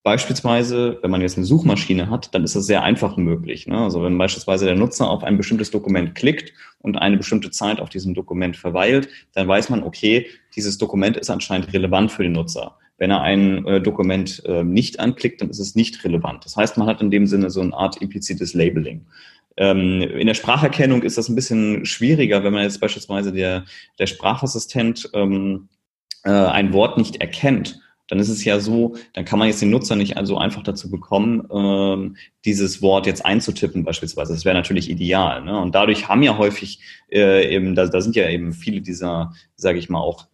Beispielsweise, 0.02 0.98
wenn 1.02 1.10
man 1.10 1.20
jetzt 1.20 1.36
eine 1.36 1.44
Suchmaschine 1.44 2.08
hat, 2.08 2.34
dann 2.34 2.42
ist 2.42 2.56
das 2.56 2.64
sehr 2.64 2.82
einfach 2.82 3.18
möglich. 3.18 3.66
Ne? 3.66 3.76
Also 3.76 4.02
wenn 4.02 4.16
beispielsweise 4.16 4.64
der 4.64 4.74
Nutzer 4.74 5.10
auf 5.10 5.22
ein 5.22 5.36
bestimmtes 5.36 5.70
Dokument 5.70 6.14
klickt 6.14 6.54
und 6.78 6.96
eine 6.96 7.18
bestimmte 7.18 7.50
Zeit 7.50 7.80
auf 7.80 7.90
diesem 7.90 8.14
Dokument 8.14 8.56
verweilt, 8.56 9.08
dann 9.34 9.46
weiß 9.46 9.68
man, 9.68 9.82
okay, 9.82 10.26
dieses 10.56 10.78
Dokument 10.78 11.18
ist 11.18 11.28
anscheinend 11.28 11.74
relevant 11.74 12.12
für 12.12 12.22
den 12.22 12.32
Nutzer. 12.32 12.78
Wenn 12.96 13.10
er 13.10 13.20
ein 13.20 13.66
äh, 13.66 13.82
Dokument 13.82 14.42
äh, 14.46 14.64
nicht 14.64 15.00
anklickt, 15.00 15.42
dann 15.42 15.50
ist 15.50 15.58
es 15.58 15.74
nicht 15.74 16.02
relevant. 16.02 16.46
Das 16.46 16.56
heißt, 16.56 16.78
man 16.78 16.86
hat 16.86 17.02
in 17.02 17.10
dem 17.10 17.26
Sinne 17.26 17.50
so 17.50 17.60
eine 17.60 17.74
Art 17.74 18.00
implizites 18.00 18.54
Labeling. 18.54 19.04
Ähm, 19.58 20.00
in 20.00 20.26
der 20.26 20.34
Spracherkennung 20.34 21.02
ist 21.02 21.18
das 21.18 21.28
ein 21.28 21.34
bisschen 21.34 21.84
schwieriger, 21.84 22.42
wenn 22.42 22.54
man 22.54 22.62
jetzt 22.62 22.80
beispielsweise 22.80 23.32
der, 23.32 23.64
der 23.98 24.06
Sprachassistent 24.06 25.10
ähm, 25.12 25.68
äh, 26.24 26.30
ein 26.30 26.72
Wort 26.72 26.96
nicht 26.96 27.16
erkennt 27.20 27.80
dann 28.10 28.18
ist 28.18 28.28
es 28.28 28.44
ja 28.44 28.58
so, 28.58 28.96
dann 29.14 29.24
kann 29.24 29.38
man 29.38 29.46
jetzt 29.46 29.62
den 29.62 29.70
Nutzer 29.70 29.94
nicht 29.94 30.16
also 30.16 30.36
einfach 30.36 30.64
dazu 30.64 30.90
bekommen, 30.90 31.46
ähm, 31.52 32.16
dieses 32.44 32.82
Wort 32.82 33.06
jetzt 33.06 33.24
einzutippen 33.24 33.84
beispielsweise. 33.84 34.34
Das 34.34 34.44
wäre 34.44 34.56
natürlich 34.56 34.90
ideal. 34.90 35.42
Ne? 35.44 35.58
Und 35.58 35.76
dadurch 35.76 36.08
haben 36.08 36.22
ja 36.24 36.36
häufig 36.36 36.80
äh, 37.12 37.54
eben, 37.54 37.76
da, 37.76 37.86
da 37.86 38.00
sind 38.00 38.16
ja 38.16 38.28
eben 38.28 38.52
viele 38.52 38.80
dieser, 38.80 39.32
sage 39.54 39.78
ich 39.78 39.88
mal, 39.88 40.00
auch 40.00 40.26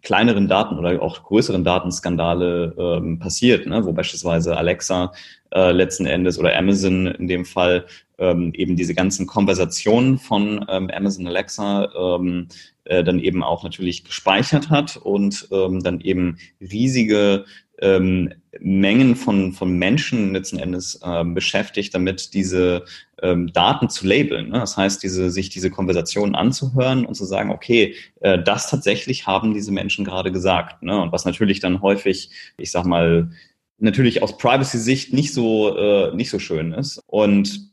kleineren 0.00 0.46
Daten 0.46 0.78
oder 0.78 1.02
auch 1.02 1.24
größeren 1.24 1.64
Datenskandale 1.64 2.74
ähm, 2.78 3.18
passiert, 3.18 3.66
ne? 3.66 3.84
wo 3.84 3.92
beispielsweise 3.92 4.56
Alexa 4.56 5.12
äh, 5.52 5.72
letzten 5.72 6.06
Endes 6.06 6.38
oder 6.38 6.56
Amazon 6.56 7.06
in 7.06 7.26
dem 7.26 7.44
Fall 7.44 7.86
ähm, 8.18 8.52
eben 8.54 8.76
diese 8.76 8.94
ganzen 8.94 9.26
Konversationen 9.26 10.18
von 10.18 10.64
ähm, 10.68 10.88
Amazon 10.94 11.26
Alexa 11.26 11.88
ähm, 11.96 12.46
äh, 12.88 13.04
dann 13.04 13.18
eben 13.20 13.42
auch 13.42 13.62
natürlich 13.62 14.04
gespeichert 14.04 14.70
hat 14.70 14.96
und 14.96 15.48
ähm, 15.52 15.82
dann 15.82 16.00
eben 16.00 16.38
riesige 16.60 17.44
ähm, 17.80 18.32
Mengen 18.60 19.14
von, 19.14 19.52
von 19.52 19.78
Menschen 19.78 20.32
letzten 20.32 20.58
Endes 20.58 21.00
ähm, 21.04 21.34
beschäftigt, 21.34 21.94
damit 21.94 22.34
diese 22.34 22.84
ähm, 23.22 23.52
Daten 23.52 23.88
zu 23.88 24.06
labeln. 24.06 24.48
Ne? 24.48 24.58
Das 24.58 24.76
heißt, 24.76 25.02
diese, 25.02 25.30
sich 25.30 25.48
diese 25.50 25.70
Konversationen 25.70 26.34
anzuhören 26.34 27.04
und 27.04 27.14
zu 27.14 27.24
sagen, 27.24 27.50
okay, 27.50 27.94
äh, 28.20 28.42
das 28.42 28.68
tatsächlich 28.68 29.26
haben 29.26 29.54
diese 29.54 29.70
Menschen 29.70 30.04
gerade 30.04 30.32
gesagt. 30.32 30.82
Ne? 30.82 31.00
Und 31.00 31.12
was 31.12 31.24
natürlich 31.24 31.60
dann 31.60 31.82
häufig, 31.82 32.30
ich 32.56 32.70
sag 32.72 32.84
mal, 32.84 33.30
natürlich 33.78 34.22
aus 34.22 34.36
Privacy-Sicht 34.38 35.12
nicht 35.12 35.32
so, 35.32 35.76
äh, 35.76 36.14
nicht 36.16 36.30
so 36.30 36.38
schön 36.38 36.72
ist. 36.72 37.00
Und 37.06 37.67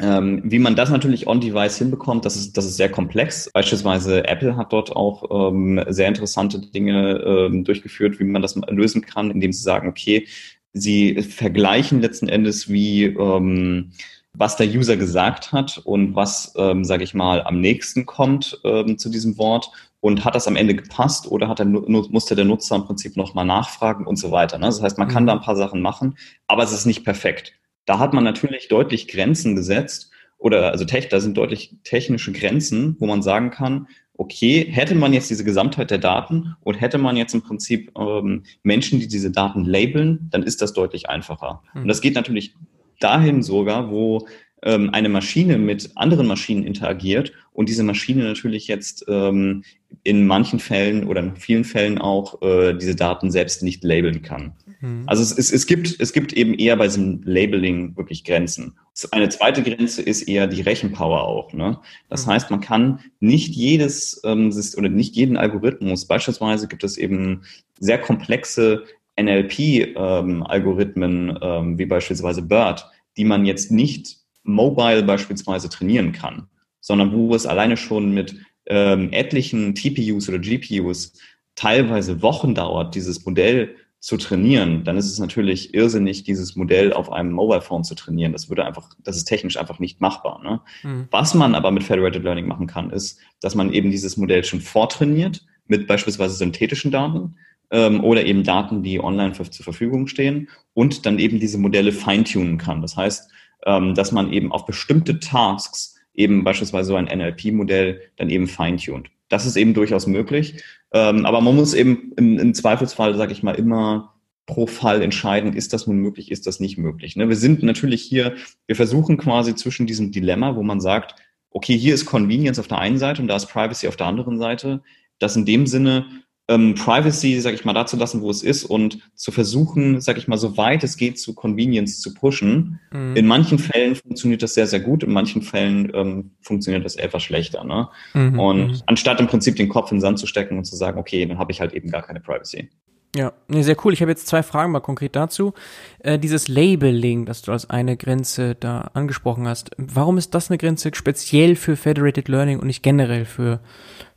ähm, 0.00 0.42
wie 0.44 0.58
man 0.60 0.76
das 0.76 0.90
natürlich 0.90 1.26
on-device 1.26 1.78
hinbekommt, 1.78 2.24
das 2.24 2.36
ist, 2.36 2.56
das 2.56 2.64
ist 2.64 2.76
sehr 2.76 2.90
komplex. 2.90 3.50
Beispielsweise 3.52 4.26
Apple 4.28 4.56
hat 4.56 4.72
dort 4.72 4.94
auch 4.94 5.50
ähm, 5.50 5.84
sehr 5.88 6.06
interessante 6.08 6.60
Dinge 6.60 7.18
ähm, 7.26 7.64
durchgeführt, 7.64 8.20
wie 8.20 8.24
man 8.24 8.42
das 8.42 8.54
lösen 8.68 9.02
kann, 9.02 9.30
indem 9.30 9.52
sie 9.52 9.62
sagen, 9.62 9.88
okay, 9.88 10.26
sie 10.72 11.22
vergleichen 11.22 12.00
letzten 12.00 12.28
Endes, 12.28 12.68
wie 12.68 13.04
ähm, 13.06 13.90
was 14.34 14.56
der 14.56 14.68
User 14.68 14.96
gesagt 14.96 15.52
hat 15.52 15.78
und 15.78 16.14
was, 16.14 16.52
ähm, 16.56 16.84
sage 16.84 17.02
ich 17.02 17.14
mal, 17.14 17.42
am 17.42 17.60
nächsten 17.60 18.06
kommt 18.06 18.60
ähm, 18.62 18.98
zu 18.98 19.08
diesem 19.08 19.36
Wort 19.36 19.70
und 20.00 20.24
hat 20.24 20.36
das 20.36 20.46
am 20.46 20.54
Ende 20.54 20.76
gepasst 20.76 21.28
oder 21.28 21.48
hat 21.48 21.58
der, 21.58 21.66
musste 21.66 22.36
der 22.36 22.44
Nutzer 22.44 22.76
im 22.76 22.84
Prinzip 22.84 23.16
nochmal 23.16 23.46
nachfragen 23.46 24.06
und 24.06 24.16
so 24.16 24.30
weiter. 24.30 24.58
Ne? 24.58 24.66
Das 24.66 24.80
heißt, 24.80 24.98
man 24.98 25.08
kann 25.08 25.24
mhm. 25.24 25.28
da 25.28 25.32
ein 25.32 25.40
paar 25.40 25.56
Sachen 25.56 25.80
machen, 25.80 26.16
aber 26.46 26.62
es 26.62 26.72
ist 26.72 26.86
nicht 26.86 27.04
perfekt. 27.04 27.54
Da 27.88 27.98
hat 27.98 28.12
man 28.12 28.22
natürlich 28.22 28.68
deutlich 28.68 29.08
Grenzen 29.08 29.56
gesetzt 29.56 30.10
oder 30.36 30.72
also 30.72 30.84
da 30.84 31.20
sind 31.20 31.38
deutlich 31.38 31.74
technische 31.84 32.32
Grenzen, 32.32 32.96
wo 32.98 33.06
man 33.06 33.22
sagen 33.22 33.50
kann, 33.50 33.88
okay, 34.12 34.66
hätte 34.70 34.94
man 34.94 35.14
jetzt 35.14 35.30
diese 35.30 35.42
Gesamtheit 35.42 35.90
der 35.90 35.96
Daten 35.96 36.54
und 36.60 36.74
hätte 36.74 36.98
man 36.98 37.16
jetzt 37.16 37.32
im 37.32 37.40
Prinzip 37.40 37.90
ähm, 37.98 38.42
Menschen, 38.62 39.00
die 39.00 39.08
diese 39.08 39.30
Daten 39.30 39.64
labeln, 39.64 40.28
dann 40.30 40.42
ist 40.42 40.60
das 40.60 40.74
deutlich 40.74 41.08
einfacher. 41.08 41.62
Mhm. 41.72 41.82
Und 41.82 41.88
das 41.88 42.02
geht 42.02 42.14
natürlich 42.14 42.54
dahin 43.00 43.42
sogar, 43.42 43.90
wo 43.90 44.28
ähm, 44.62 44.90
eine 44.92 45.08
Maschine 45.08 45.56
mit 45.56 45.92
anderen 45.94 46.26
Maschinen 46.26 46.64
interagiert 46.64 47.32
und 47.54 47.70
diese 47.70 47.84
Maschine 47.84 48.24
natürlich 48.24 48.68
jetzt 48.68 49.06
ähm, 49.08 49.64
in 50.02 50.26
manchen 50.26 50.58
Fällen 50.58 51.06
oder 51.06 51.22
in 51.22 51.36
vielen 51.36 51.64
Fällen 51.64 51.96
auch 51.96 52.42
äh, 52.42 52.74
diese 52.74 52.96
Daten 52.96 53.30
selbst 53.30 53.62
nicht 53.62 53.82
labeln 53.82 54.20
kann. 54.20 54.52
Mhm. 54.80 55.04
Also 55.06 55.22
es, 55.22 55.36
es, 55.36 55.52
es, 55.52 55.66
gibt, 55.66 56.00
es 56.00 56.12
gibt 56.12 56.32
eben 56.32 56.54
eher 56.54 56.76
bei 56.76 56.86
diesem 56.86 57.20
Labeling 57.24 57.96
wirklich 57.96 58.24
Grenzen. 58.24 58.78
Eine 59.10 59.28
zweite 59.28 59.62
Grenze 59.62 60.02
ist 60.02 60.22
eher 60.22 60.46
die 60.46 60.62
Rechenpower 60.62 61.22
auch. 61.22 61.52
Ne? 61.52 61.78
Das 62.08 62.26
mhm. 62.26 62.30
heißt, 62.32 62.50
man 62.50 62.60
kann 62.60 63.00
nicht 63.20 63.54
jedes 63.54 64.20
ähm, 64.24 64.52
oder 64.76 64.88
nicht 64.88 65.14
jeden 65.16 65.36
Algorithmus, 65.36 66.06
beispielsweise 66.06 66.68
gibt 66.68 66.84
es 66.84 66.96
eben 66.96 67.42
sehr 67.78 67.98
komplexe 67.98 68.84
NLP-Algorithmen, 69.20 71.30
ähm, 71.30 71.38
ähm, 71.42 71.78
wie 71.78 71.86
beispielsweise 71.86 72.42
BERT, 72.42 72.86
die 73.16 73.24
man 73.24 73.44
jetzt 73.44 73.72
nicht 73.72 74.18
mobile 74.44 75.02
beispielsweise 75.02 75.68
trainieren 75.68 76.12
kann, 76.12 76.46
sondern 76.80 77.12
wo 77.12 77.34
es 77.34 77.46
alleine 77.46 77.76
schon 77.76 78.12
mit 78.12 78.36
ähm, 78.66 79.12
etlichen 79.12 79.74
TPUs 79.74 80.28
oder 80.28 80.38
GPUs 80.38 81.14
teilweise 81.54 82.22
Wochen 82.22 82.54
dauert, 82.54 82.94
dieses 82.94 83.26
Modell 83.26 83.74
zu 84.00 84.16
trainieren, 84.16 84.84
dann 84.84 84.96
ist 84.96 85.10
es 85.10 85.18
natürlich 85.18 85.74
irrsinnig, 85.74 86.22
dieses 86.22 86.54
Modell 86.54 86.92
auf 86.92 87.10
einem 87.10 87.32
Mobile 87.32 87.60
Phone 87.60 87.82
zu 87.82 87.96
trainieren. 87.96 88.32
Das 88.32 88.48
würde 88.48 88.64
einfach, 88.64 88.90
das 89.02 89.16
ist 89.16 89.24
technisch 89.24 89.56
einfach 89.56 89.80
nicht 89.80 90.00
machbar. 90.00 90.40
Ne? 90.42 90.60
Mhm. 90.84 91.08
Was 91.10 91.34
man 91.34 91.54
aber 91.54 91.72
mit 91.72 91.82
Federated 91.82 92.22
Learning 92.22 92.46
machen 92.46 92.68
kann, 92.68 92.90
ist, 92.90 93.18
dass 93.40 93.56
man 93.56 93.72
eben 93.72 93.90
dieses 93.90 94.16
Modell 94.16 94.44
schon 94.44 94.60
vortrainiert 94.60 95.44
mit 95.66 95.88
beispielsweise 95.88 96.34
synthetischen 96.34 96.92
Daten 96.92 97.36
ähm, 97.70 98.04
oder 98.04 98.24
eben 98.24 98.44
Daten, 98.44 98.82
die 98.84 99.02
online 99.02 99.34
für, 99.34 99.50
zur 99.50 99.64
Verfügung 99.64 100.06
stehen 100.06 100.48
und 100.74 101.04
dann 101.04 101.18
eben 101.18 101.40
diese 101.40 101.58
Modelle 101.58 101.92
feintunen 101.92 102.56
kann. 102.56 102.82
Das 102.82 102.96
heißt, 102.96 103.30
ähm, 103.66 103.94
dass 103.94 104.12
man 104.12 104.32
eben 104.32 104.52
auf 104.52 104.64
bestimmte 104.64 105.18
Tasks 105.18 105.96
eben 106.14 106.44
beispielsweise 106.44 106.88
so 106.88 106.96
ein 106.96 107.06
NLP-Modell 107.06 108.00
dann 108.16 108.30
eben 108.30 108.46
feintuned. 108.46 109.08
Das 109.28 109.44
ist 109.44 109.56
eben 109.56 109.74
durchaus 109.74 110.06
möglich. 110.06 110.62
Ähm, 110.92 111.26
aber 111.26 111.40
man 111.40 111.56
muss 111.56 111.74
eben 111.74 112.12
im, 112.16 112.38
im 112.38 112.54
Zweifelsfall, 112.54 113.16
sage 113.16 113.32
ich 113.32 113.42
mal, 113.42 113.54
immer 113.54 114.14
pro 114.46 114.66
Fall 114.66 115.02
entscheiden, 115.02 115.52
ist 115.52 115.72
das 115.74 115.86
nun 115.86 115.98
möglich, 115.98 116.30
ist 116.30 116.46
das 116.46 116.58
nicht 116.58 116.78
möglich. 116.78 117.16
Ne? 117.16 117.28
Wir 117.28 117.36
sind 117.36 117.62
natürlich 117.62 118.02
hier, 118.02 118.34
wir 118.66 118.76
versuchen 118.76 119.18
quasi 119.18 119.54
zwischen 119.54 119.86
diesem 119.86 120.10
Dilemma, 120.10 120.56
wo 120.56 120.62
man 120.62 120.80
sagt, 120.80 121.14
okay, 121.50 121.76
hier 121.76 121.94
ist 121.94 122.06
Convenience 122.06 122.58
auf 122.58 122.68
der 122.68 122.78
einen 122.78 122.98
Seite 122.98 123.20
und 123.20 123.28
da 123.28 123.36
ist 123.36 123.46
Privacy 123.46 123.88
auf 123.88 123.96
der 123.96 124.06
anderen 124.06 124.38
Seite, 124.38 124.82
das 125.18 125.36
in 125.36 125.44
dem 125.44 125.66
Sinne 125.66 126.06
ähm, 126.48 126.74
Privacy, 126.74 127.38
sag 127.40 127.54
ich 127.54 127.64
mal, 127.64 127.74
dazu 127.74 127.96
lassen, 127.96 128.22
wo 128.22 128.30
es 128.30 128.42
ist 128.42 128.64
und 128.64 128.98
zu 129.14 129.30
versuchen, 129.30 130.00
sag 130.00 130.16
ich 130.16 130.28
mal, 130.28 130.38
so 130.38 130.56
weit 130.56 130.82
es 130.82 130.96
geht, 130.96 131.18
zu 131.18 131.34
Convenience 131.34 132.00
zu 132.00 132.14
pushen. 132.14 132.80
Mhm. 132.90 133.16
In 133.16 133.26
manchen 133.26 133.58
Fällen 133.58 133.94
funktioniert 133.94 134.42
das 134.42 134.54
sehr, 134.54 134.66
sehr 134.66 134.80
gut, 134.80 135.02
in 135.02 135.12
manchen 135.12 135.42
Fällen 135.42 135.92
ähm, 135.94 136.30
funktioniert 136.40 136.84
das 136.84 136.96
etwas 136.96 137.22
schlechter. 137.22 137.64
Ne? 137.64 137.88
Mhm. 138.14 138.38
Und 138.38 138.68
mhm. 138.68 138.82
anstatt 138.86 139.20
im 139.20 139.26
Prinzip 139.26 139.56
den 139.56 139.68
Kopf 139.68 139.92
in 139.92 139.98
den 139.98 140.02
Sand 140.02 140.18
zu 140.18 140.26
stecken 140.26 140.56
und 140.56 140.64
zu 140.64 140.74
sagen, 140.74 140.98
okay, 140.98 141.26
dann 141.26 141.38
habe 141.38 141.52
ich 141.52 141.60
halt 141.60 141.74
eben 141.74 141.90
gar 141.90 142.02
keine 142.02 142.20
Privacy. 142.20 142.70
Ja, 143.16 143.32
nee, 143.48 143.62
sehr 143.62 143.76
cool. 143.84 143.92
Ich 143.94 144.02
habe 144.02 144.10
jetzt 144.10 144.26
zwei 144.26 144.42
Fragen 144.42 144.70
mal 144.70 144.80
konkret 144.80 145.16
dazu. 145.16 145.54
Äh, 146.00 146.18
dieses 146.18 146.46
Labeling, 146.46 147.24
das 147.24 147.42
du 147.42 147.52
als 147.52 147.70
eine 147.70 147.96
Grenze 147.96 148.54
da 148.54 148.90
angesprochen 148.92 149.48
hast, 149.48 149.70
warum 149.78 150.18
ist 150.18 150.34
das 150.34 150.50
eine 150.50 150.58
Grenze 150.58 150.90
speziell 150.94 151.56
für 151.56 151.76
Federated 151.76 152.28
Learning 152.28 152.58
und 152.58 152.66
nicht 152.66 152.82
generell 152.82 153.24
für 153.24 153.60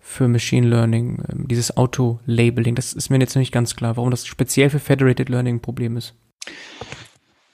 für 0.03 0.27
Machine 0.27 0.67
Learning, 0.67 1.23
ähm, 1.31 1.47
dieses 1.47 1.77
Auto-Labeling. 1.77 2.75
Das 2.75 2.91
ist 2.91 3.09
mir 3.09 3.19
jetzt 3.19 3.35
nicht 3.35 3.51
ganz 3.51 3.75
klar, 3.75 3.97
warum 3.97 4.11
das 4.11 4.25
speziell 4.25 4.69
für 4.69 4.79
Federated 4.79 5.29
Learning 5.29 5.57
ein 5.57 5.61
Problem 5.61 5.95
ist. 5.95 6.15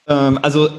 Ähm, 0.06 0.38
also 0.42 0.70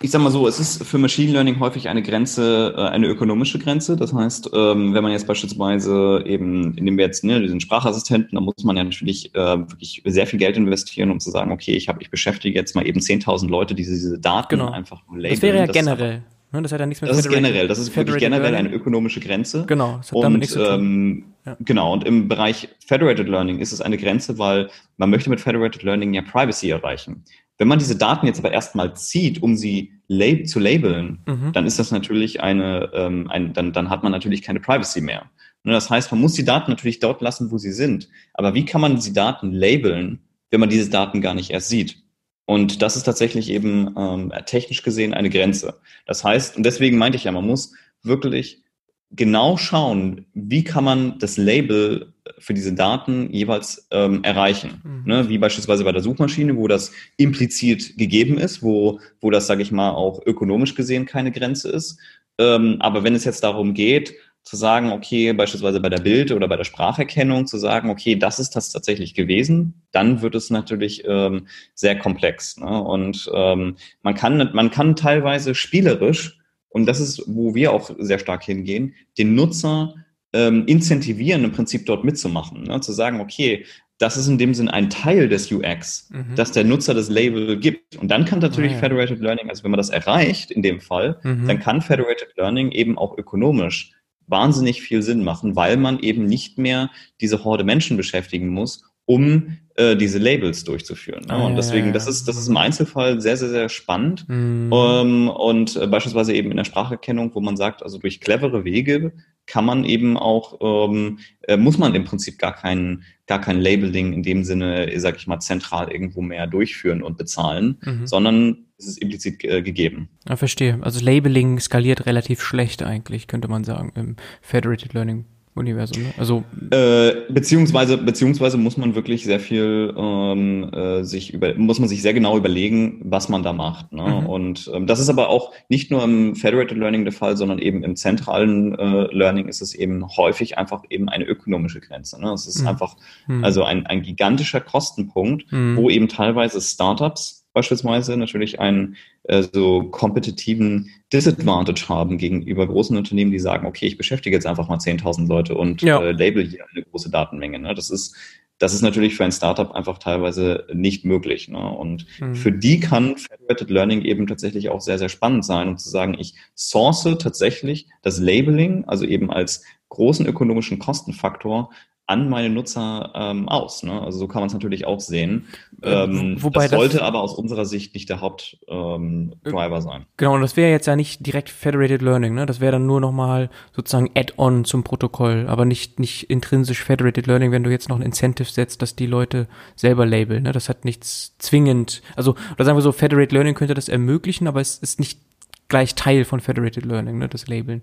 ich 0.00 0.10
sag 0.10 0.20
mal 0.20 0.30
so, 0.30 0.46
es 0.46 0.60
ist 0.60 0.84
für 0.84 0.98
Machine 0.98 1.32
Learning 1.32 1.58
häufig 1.58 1.88
eine 1.88 2.02
Grenze, 2.02 2.74
äh, 2.76 2.80
eine 2.82 3.06
ökonomische 3.06 3.58
Grenze. 3.58 3.96
Das 3.96 4.12
heißt, 4.12 4.50
ähm, 4.52 4.92
wenn 4.94 5.02
man 5.02 5.12
jetzt 5.12 5.26
beispielsweise 5.26 6.22
eben, 6.26 6.72
nehmen 6.72 6.98
wir 6.98 7.06
jetzt 7.06 7.24
ne, 7.24 7.40
diesen 7.40 7.60
Sprachassistenten, 7.60 8.34
da 8.34 8.40
muss 8.40 8.62
man 8.62 8.76
ja 8.76 8.84
natürlich 8.84 9.34
äh, 9.34 9.58
wirklich 9.58 10.02
sehr 10.04 10.26
viel 10.26 10.38
Geld 10.38 10.56
investieren, 10.56 11.10
um 11.10 11.18
zu 11.18 11.30
sagen, 11.30 11.50
okay, 11.50 11.72
ich 11.72 11.88
habe, 11.88 12.02
ich 12.02 12.10
beschäftige 12.10 12.58
jetzt 12.58 12.74
mal 12.74 12.86
eben 12.86 13.00
10.000 13.00 13.48
Leute, 13.48 13.74
die 13.74 13.84
diese 13.84 14.18
Daten 14.18 14.58
genau. 14.58 14.70
einfach 14.70 15.02
labeln. 15.08 15.30
Das 15.30 15.42
wäre 15.42 15.58
ja 15.58 15.66
das 15.66 15.74
generell. 15.74 16.22
Ne, 16.52 16.62
das 16.62 16.72
hat 16.72 16.80
ja 16.80 16.86
nichts 16.86 17.02
mit 17.02 17.10
Das 17.10 17.18
ist 17.18 17.28
generell, 17.28 17.66
das 17.66 17.78
ist 17.78 17.96
wirklich 17.96 18.18
generell 18.18 18.52
Learning. 18.52 18.66
eine 18.66 18.76
ökonomische 18.76 19.20
Grenze. 19.20 19.64
Genau, 19.66 19.96
das 19.96 20.08
hat 20.08 20.16
und, 20.16 20.22
damit 20.22 20.40
nichts 20.40 20.54
zu 20.54 20.60
tun. 20.64 20.74
Ähm, 20.74 21.24
ja. 21.44 21.56
Genau, 21.60 21.92
und 21.92 22.04
im 22.04 22.28
Bereich 22.28 22.68
Federated 22.86 23.28
Learning 23.28 23.58
ist 23.58 23.72
es 23.72 23.80
eine 23.80 23.96
Grenze, 23.96 24.38
weil 24.38 24.68
man 24.96 25.10
möchte 25.10 25.30
mit 25.30 25.40
Federated 25.40 25.82
Learning 25.82 26.14
ja 26.14 26.22
Privacy 26.22 26.70
erreichen. 26.70 27.24
Wenn 27.58 27.68
man 27.68 27.78
diese 27.78 27.96
Daten 27.96 28.26
jetzt 28.26 28.38
aber 28.38 28.52
erstmal 28.52 28.94
zieht, 28.94 29.42
um 29.42 29.56
sie 29.56 29.92
lab 30.08 30.46
zu 30.46 30.60
labeln, 30.60 31.20
mhm. 31.26 31.52
dann 31.52 31.66
ist 31.66 31.78
das 31.78 31.90
natürlich 31.90 32.40
eine, 32.40 32.90
ähm, 32.92 33.28
ein, 33.30 33.52
dann, 33.52 33.72
dann 33.72 33.90
hat 33.90 34.02
man 34.02 34.12
natürlich 34.12 34.42
keine 34.42 34.60
Privacy 34.60 35.00
mehr. 35.00 35.30
Und 35.64 35.72
das 35.72 35.90
heißt, 35.90 36.12
man 36.12 36.20
muss 36.20 36.34
die 36.34 36.44
Daten 36.44 36.70
natürlich 36.70 37.00
dort 37.00 37.20
lassen, 37.22 37.50
wo 37.50 37.58
sie 37.58 37.72
sind. 37.72 38.08
Aber 38.34 38.54
wie 38.54 38.64
kann 38.64 38.80
man 38.80 38.94
diese 38.96 39.12
Daten 39.12 39.52
labeln, 39.52 40.20
wenn 40.50 40.60
man 40.60 40.68
diese 40.68 40.90
Daten 40.90 41.20
gar 41.20 41.34
nicht 41.34 41.50
erst 41.50 41.68
sieht? 41.68 42.02
Und 42.44 42.82
das 42.82 42.96
ist 42.96 43.02
tatsächlich 43.02 43.50
eben 43.50 43.92
ähm, 43.96 44.32
technisch 44.46 44.82
gesehen 44.82 45.12
eine 45.12 45.30
Grenze. 45.30 45.80
Das 46.06 46.22
heißt, 46.22 46.56
und 46.56 46.64
deswegen 46.64 46.98
meinte 46.98 47.16
ich 47.16 47.24
ja, 47.24 47.32
man 47.32 47.46
muss 47.46 47.72
wirklich 48.02 48.62
genau 49.10 49.56
schauen, 49.56 50.26
wie 50.34 50.62
kann 50.62 50.84
man 50.84 51.18
das 51.18 51.36
Label 51.36 52.14
für 52.38 52.54
diese 52.54 52.72
Daten 52.72 53.32
jeweils 53.32 53.86
ähm, 53.90 54.22
erreichen. 54.22 54.82
Mhm. 54.84 55.02
Ne? 55.04 55.28
Wie 55.28 55.38
beispielsweise 55.38 55.84
bei 55.84 55.92
der 55.92 56.02
Suchmaschine, 56.02 56.56
wo 56.56 56.68
das 56.68 56.92
implizit 57.16 57.96
gegeben 57.96 58.38
ist, 58.38 58.62
wo, 58.62 59.00
wo 59.20 59.30
das, 59.30 59.46
sage 59.46 59.62
ich 59.62 59.72
mal, 59.72 59.90
auch 59.90 60.20
ökonomisch 60.26 60.74
gesehen 60.74 61.06
keine 61.06 61.32
Grenze 61.32 61.70
ist. 61.70 61.98
Ähm, 62.38 62.76
aber 62.80 63.04
wenn 63.04 63.14
es 63.14 63.24
jetzt 63.24 63.42
darum 63.42 63.74
geht, 63.74 64.14
zu 64.46 64.56
sagen, 64.56 64.92
okay, 64.92 65.32
beispielsweise 65.32 65.80
bei 65.80 65.88
der 65.88 66.00
Bild- 66.00 66.30
oder 66.30 66.46
bei 66.46 66.56
der 66.56 66.64
Spracherkennung 66.64 67.46
zu 67.48 67.58
sagen, 67.58 67.90
okay, 67.90 68.14
das 68.14 68.38
ist 68.38 68.54
das 68.54 68.70
tatsächlich 68.70 69.14
gewesen, 69.14 69.82
dann 69.90 70.22
wird 70.22 70.36
es 70.36 70.50
natürlich 70.50 71.02
ähm, 71.04 71.48
sehr 71.74 71.98
komplex. 71.98 72.56
Ne? 72.56 72.80
Und 72.80 73.28
ähm, 73.34 73.76
man 74.02 74.14
kann, 74.14 74.50
man 74.52 74.70
kann 74.70 74.94
teilweise 74.94 75.56
spielerisch, 75.56 76.38
und 76.68 76.86
das 76.86 77.00
ist, 77.00 77.24
wo 77.26 77.56
wir 77.56 77.72
auch 77.72 77.90
sehr 77.98 78.20
stark 78.20 78.44
hingehen, 78.44 78.94
den 79.18 79.34
Nutzer 79.34 79.94
ähm, 80.32 80.64
incentivieren, 80.66 81.44
im 81.44 81.52
Prinzip 81.52 81.86
dort 81.86 82.04
mitzumachen. 82.04 82.64
Ne? 82.64 82.80
Zu 82.80 82.92
sagen, 82.92 83.20
okay, 83.20 83.64
das 83.98 84.16
ist 84.16 84.28
in 84.28 84.38
dem 84.38 84.52
Sinn 84.52 84.68
ein 84.68 84.90
Teil 84.90 85.28
des 85.28 85.50
UX, 85.50 86.10
mhm. 86.10 86.34
dass 86.34 86.52
der 86.52 86.64
Nutzer 86.64 86.92
das 86.92 87.08
Label 87.08 87.58
gibt. 87.58 87.96
Und 87.96 88.10
dann 88.10 88.24
kann 88.24 88.40
natürlich 88.40 88.72
ah, 88.72 88.74
ja. 88.74 88.80
Federated 88.80 89.20
Learning, 89.20 89.48
also 89.48 89.64
wenn 89.64 89.70
man 89.70 89.78
das 89.78 89.88
erreicht 89.88 90.50
in 90.50 90.62
dem 90.62 90.80
Fall, 90.80 91.18
mhm. 91.22 91.46
dann 91.46 91.60
kann 91.60 91.80
Federated 91.80 92.36
Learning 92.36 92.70
eben 92.72 92.98
auch 92.98 93.16
ökonomisch 93.16 93.92
wahnsinnig 94.26 94.82
viel 94.82 95.02
Sinn 95.02 95.24
machen, 95.24 95.56
weil 95.56 95.76
man 95.76 96.00
eben 96.00 96.26
nicht 96.26 96.58
mehr 96.58 96.90
diese 97.20 97.44
Horde 97.44 97.64
Menschen 97.64 97.96
beschäftigen 97.96 98.48
muss, 98.48 98.84
um 99.06 99.56
äh, 99.76 99.96
diese 99.96 100.18
Labels 100.18 100.64
durchzuführen. 100.64 101.24
Ne? 101.26 101.34
Ah, 101.34 101.46
und 101.46 101.56
deswegen, 101.56 101.92
das 101.92 102.06
ist, 102.06 102.26
das 102.26 102.36
ist 102.36 102.48
im 102.48 102.56
Einzelfall 102.56 103.20
sehr, 103.20 103.36
sehr, 103.36 103.48
sehr 103.48 103.68
spannend. 103.68 104.28
Mhm. 104.28 104.70
Ähm, 104.72 105.28
und 105.28 105.76
äh, 105.76 105.86
beispielsweise 105.86 106.34
eben 106.34 106.50
in 106.50 106.56
der 106.56 106.64
Spracherkennung, 106.64 107.34
wo 107.34 107.40
man 107.40 107.56
sagt, 107.56 107.82
also 107.82 107.98
durch 107.98 108.20
clevere 108.20 108.64
Wege 108.64 109.12
kann 109.46 109.64
man 109.64 109.84
eben 109.84 110.16
auch, 110.16 110.88
ähm, 110.88 111.18
äh, 111.42 111.56
muss 111.56 111.78
man 111.78 111.94
im 111.94 112.04
Prinzip 112.04 112.38
gar 112.38 112.54
kein, 112.54 113.04
gar 113.26 113.40
kein 113.40 113.60
Labeling 113.60 114.12
in 114.12 114.22
dem 114.22 114.44
Sinne, 114.44 114.90
sag 114.96 115.16
ich 115.16 115.26
mal, 115.26 115.40
zentral 115.40 115.92
irgendwo 115.92 116.20
mehr 116.20 116.46
durchführen 116.46 117.02
und 117.02 117.16
bezahlen, 117.16 117.78
mhm. 117.84 118.06
sondern 118.06 118.66
es 118.78 118.86
ist 118.86 118.98
implizit 118.98 119.44
äh, 119.44 119.62
gegeben. 119.62 120.08
Ja, 120.28 120.36
verstehe. 120.36 120.78
Also 120.82 121.04
Labeling 121.04 121.60
skaliert 121.60 122.06
relativ 122.06 122.42
schlecht 122.42 122.82
eigentlich, 122.82 123.28
könnte 123.28 123.48
man 123.48 123.62
sagen, 123.62 123.92
im 123.94 124.16
Federated 124.40 124.94
Learning 124.94 125.26
Universum. 125.56 126.02
Ne? 126.02 126.14
Also 126.18 126.44
äh, 126.70 127.12
beziehungsweise 127.30 127.96
beziehungsweise 127.96 128.58
muss 128.58 128.76
man 128.76 128.94
wirklich 128.94 129.24
sehr 129.24 129.40
viel 129.40 129.92
ähm, 129.96 130.70
äh, 130.72 131.02
sich 131.02 131.32
über 131.32 131.54
muss 131.54 131.80
man 131.80 131.88
sich 131.88 132.02
sehr 132.02 132.14
genau 132.14 132.36
überlegen, 132.36 133.00
was 133.04 133.28
man 133.28 133.42
da 133.42 133.52
macht. 133.52 133.92
Ne? 133.92 134.02
Mhm. 134.02 134.26
Und 134.26 134.70
ähm, 134.74 134.86
das 134.86 135.00
ist 135.00 135.08
aber 135.08 135.28
auch 135.28 135.52
nicht 135.68 135.90
nur 135.90 136.04
im 136.04 136.36
Federated 136.36 136.76
Learning 136.76 137.04
der 137.04 137.12
Fall, 137.12 137.36
sondern 137.36 137.58
eben 137.58 137.82
im 137.82 137.96
zentralen 137.96 138.78
äh, 138.78 139.14
Learning 139.14 139.48
ist 139.48 139.62
es 139.62 139.74
eben 139.74 140.06
häufig 140.16 140.58
einfach 140.58 140.82
eben 140.90 141.08
eine 141.08 141.24
ökonomische 141.24 141.80
Grenze. 141.80 142.20
Ne? 142.20 142.32
Es 142.32 142.46
ist 142.46 142.60
mhm. 142.60 142.68
einfach 142.68 142.96
mhm. 143.26 143.42
also 143.42 143.64
ein, 143.64 143.86
ein 143.86 144.02
gigantischer 144.02 144.60
Kostenpunkt, 144.60 145.50
mhm. 145.50 145.76
wo 145.76 145.88
eben 145.88 146.08
teilweise 146.08 146.60
Startups 146.60 147.45
beispielsweise 147.56 148.18
natürlich 148.18 148.60
einen 148.60 148.96
äh, 149.24 149.42
so 149.50 149.84
kompetitiven 149.84 150.90
Disadvantage 151.10 151.88
haben 151.88 152.18
gegenüber 152.18 152.66
großen 152.66 152.94
Unternehmen, 152.96 153.30
die 153.30 153.38
sagen, 153.38 153.66
okay, 153.66 153.86
ich 153.86 153.96
beschäftige 153.96 154.36
jetzt 154.36 154.46
einfach 154.46 154.68
mal 154.68 154.76
10.000 154.76 155.26
Leute 155.26 155.54
und 155.54 155.80
ja. 155.80 156.02
äh, 156.02 156.12
label 156.12 156.46
hier 156.46 156.66
eine 156.70 156.84
große 156.84 157.10
Datenmenge. 157.10 157.58
Ne? 157.58 157.74
Das 157.74 157.88
ist 157.88 158.14
das 158.58 158.72
ist 158.72 158.80
natürlich 158.80 159.14
für 159.14 159.24
ein 159.24 159.32
Startup 159.32 159.70
einfach 159.72 159.98
teilweise 159.98 160.66
nicht 160.72 161.04
möglich. 161.04 161.48
Ne? 161.48 161.58
Und 161.58 162.06
mhm. 162.20 162.34
für 162.34 162.52
die 162.52 162.80
kann 162.80 163.16
Federated 163.16 163.70
Learning 163.70 164.02
eben 164.02 164.26
tatsächlich 164.26 164.70
auch 164.70 164.80
sehr, 164.80 164.98
sehr 164.98 165.10
spannend 165.10 165.44
sein, 165.44 165.68
um 165.68 165.76
zu 165.76 165.90
sagen, 165.90 166.16
ich 166.18 166.34
source 166.54 167.04
tatsächlich 167.18 167.86
das 168.00 168.18
Labeling, 168.18 168.84
also 168.86 169.04
eben 169.04 169.30
als 169.30 169.62
großen 169.90 170.26
ökonomischen 170.26 170.78
Kostenfaktor 170.78 171.70
an 172.08 172.28
meine 172.28 172.50
Nutzer 172.50 173.10
ähm, 173.14 173.48
aus. 173.48 173.82
Ne? 173.82 174.00
Also 174.00 174.18
so 174.18 174.28
kann 174.28 174.40
man 174.40 174.46
es 174.46 174.52
natürlich 174.52 174.86
auch 174.86 175.00
sehen. 175.00 175.48
Ähm, 175.82 176.40
Wobei 176.40 176.68
das 176.68 176.70
sollte 176.70 176.98
das, 176.98 177.02
aber 177.02 177.20
aus 177.20 177.34
unserer 177.34 177.64
Sicht 177.64 177.94
nicht 177.94 178.08
der 178.08 178.20
Hauptdriver 178.20 179.76
ähm, 179.76 179.80
sein. 179.80 180.06
Genau, 180.16 180.34
und 180.34 180.40
das 180.40 180.56
wäre 180.56 180.70
jetzt 180.70 180.86
ja 180.86 180.94
nicht 180.94 181.26
direkt 181.26 181.50
Federated 181.50 182.02
Learning, 182.02 182.34
ne? 182.34 182.46
Das 182.46 182.60
wäre 182.60 182.72
dann 182.72 182.86
nur 182.86 183.00
nochmal 183.00 183.50
sozusagen 183.72 184.10
Add-on 184.14 184.64
zum 184.64 184.84
Protokoll, 184.84 185.46
aber 185.48 185.64
nicht, 185.64 185.98
nicht 185.98 186.30
intrinsisch 186.30 186.84
Federated 186.84 187.26
Learning, 187.26 187.50
wenn 187.50 187.64
du 187.64 187.70
jetzt 187.70 187.88
noch 187.88 187.96
ein 187.96 188.02
Incentive 188.02 188.50
setzt, 188.50 188.82
dass 188.82 188.94
die 188.94 189.06
Leute 189.06 189.48
selber 189.74 190.06
labeln. 190.06 190.44
Ne? 190.44 190.52
Das 190.52 190.68
hat 190.68 190.84
nichts 190.84 191.36
zwingend, 191.38 192.02
also, 192.14 192.36
oder 192.54 192.64
sagen 192.64 192.78
wir 192.78 192.82
so, 192.82 192.92
Federated 192.92 193.32
Learning 193.32 193.54
könnte 193.54 193.74
das 193.74 193.88
ermöglichen, 193.88 194.46
aber 194.46 194.60
es 194.60 194.78
ist 194.78 195.00
nicht 195.00 195.20
gleich 195.66 195.96
Teil 195.96 196.24
von 196.24 196.38
Federated 196.38 196.84
Learning, 196.84 197.18
ne? 197.18 197.28
Das 197.28 197.48
Labeln. 197.48 197.82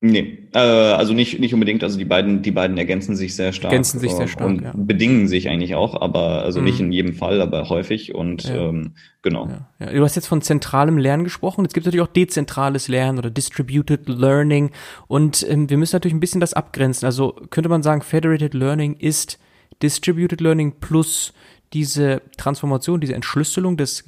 Nee, 0.00 0.48
äh, 0.54 0.58
also 0.58 1.12
nicht, 1.12 1.40
nicht 1.40 1.52
unbedingt. 1.54 1.82
Also 1.82 1.98
die 1.98 2.04
beiden, 2.04 2.42
die 2.42 2.52
beiden 2.52 2.78
ergänzen 2.78 3.16
sich 3.16 3.34
sehr 3.34 3.52
stark. 3.52 3.72
Ergänzen 3.72 3.98
sich 3.98 4.12
sehr 4.12 4.26
äh, 4.26 4.28
stark, 4.28 4.46
und 4.46 4.62
ja. 4.62 4.72
bedingen 4.76 5.26
sich 5.26 5.48
eigentlich 5.48 5.74
auch, 5.74 6.00
aber 6.00 6.42
also 6.42 6.60
mhm. 6.60 6.66
nicht 6.66 6.80
in 6.80 6.92
jedem 6.92 7.14
Fall, 7.14 7.40
aber 7.40 7.68
häufig 7.68 8.14
und 8.14 8.44
ja. 8.44 8.68
ähm, 8.68 8.94
genau. 9.22 9.48
Ja. 9.80 9.92
Du 9.92 10.04
hast 10.04 10.14
jetzt 10.14 10.28
von 10.28 10.40
zentralem 10.40 10.98
Lernen 10.98 11.24
gesprochen. 11.24 11.64
Es 11.64 11.72
gibt 11.72 11.86
natürlich 11.86 12.04
auch 12.06 12.12
dezentrales 12.12 12.86
Lernen 12.86 13.18
oder 13.18 13.30
Distributed 13.30 14.08
Learning 14.08 14.70
und 15.08 15.44
ähm, 15.48 15.68
wir 15.68 15.76
müssen 15.76 15.96
natürlich 15.96 16.14
ein 16.14 16.20
bisschen 16.20 16.40
das 16.40 16.54
abgrenzen. 16.54 17.06
Also 17.06 17.34
könnte 17.50 17.68
man 17.68 17.82
sagen, 17.82 18.02
Federated 18.02 18.54
Learning 18.54 18.94
ist 18.94 19.38
Distributed 19.82 20.40
Learning 20.40 20.74
plus 20.80 21.32
diese 21.72 22.22
Transformation, 22.36 23.00
diese 23.00 23.14
Entschlüsselung 23.14 23.76
des 23.76 24.04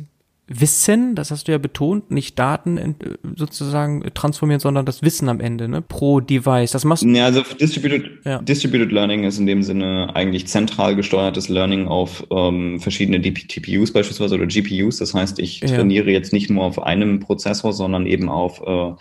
Wissen, 0.52 1.14
das 1.14 1.30
hast 1.30 1.46
du 1.46 1.52
ja 1.52 1.58
betont, 1.58 2.10
nicht 2.10 2.36
Daten 2.36 2.96
sozusagen 3.36 4.02
transformieren, 4.14 4.58
sondern 4.58 4.84
das 4.84 5.00
Wissen 5.00 5.28
am 5.28 5.38
Ende, 5.38 5.68
ne? 5.68 5.80
Pro 5.80 6.18
Device. 6.18 6.72
Das 6.72 6.84
machst 6.84 7.04
Ja, 7.04 7.26
also 7.26 7.42
Distributed, 7.60 8.24
ja. 8.24 8.42
Distributed 8.42 8.90
Learning 8.90 9.22
ist 9.22 9.38
in 9.38 9.46
dem 9.46 9.62
Sinne 9.62 10.10
eigentlich 10.14 10.48
zentral 10.48 10.96
gesteuertes 10.96 11.48
Learning 11.48 11.86
auf 11.86 12.26
ähm, 12.32 12.80
verschiedene 12.80 13.22
TPUs 13.22 13.92
beispielsweise 13.92 14.34
oder 14.34 14.46
GPUs. 14.46 14.96
Das 14.96 15.14
heißt, 15.14 15.38
ich 15.38 15.60
trainiere 15.60 16.06
ja. 16.06 16.14
jetzt 16.14 16.32
nicht 16.32 16.50
nur 16.50 16.64
auf 16.64 16.82
einem 16.82 17.20
Prozessor, 17.20 17.72
sondern 17.72 18.06
eben 18.06 18.28
auf 18.28 18.60
äh, 18.66 18.94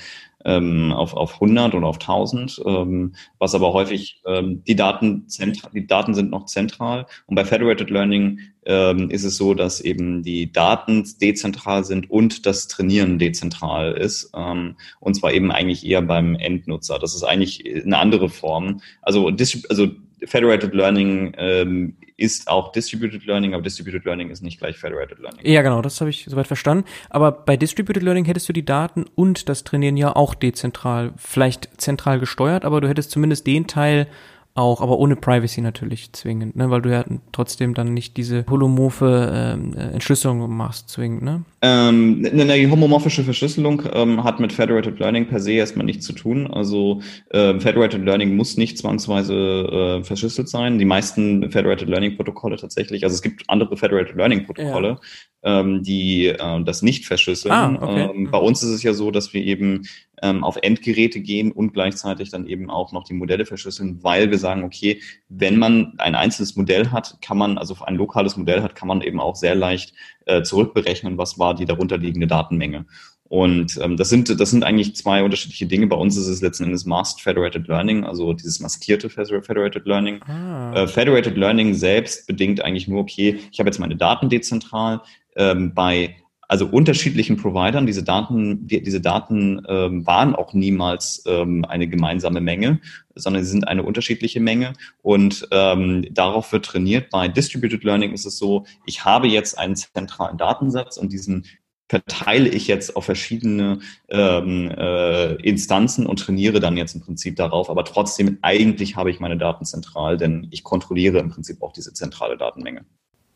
ähm, 0.46 0.92
auf, 0.92 1.14
auf 1.14 1.36
100 1.36 1.74
oder 1.74 1.88
auf 1.88 1.98
1000, 1.98 2.62
ähm, 2.66 3.14
was 3.40 3.56
aber 3.56 3.74
häufig 3.74 4.22
ähm, 4.26 4.64
die 4.66 4.76
Daten 4.76 5.26
die 5.74 5.88
Daten 5.88 6.14
sind 6.14 6.32
noch 6.32 6.46
zentral 6.46 7.06
und 7.26 7.36
bei 7.36 7.46
Federated 7.46 7.90
Learning 7.90 8.40
ähm, 8.66 9.10
ist 9.10 9.24
es 9.24 9.38
so, 9.38 9.54
dass 9.54 9.82
eben 9.82 10.24
die 10.24 10.52
Daten 10.52 11.06
dezentral 11.22 11.84
sind 11.84 12.10
und 12.10 12.46
das 12.46 12.68
Trainieren 12.68 13.20
dezentral 13.20 13.94
ist 13.94 14.32
ähm, 14.36 14.76
und 15.00 15.16
zwar 15.16 15.34
eben 15.34 15.52
eigentlich 15.52 15.86
eher 15.86 16.02
beim 16.02 16.36
Endnutzer. 16.36 17.00
Das 17.00 17.16
ist 17.16 17.24
eigentlich 17.24 17.64
eine 17.84 17.98
andere 17.98 18.30
Form. 18.30 18.82
Also, 19.02 19.28
also 19.70 19.88
Federated 20.26 20.74
Learning 20.74 21.34
ähm, 21.38 21.96
ist 22.20 22.48
auch 22.48 22.72
Distributed 22.72 23.26
Learning, 23.26 23.54
aber 23.54 23.64
Distributed 23.64 24.06
Learning 24.06 24.30
ist 24.30 24.44
nicht 24.44 24.60
gleich 24.60 24.78
Federated 24.78 25.20
Learning. 25.20 25.40
Ja, 25.44 25.62
genau, 25.62 25.82
das 25.82 26.00
habe 26.02 26.10
ich 26.10 26.26
soweit 26.28 26.48
verstanden. 26.48 26.86
Aber 27.10 27.32
bei 27.32 27.58
Distributed 27.58 28.04
Learning 28.04 28.26
hättest 28.26 28.50
du 28.50 28.54
die 28.54 28.66
Daten 28.66 29.06
und 29.16 29.50
das 29.50 29.64
Trainieren 29.64 29.98
ja 29.98 30.16
auch 30.16 30.36
dezentral, 30.36 31.14
vielleicht 31.18 31.70
zentral 31.82 32.20
gesteuert, 32.20 32.66
aber 32.66 32.82
du 32.82 32.90
hättest 32.90 33.12
zumindest 33.12 33.48
den 33.48 33.68
Teil 33.68 34.08
auch, 34.56 34.82
aber 34.82 35.00
ohne 35.00 35.16
Privacy 35.16 35.62
natürlich 35.62 36.12
zwingend, 36.14 36.56
ne? 36.56 36.70
weil 36.70 36.82
du 36.82 36.92
ja 36.92 37.06
trotzdem 37.32 37.74
dann 37.74 37.94
nicht 37.94 38.18
diese 38.18 38.46
holomorphe 38.50 39.32
ähm, 39.34 39.74
äh, 39.74 39.92
Entschlüsselung 39.92 40.56
machst, 40.56 40.90
zwingend, 40.90 41.22
ne? 41.22 41.44
Ähm, 41.62 42.22
ne, 42.22 42.46
ne, 42.46 42.58
die 42.58 42.70
homomorphische 42.70 43.24
Verschlüsselung 43.24 43.84
ähm, 43.94 44.24
hat 44.24 44.40
mit 44.40 44.54
Federated 44.54 44.98
Learning 45.00 45.28
per 45.28 45.42
se 45.42 45.54
erstmal 45.54 45.86
nichts 45.86 46.06
zu 46.06 46.14
tun. 46.14 46.48
Also 46.48 47.02
äh, 47.32 47.60
Federated 47.60 48.06
Learning 48.06 48.36
muss 48.36 48.56
nicht 48.56 48.78
zwangsweise 48.78 49.34
äh, 49.34 50.04
verschlüsselt 50.04 50.48
sein. 50.48 50.80
Die 50.80 50.86
meisten 50.86 51.52
Federated 51.52 51.90
Learning 51.90 52.16
Protokolle 52.16 52.56
tatsächlich, 52.56 53.04
also 53.04 53.14
es 53.14 53.22
gibt 53.22 53.44
andere 53.50 53.76
Federated 53.76 54.16
Learning 54.16 54.46
Protokolle, 54.46 55.00
ja. 55.44 55.60
ähm, 55.60 55.84
die 55.84 56.28
äh, 56.28 56.64
das 56.64 56.82
nicht 56.82 57.06
verschlüsseln. 57.06 57.54
Ah, 57.54 57.78
okay. 57.82 58.10
ähm, 58.14 58.32
bei 58.32 58.38
uns 58.38 58.64
ist 58.64 58.70
es 58.70 58.84
ja 58.84 58.94
so, 58.94 59.12
dass 59.12 59.34
wir 59.34 59.44
eben 59.44 59.84
ähm, 60.22 60.44
auf 60.44 60.58
Endgeräte 60.62 61.20
gehen 61.20 61.52
und 61.52 61.74
gleichzeitig 61.74 62.30
dann 62.30 62.48
eben 62.48 62.70
auch 62.70 62.92
noch 62.92 63.04
die 63.04 63.14
Modelle 63.14 63.46
verschlüsseln, 63.46 64.00
weil 64.02 64.32
wir 64.32 64.38
sagen, 64.38 64.64
okay, 64.64 65.02
wenn 65.30 65.58
man 65.58 65.94
ein 65.98 66.16
einzelnes 66.16 66.56
Modell 66.56 66.92
hat, 66.92 67.18
kann 67.22 67.38
man, 67.38 67.58
also 67.58 67.76
ein 67.84 67.96
lokales 67.96 68.38
Modell 68.38 68.62
hat, 68.62 68.76
kann 68.76 68.88
man 68.88 69.02
eben 69.02 69.20
auch 69.20 69.36
sehr 69.36 69.56
leicht 69.56 69.94
äh, 70.30 70.44
zurückberechnen, 70.44 71.18
was 71.18 71.40
war 71.40 71.56
die 71.56 71.66
darunterliegende 71.66 72.28
Datenmenge. 72.28 72.86
Und 73.30 73.80
ähm, 73.82 73.96
das 73.96 74.10
sind 74.10 74.40
das 74.40 74.50
sind 74.50 74.64
eigentlich 74.64 74.96
zwei 74.96 75.24
unterschiedliche 75.24 75.68
Dinge. 75.68 75.86
Bei 75.86 75.96
uns 75.96 76.18
ist 76.18 76.28
es 76.28 76.42
letzten 76.42 76.64
Endes 76.64 76.86
Masked 76.86 77.22
Federated 77.22 77.68
Learning, 77.68 78.04
also 78.04 78.34
dieses 78.34 78.60
maskierte 78.60 79.10
Federated 79.10 79.86
Learning. 79.86 80.22
Ah. 80.24 80.74
Äh, 80.74 80.88
Federated 80.88 81.38
Learning 81.38 81.76
selbst 81.76 82.26
bedingt 82.26 82.66
eigentlich 82.66 82.88
nur, 82.88 83.02
okay, 83.02 83.40
ich 83.52 83.60
habe 83.60 83.70
jetzt 83.70 83.80
meine 83.80 83.96
Daten 83.96 84.30
dezentral. 84.30 85.02
Ähm, 85.36 85.74
bei 85.76 86.16
also 86.50 86.66
unterschiedlichen 86.66 87.38
Providern. 87.38 87.86
Diese 87.86 88.04
Daten, 88.04 88.68
die, 88.68 88.82
diese 88.82 89.00
Daten 89.00 89.62
ähm, 89.70 90.06
waren 90.06 90.36
auch 90.36 90.54
niemals 90.54 91.24
ähm, 91.28 91.64
eine 91.64 91.88
gemeinsame 91.88 92.42
Menge, 92.42 92.82
sondern 93.16 93.44
sie 93.44 93.52
sind 93.52 93.68
eine 93.68 93.84
unterschiedliche 93.84 94.40
Menge. 94.40 94.74
Und 95.04 95.48
ähm, 95.52 96.08
darauf 96.12 96.52
wird 96.52 96.66
trainiert. 96.66 97.12
Bei 97.12 97.28
Distributed 97.28 97.84
Learning 97.84 98.14
ist 98.14 98.26
es 98.26 98.40
so, 98.40 98.66
ich 98.88 99.06
habe 99.06 99.28
jetzt 99.28 99.60
einen 99.60 99.76
zentralen 99.76 100.38
Datensatz 100.38 100.98
und 100.98 101.14
diesen 101.14 101.46
verteile 101.88 102.50
ich 102.50 102.68
jetzt 102.68 102.96
auf 102.96 103.06
verschiedene 103.06 103.80
ähm, 104.10 104.72
äh, 104.72 105.36
Instanzen 105.36 106.08
und 106.08 106.20
trainiere 106.20 106.60
dann 106.60 106.78
jetzt 106.78 106.96
im 106.96 107.02
Prinzip 107.02 107.36
darauf. 107.36 107.70
Aber 107.70 107.86
trotzdem, 107.86 108.40
eigentlich 108.42 108.96
habe 108.96 109.12
ich 109.12 109.20
meine 109.20 109.38
Daten 109.38 109.66
zentral, 109.66 110.18
denn 110.18 110.48
ich 110.50 110.64
kontrolliere 110.64 111.20
im 111.20 111.30
Prinzip 111.30 111.62
auch 111.62 111.74
diese 111.74 111.94
zentrale 111.94 112.38
Datenmenge. 112.38 112.86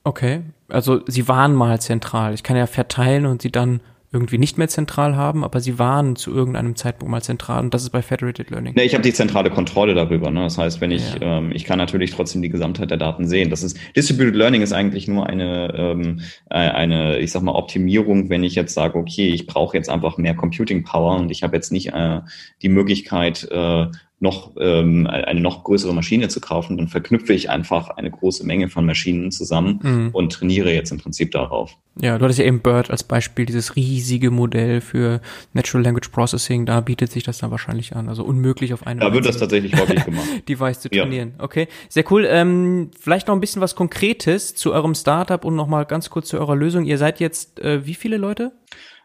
Okay, 0.03 0.41
also 0.67 1.01
sie 1.07 1.27
waren 1.27 1.53
mal 1.53 1.79
zentral. 1.79 2.33
Ich 2.33 2.43
kann 2.43 2.57
ja 2.57 2.67
verteilen 2.67 3.25
und 3.25 3.41
sie 3.41 3.51
dann 3.51 3.79
irgendwie 4.13 4.37
nicht 4.37 4.59
mehr 4.59 4.67
zentral 4.67 5.15
haben, 5.15 5.43
aber 5.43 5.59
sie 5.59 5.79
waren 5.79 6.15
zu 6.15 6.31
irgendeinem 6.31 6.75
Zeitpunkt 6.75 7.09
mal 7.09 7.23
zentral 7.23 7.63
und 7.63 7.73
das 7.73 7.81
ist 7.81 7.89
bei 7.89 8.03
Federated 8.03 8.51
Learning. 8.51 8.73
Nee, 8.75 8.83
ich 8.83 8.93
habe 8.93 9.01
die 9.01 9.11
zentrale 9.11 9.49
Kontrolle 9.49 9.95
darüber. 9.95 10.29
Ne? 10.29 10.41
Das 10.41 10.59
heißt, 10.59 10.81
wenn 10.81 10.91
ich, 10.91 11.15
ja. 11.15 11.39
ähm, 11.39 11.51
ich 11.51 11.63
kann 11.65 11.79
natürlich 11.79 12.11
trotzdem 12.11 12.43
die 12.43 12.49
Gesamtheit 12.49 12.91
der 12.91 12.97
Daten 12.97 13.27
sehen. 13.27 13.49
Das 13.49 13.63
ist 13.63 13.75
Distributed 13.95 14.35
Learning 14.35 14.61
ist 14.61 14.71
eigentlich 14.71 15.07
nur 15.07 15.25
eine, 15.25 15.73
ähm, 15.75 16.19
äh, 16.51 16.57
eine, 16.57 17.17
ich 17.17 17.31
sag 17.31 17.41
mal, 17.41 17.55
Optimierung, 17.55 18.29
wenn 18.29 18.43
ich 18.43 18.53
jetzt 18.53 18.75
sage, 18.75 18.99
okay, 18.99 19.29
ich 19.29 19.47
brauche 19.47 19.75
jetzt 19.75 19.89
einfach 19.89 20.19
mehr 20.19 20.35
Computing 20.35 20.83
Power 20.83 21.17
und 21.17 21.31
ich 21.31 21.41
habe 21.41 21.55
jetzt 21.55 21.71
nicht 21.71 21.93
äh, 21.93 22.21
die 22.61 22.69
Möglichkeit, 22.69 23.47
äh, 23.49 23.87
noch 24.23 24.51
ähm, 24.57 25.05
eine 25.05 25.41
noch 25.41 25.65
größere 25.65 25.93
Maschine 25.93 26.29
zu 26.29 26.39
kaufen, 26.39 26.77
dann 26.77 26.87
verknüpfe 26.87 27.33
ich 27.33 27.49
einfach 27.49 27.89
eine 27.89 28.09
große 28.09 28.45
Menge 28.45 28.69
von 28.69 28.85
Maschinen 28.85 29.31
zusammen 29.31 29.79
mhm. 29.83 30.09
und 30.13 30.31
trainiere 30.31 30.73
jetzt 30.73 30.91
im 30.91 30.97
Prinzip 30.97 31.31
darauf. 31.31 31.77
Ja, 32.01 32.17
du 32.17 32.23
hattest 32.23 32.39
ja 32.39 32.45
eben 32.45 32.61
BERT 32.61 32.89
als 32.89 33.03
Beispiel, 33.03 33.45
dieses 33.45 33.75
riesige 33.75 34.31
Modell 34.31 34.79
für 34.79 35.19
Natural 35.51 35.83
Language 35.83 36.07
Processing, 36.09 36.65
da 36.65 36.79
bietet 36.79 37.11
sich 37.11 37.23
das 37.23 37.37
dann 37.37 37.51
wahrscheinlich 37.51 37.95
an. 37.97 38.07
Also 38.07 38.23
unmöglich 38.23 38.73
auf 38.73 38.87
einem. 38.87 39.01
Da 39.01 39.13
wird 39.13 39.25
das 39.25 39.37
tatsächlich 39.37 39.75
häufig 39.75 40.03
gemacht. 40.05 40.25
Device 40.47 40.79
zu 40.79 40.89
trainieren. 40.89 41.33
Ja. 41.37 41.43
Okay, 41.43 41.67
sehr 41.89 42.09
cool. 42.09 42.25
Ähm, 42.27 42.91
vielleicht 42.97 43.27
noch 43.27 43.35
ein 43.35 43.41
bisschen 43.41 43.61
was 43.61 43.75
Konkretes 43.75 44.55
zu 44.55 44.71
eurem 44.71 44.95
Startup 44.95 45.43
und 45.43 45.55
nochmal 45.55 45.85
ganz 45.85 46.09
kurz 46.09 46.29
zu 46.29 46.39
eurer 46.39 46.55
Lösung. 46.55 46.85
Ihr 46.85 46.97
seid 46.97 47.19
jetzt 47.19 47.59
äh, 47.59 47.85
wie 47.85 47.93
viele 47.93 48.15
Leute? 48.15 48.53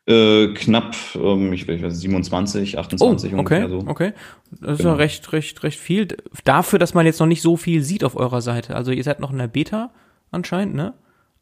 Äh, 0.09 0.55
knapp, 0.55 0.97
ähm, 1.17 1.53
ich 1.53 1.69
weiß 1.69 2.01
27, 2.01 2.79
28 2.79 3.35
oh, 3.35 3.39
okay, 3.41 3.67
so. 3.69 3.85
Okay, 3.87 4.15
das 4.51 4.73
ist 4.73 4.79
genau. 4.79 4.91
ja 4.91 4.97
recht, 4.97 5.31
recht, 5.35 5.63
recht 5.63 5.79
viel. 5.79 6.09
Dafür, 6.45 6.79
dass 6.79 6.95
man 6.95 7.05
jetzt 7.05 7.21
noch 7.21 7.27
nicht 7.27 7.43
so 7.43 7.59
viel 7.59 7.83
sieht 7.83 8.03
auf 8.05 8.17
eurer 8.17 8.41
Seite. 8.41 8.75
Also 8.75 8.91
ihr 8.91 9.05
seid 9.05 9.21
noch 9.21 9.31
in 9.31 9.37
der 9.37 9.49
Beta 9.49 9.91
anscheinend, 10.31 10.75
ne? 10.75 10.95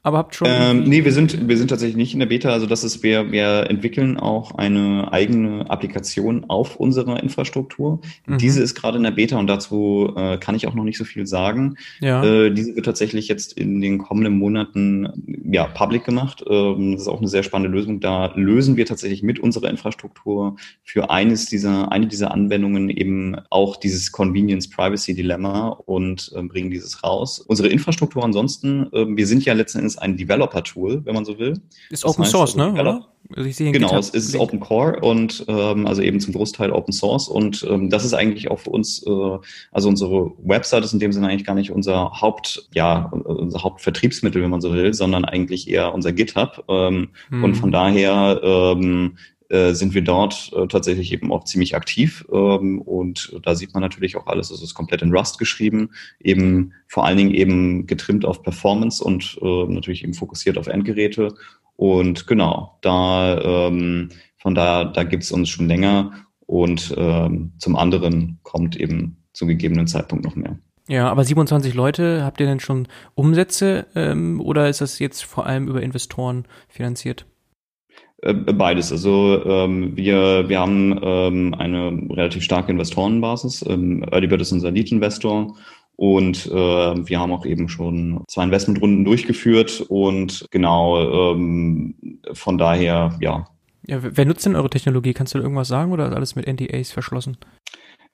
Aber 0.07 0.19
habt 0.19 0.37
schon. 0.37 0.47
Ähm, 0.49 0.85
nee, 0.85 1.05
wir 1.05 1.11
sind, 1.11 1.49
wir 1.49 1.59
sind 1.59 1.67
tatsächlich 1.67 1.97
nicht 1.97 2.13
in 2.13 2.21
der 2.21 2.27
Beta. 2.27 2.51
Also 2.51 2.67
das 2.67 2.85
ist, 2.85 3.03
wir, 3.03 3.33
wir 3.33 3.69
entwickeln 3.69 4.21
auch 4.21 4.55
eine 4.55 5.13
eigene 5.13 5.69
Applikation 5.69 6.45
auf 6.47 6.77
unserer 6.77 7.21
Infrastruktur. 7.21 7.99
Mhm. 8.25 8.39
Diese 8.39 8.63
ist 8.63 8.77
gerade 8.77 8.99
in 8.99 9.03
der 9.03 9.11
Beta 9.11 9.37
und 9.37 9.49
dazu 9.49 10.13
äh, 10.17 10.39
kann 10.39 10.55
ich 10.55 10.69
auch 10.69 10.75
noch 10.75 10.85
nicht 10.85 10.97
so 10.97 11.05
viel 11.05 11.27
sagen. 11.27 11.75
Ja. 11.99 12.23
Äh, 12.23 12.53
diese 12.53 12.77
wird 12.77 12.87
tatsächlich 12.87 13.27
jetzt 13.27 13.55
in 13.55 13.81
den 13.81 13.99
kommenden 13.99 14.39
Monaten 14.39 15.43
ja 15.51 15.65
public 15.65 16.05
gemacht. 16.05 16.45
Ähm, 16.49 16.93
das 16.93 17.03
ist 17.03 17.09
auch 17.09 17.19
eine 17.19 17.27
sehr 17.27 17.43
spannende 17.43 17.77
Lösung. 17.77 17.99
Da 17.99 18.33
lösen 18.37 18.77
wir 18.77 18.87
tatsächlich 18.87 19.25
mit 19.25 19.41
unserer 19.41 19.71
Infrastruktur 19.71 20.55
für 20.85 21.11
eines 21.11 21.47
dieser, 21.47 21.91
eine 21.91 22.07
dieser 22.07 22.31
Anwendungen 22.31 22.91
eben 22.91 23.35
auch 23.51 23.75
dieses 23.75 24.13
Convenience 24.13 24.71
Privacy 24.71 25.15
Dilemma 25.15 25.71
und 25.71 26.31
äh, 26.37 26.43
bringen 26.45 26.71
dieses 26.71 27.03
raus. 27.03 27.41
Unsere 27.41 27.67
Infrastruktur 27.67 28.23
ansonsten, 28.23 28.87
äh, 28.93 29.05
wir 29.09 29.27
sind 29.27 29.45
ja 29.45 29.53
letzten 29.53 29.79
Endes 29.79 29.96
ein 30.01 30.17
Developer-Tool, 30.17 31.05
wenn 31.05 31.15
man 31.15 31.25
so 31.25 31.39
will. 31.39 31.61
Ist 31.91 32.05
das 32.05 32.11
Open 32.11 32.25
heißt, 32.25 32.33
Source, 32.33 32.59
also, 32.59 32.73
ne? 32.73 32.81
Oder? 32.81 33.09
Also 33.35 33.65
genau, 33.73 33.99
es 33.99 34.11
ist 34.11 34.37
Open 34.37 34.61
Core 34.61 35.01
und 35.01 35.45
ähm, 35.49 35.87
also 35.87 36.01
eben 36.01 36.21
zum 36.21 36.33
Großteil 36.33 36.71
Open 36.71 36.93
Source 36.93 37.29
und 37.29 37.67
ähm, 37.69 37.91
das 37.91 38.05
ist 38.05 38.15
eigentlich 38.15 38.51
auch 38.51 38.61
für 38.61 38.71
uns, 38.71 39.05
äh, 39.05 39.39
also 39.73 39.89
unsere 39.89 40.33
Website 40.45 40.85
ist 40.85 40.93
in 40.93 41.01
dem 41.01 41.13
Sinne 41.13 41.29
eigentlich 41.29 41.45
gar 41.45 41.55
nicht 41.55 41.73
unser 41.73 42.21
Haupt, 42.21 42.69
ja, 42.73 43.07
unser 43.07 43.63
Hauptvertriebsmittel, 43.63 44.43
wenn 44.43 44.51
man 44.51 44.61
so 44.61 44.73
will, 44.73 44.95
sondern 44.95 45.25
eigentlich 45.25 45.69
eher 45.69 45.93
unser 45.93 46.13
GitHub 46.13 46.65
ähm, 46.69 47.09
hm. 47.31 47.43
und 47.43 47.55
von 47.55 47.73
daher 47.73 48.41
ähm, 48.45 49.17
äh, 49.49 49.73
sind 49.73 49.95
wir 49.95 50.03
dort 50.03 50.53
äh, 50.55 50.67
tatsächlich 50.67 51.13
eben 51.13 51.33
auch 51.33 51.45
ziemlich 51.45 51.77
aktiv. 51.77 52.27
Ähm, 52.33 52.81
und 52.81 53.39
da 53.43 53.55
sieht 53.55 53.75
man 53.75 53.83
natürlich 53.83 54.17
auch 54.17 54.27
alles. 54.27 54.51
Es 54.51 54.63
ist 54.63 54.75
komplett 54.75 55.03
in 55.03 55.15
Rust 55.15 55.39
geschrieben, 55.39 55.91
eben 56.21 56.73
vor 56.89 57.05
allen 57.05 57.17
Dingen 57.17 57.35
eben 57.35 57.87
getrimmt 57.87 58.25
auf 58.25 58.43
Performance 58.43 59.03
und 59.03 59.39
äh, 59.43 59.67
natürlich 59.67 60.03
eben 60.03 60.15
fokussiert 60.15 60.59
auf 60.59 60.67
Endgeräte. 60.67 61.35
Und 61.77 62.27
genau, 62.27 62.79
da 62.81 63.69
ähm, 63.69 64.09
von 64.39 64.55
da, 64.55 64.85
da 64.85 65.05
gibt's 65.05 65.33
uns 65.33 65.49
schon 65.49 65.69
länger 65.69 66.13
und 66.47 66.95
ähm, 66.97 67.53
zum 67.59 67.77
anderen 67.77 68.39
kommt 68.43 68.77
eben 68.77 69.25
zu 69.33 69.47
gegebenen 69.47 69.87
Zeitpunkt 69.87 70.25
noch 70.25 70.37
mehr. 70.37 70.59
Ja, 70.89 71.09
aber 71.09 71.25
27 71.25 71.75
Leute, 71.75 72.25
habt 72.25 72.41
ihr 72.41 72.47
denn 72.47 72.61
schon 72.61 72.87
Umsätze 73.15 73.87
ähm, 73.95 74.41
oder 74.41 74.69
ist 74.69 74.81
das 74.81 74.99
jetzt 75.01 75.25
vor 75.25 75.47
allem 75.47 75.67
über 75.67 75.83
Investoren 75.83 76.47
finanziert? 76.69 77.27
Äh, 78.27 78.35
beides. 78.35 78.91
Also 78.91 79.45
ähm, 79.45 79.97
wir, 79.97 80.49
wir 80.49 80.61
haben 80.61 80.99
ähm, 81.03 81.55
eine 81.55 81.93
relativ 82.11 82.43
starke 82.43 82.73
Investorenbasis. 82.73 83.65
Ähm, 83.69 84.05
Early 84.11 84.27
Bird 84.27 84.43
ist 84.43 84.53
unser 84.53 84.73
Lead-Investor 84.73 85.57
und 85.95 86.47
äh, 86.47 86.51
wir 86.51 87.21
haben 87.21 87.33
auch 87.33 87.47
eben 87.47 87.69
schon 87.69 88.25
zwei 88.29 88.45
Investmentrunden 88.45 89.05
durchgeführt 89.05 89.85
und 89.89 90.47
genau 90.51 91.33
ähm, 91.33 91.95
von 92.33 92.59
daher, 92.59 93.17
ja. 93.21 93.47
Ja, 93.87 93.99
wer 94.03 94.25
nutzt 94.25 94.45
denn 94.45 94.57
eure 94.57 94.71
Technologie? 94.71 95.13
Kannst 95.13 95.35
du 95.35 95.39
irgendwas 95.39 95.69
sagen 95.69 95.93
oder 95.93 96.09
ist 96.09 96.15
alles 96.15 96.35
mit 96.35 96.49
NDAs 96.49 96.91
verschlossen? 96.91 97.37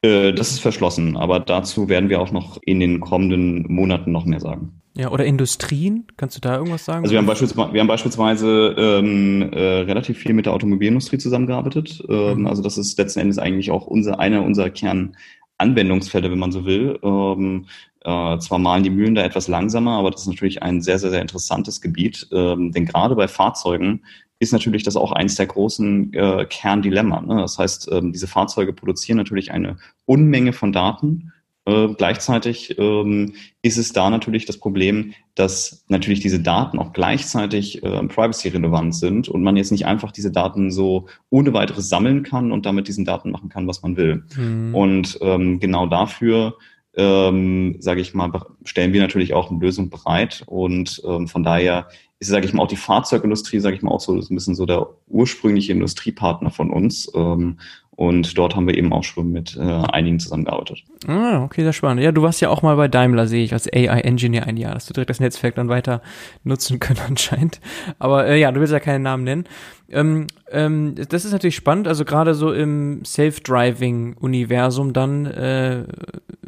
Äh, 0.03 0.35
das 0.35 0.51
ist 0.51 0.61
verschlossen, 0.61 1.17
aber 1.17 1.41
dazu 1.41 1.89
werden 1.89 2.11
wir 2.11 2.21
auch 2.21 2.33
noch 2.33 2.59
in 2.67 2.81
den 2.81 3.01
kommenden 3.01 3.65
Monaten 3.73 4.13
noch 4.13 4.27
mehr 4.27 4.41
sagen. 4.41 4.82
Ja, 4.95 5.11
oder 5.11 5.25
Industrien? 5.25 6.07
Kannst 6.17 6.37
du 6.37 6.41
da 6.41 6.57
irgendwas 6.57 6.85
sagen? 6.85 7.05
Also 7.05 7.13
wir 7.13 7.19
haben 7.19 7.27
beispielsweise, 7.27 7.73
wir 7.73 7.81
haben 7.81 7.89
beispielsweise 7.89 8.75
ähm, 8.77 9.51
äh, 9.53 9.81
relativ 9.81 10.19
viel 10.19 10.35
mit 10.35 10.47
der 10.47 10.53
Automobilindustrie 10.53 11.19
zusammengearbeitet. 11.19 12.03
Ähm, 12.09 12.41
mhm. 12.41 12.47
Also 12.47 12.63
das 12.63 12.77
ist 12.77 12.99
letzten 12.99 13.21
Endes 13.21 13.39
eigentlich 13.39 13.71
auch 13.71 13.87
unser, 13.87 14.21
einer 14.21 14.43
unserer 14.43 14.69
Kernanwendungsfelder, 14.69 16.31
wenn 16.31 16.39
man 16.39 16.53
so 16.53 16.67
will. 16.67 16.99
Ähm, 17.03 17.67
äh, 18.05 18.39
zwar 18.39 18.59
malen 18.59 18.83
die 18.83 18.91
Mühlen 18.91 19.15
da 19.15 19.23
etwas 19.23 19.49
langsamer, 19.49 19.93
aber 19.93 20.11
das 20.11 20.23
ist 20.23 20.29
natürlich 20.29 20.63
ein 20.63 20.83
sehr, 20.83 20.99
sehr, 20.99 21.11
sehr 21.11 21.23
interessantes 21.23 21.81
Gebiet. 21.81 22.29
Ähm, 22.31 22.73
denn 22.73 22.85
gerade 22.85 23.17
bei 23.17 23.29
Fahrzeugen 23.29 24.03
ist 24.41 24.53
natürlich 24.53 24.83
das 24.83 24.97
auch 24.97 25.13
eines 25.13 25.37
der 25.37 25.47
großen 25.47 26.13
äh, 26.13 26.45
Kerndilemma. 26.45 27.21
Ne? 27.21 27.37
Das 27.37 27.59
heißt, 27.59 27.89
ähm, 27.93 28.13
diese 28.13 28.27
Fahrzeuge 28.27 28.73
produzieren 28.73 29.17
natürlich 29.17 29.53
eine 29.53 29.77
Unmenge 30.05 30.53
von 30.53 30.73
Daten 30.73 31.33
äh, 31.65 31.89
gleichzeitig 31.97 32.77
ähm, 32.79 33.35
ist 33.63 33.79
es 33.79 33.93
da 33.93 34.11
natürlich 34.11 34.47
das 34.47 34.59
Problem, 34.59 35.15
dass 35.35 35.85
natürlich 35.89 36.21
diese 36.21 36.41
Daten 36.41 36.79
auch 36.79 36.93
gleichzeitig 36.93 37.83
äh, 37.83 38.03
privacy-relevant 38.07 38.95
sind 38.95 39.29
und 39.29 39.43
man 39.43 39.57
jetzt 39.57 39.73
nicht 39.73 39.87
einfach 39.87 40.13
diese 40.13 40.33
Daten 40.33 40.71
so 40.71 41.07
ohne 41.31 41.55
weiteres 41.55 41.89
sammeln 41.89 42.23
kann 42.23 42.53
und 42.53 42.67
damit 42.67 42.89
diesen 42.89 43.05
Daten 43.05 43.31
machen 43.31 43.49
kann, 43.49 43.69
was 43.69 43.83
man 43.83 43.97
will. 43.97 44.25
Mhm. 44.37 44.75
Und 44.75 45.19
ähm, 45.23 45.61
genau 45.61 45.87
dafür 45.87 46.57
ähm, 46.95 47.77
sage 47.79 48.01
ich 48.01 48.15
mal, 48.15 48.31
stellen 48.65 48.93
wir 48.93 49.01
natürlich 49.01 49.33
auch 49.33 49.51
eine 49.51 49.61
Lösung 49.61 49.91
bereit. 49.91 50.43
Und 50.47 51.01
ähm, 51.07 51.29
von 51.29 51.43
daher 51.43 51.89
ist, 52.19 52.29
sage 52.29 52.47
ich 52.47 52.53
mal, 52.53 52.63
auch 52.63 52.69
die 52.69 52.77
Fahrzeugindustrie, 52.77 53.61
sage 53.61 53.77
ich 53.77 53.83
mal, 53.83 53.91
auch 53.91 54.01
so 54.01 54.15
ein 54.15 54.35
bisschen 54.35 54.55
so 54.55 54.67
der 54.67 54.87
ursprüngliche 55.09 55.73
Industriepartner 55.73 56.51
von 56.51 56.71
uns. 56.71 57.11
Ähm, 57.15 57.59
und 57.95 58.39
dort 58.39 58.57
haben 58.57 58.67
wir 58.67 58.77
eben 58.77 58.91
auch 58.93 59.05
schon 59.05 59.31
mit 59.33 59.55
äh, 59.57 59.61
einigen 59.61 60.19
zusammengearbeitet. 60.19 60.83
Ah, 61.07 61.45
okay, 61.45 61.63
sehr 61.63 61.75
spannend. 61.75 62.03
Ja, 62.03 62.11
du 62.11 62.23
warst 62.23 62.41
ja 62.41 62.49
auch 62.49 62.63
mal 62.63 62.75
bei 62.77 62.89
Daimler, 62.89 63.27
sehe 63.27 63.45
ich, 63.45 63.53
als 63.53 63.71
AI-Engineer 63.71 64.47
ein 64.47 64.57
Jahr, 64.57 64.73
dass 64.73 64.87
du 64.87 64.95
direkt 64.95 65.11
das 65.11 65.21
Netzwerk 65.21 65.57
dann 65.57 65.69
weiter 65.69 66.01
nutzen 66.43 66.81
können 66.81 67.01
anscheinend. 67.07 67.61
Aber 67.99 68.27
äh, 68.27 68.41
ja, 68.41 68.51
du 68.51 68.61
willst 68.61 68.73
ja 68.73 68.81
keinen 68.81 69.03
Namen 69.03 69.25
nennen. 69.25 69.45
Ähm, 69.91 70.27
ähm, 70.51 70.95
das 71.11 71.27
ist 71.27 71.33
natürlich 71.33 71.55
spannend, 71.55 71.87
also 71.87 72.07
gerade 72.07 72.35
so 72.35 72.51
im 72.51 73.05
Self-Driving-Universum 73.05 74.95
dann 74.95 75.27
äh, 75.27 75.85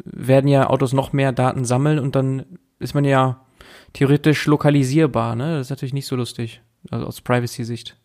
werden 0.03 0.47
ja 0.47 0.67
Autos 0.67 0.93
noch 0.93 1.13
mehr 1.13 1.31
Daten 1.31 1.63
sammeln 1.63 1.99
und 1.99 2.15
dann 2.15 2.45
ist 2.79 2.95
man 2.95 3.05
ja 3.05 3.45
theoretisch 3.93 4.47
lokalisierbar, 4.47 5.35
ne? 5.35 5.57
Das 5.57 5.67
ist 5.67 5.69
natürlich 5.69 5.93
nicht 5.93 6.07
so 6.07 6.15
lustig, 6.15 6.61
also 6.89 7.05
aus 7.05 7.21
Privacy-Sicht. 7.21 7.97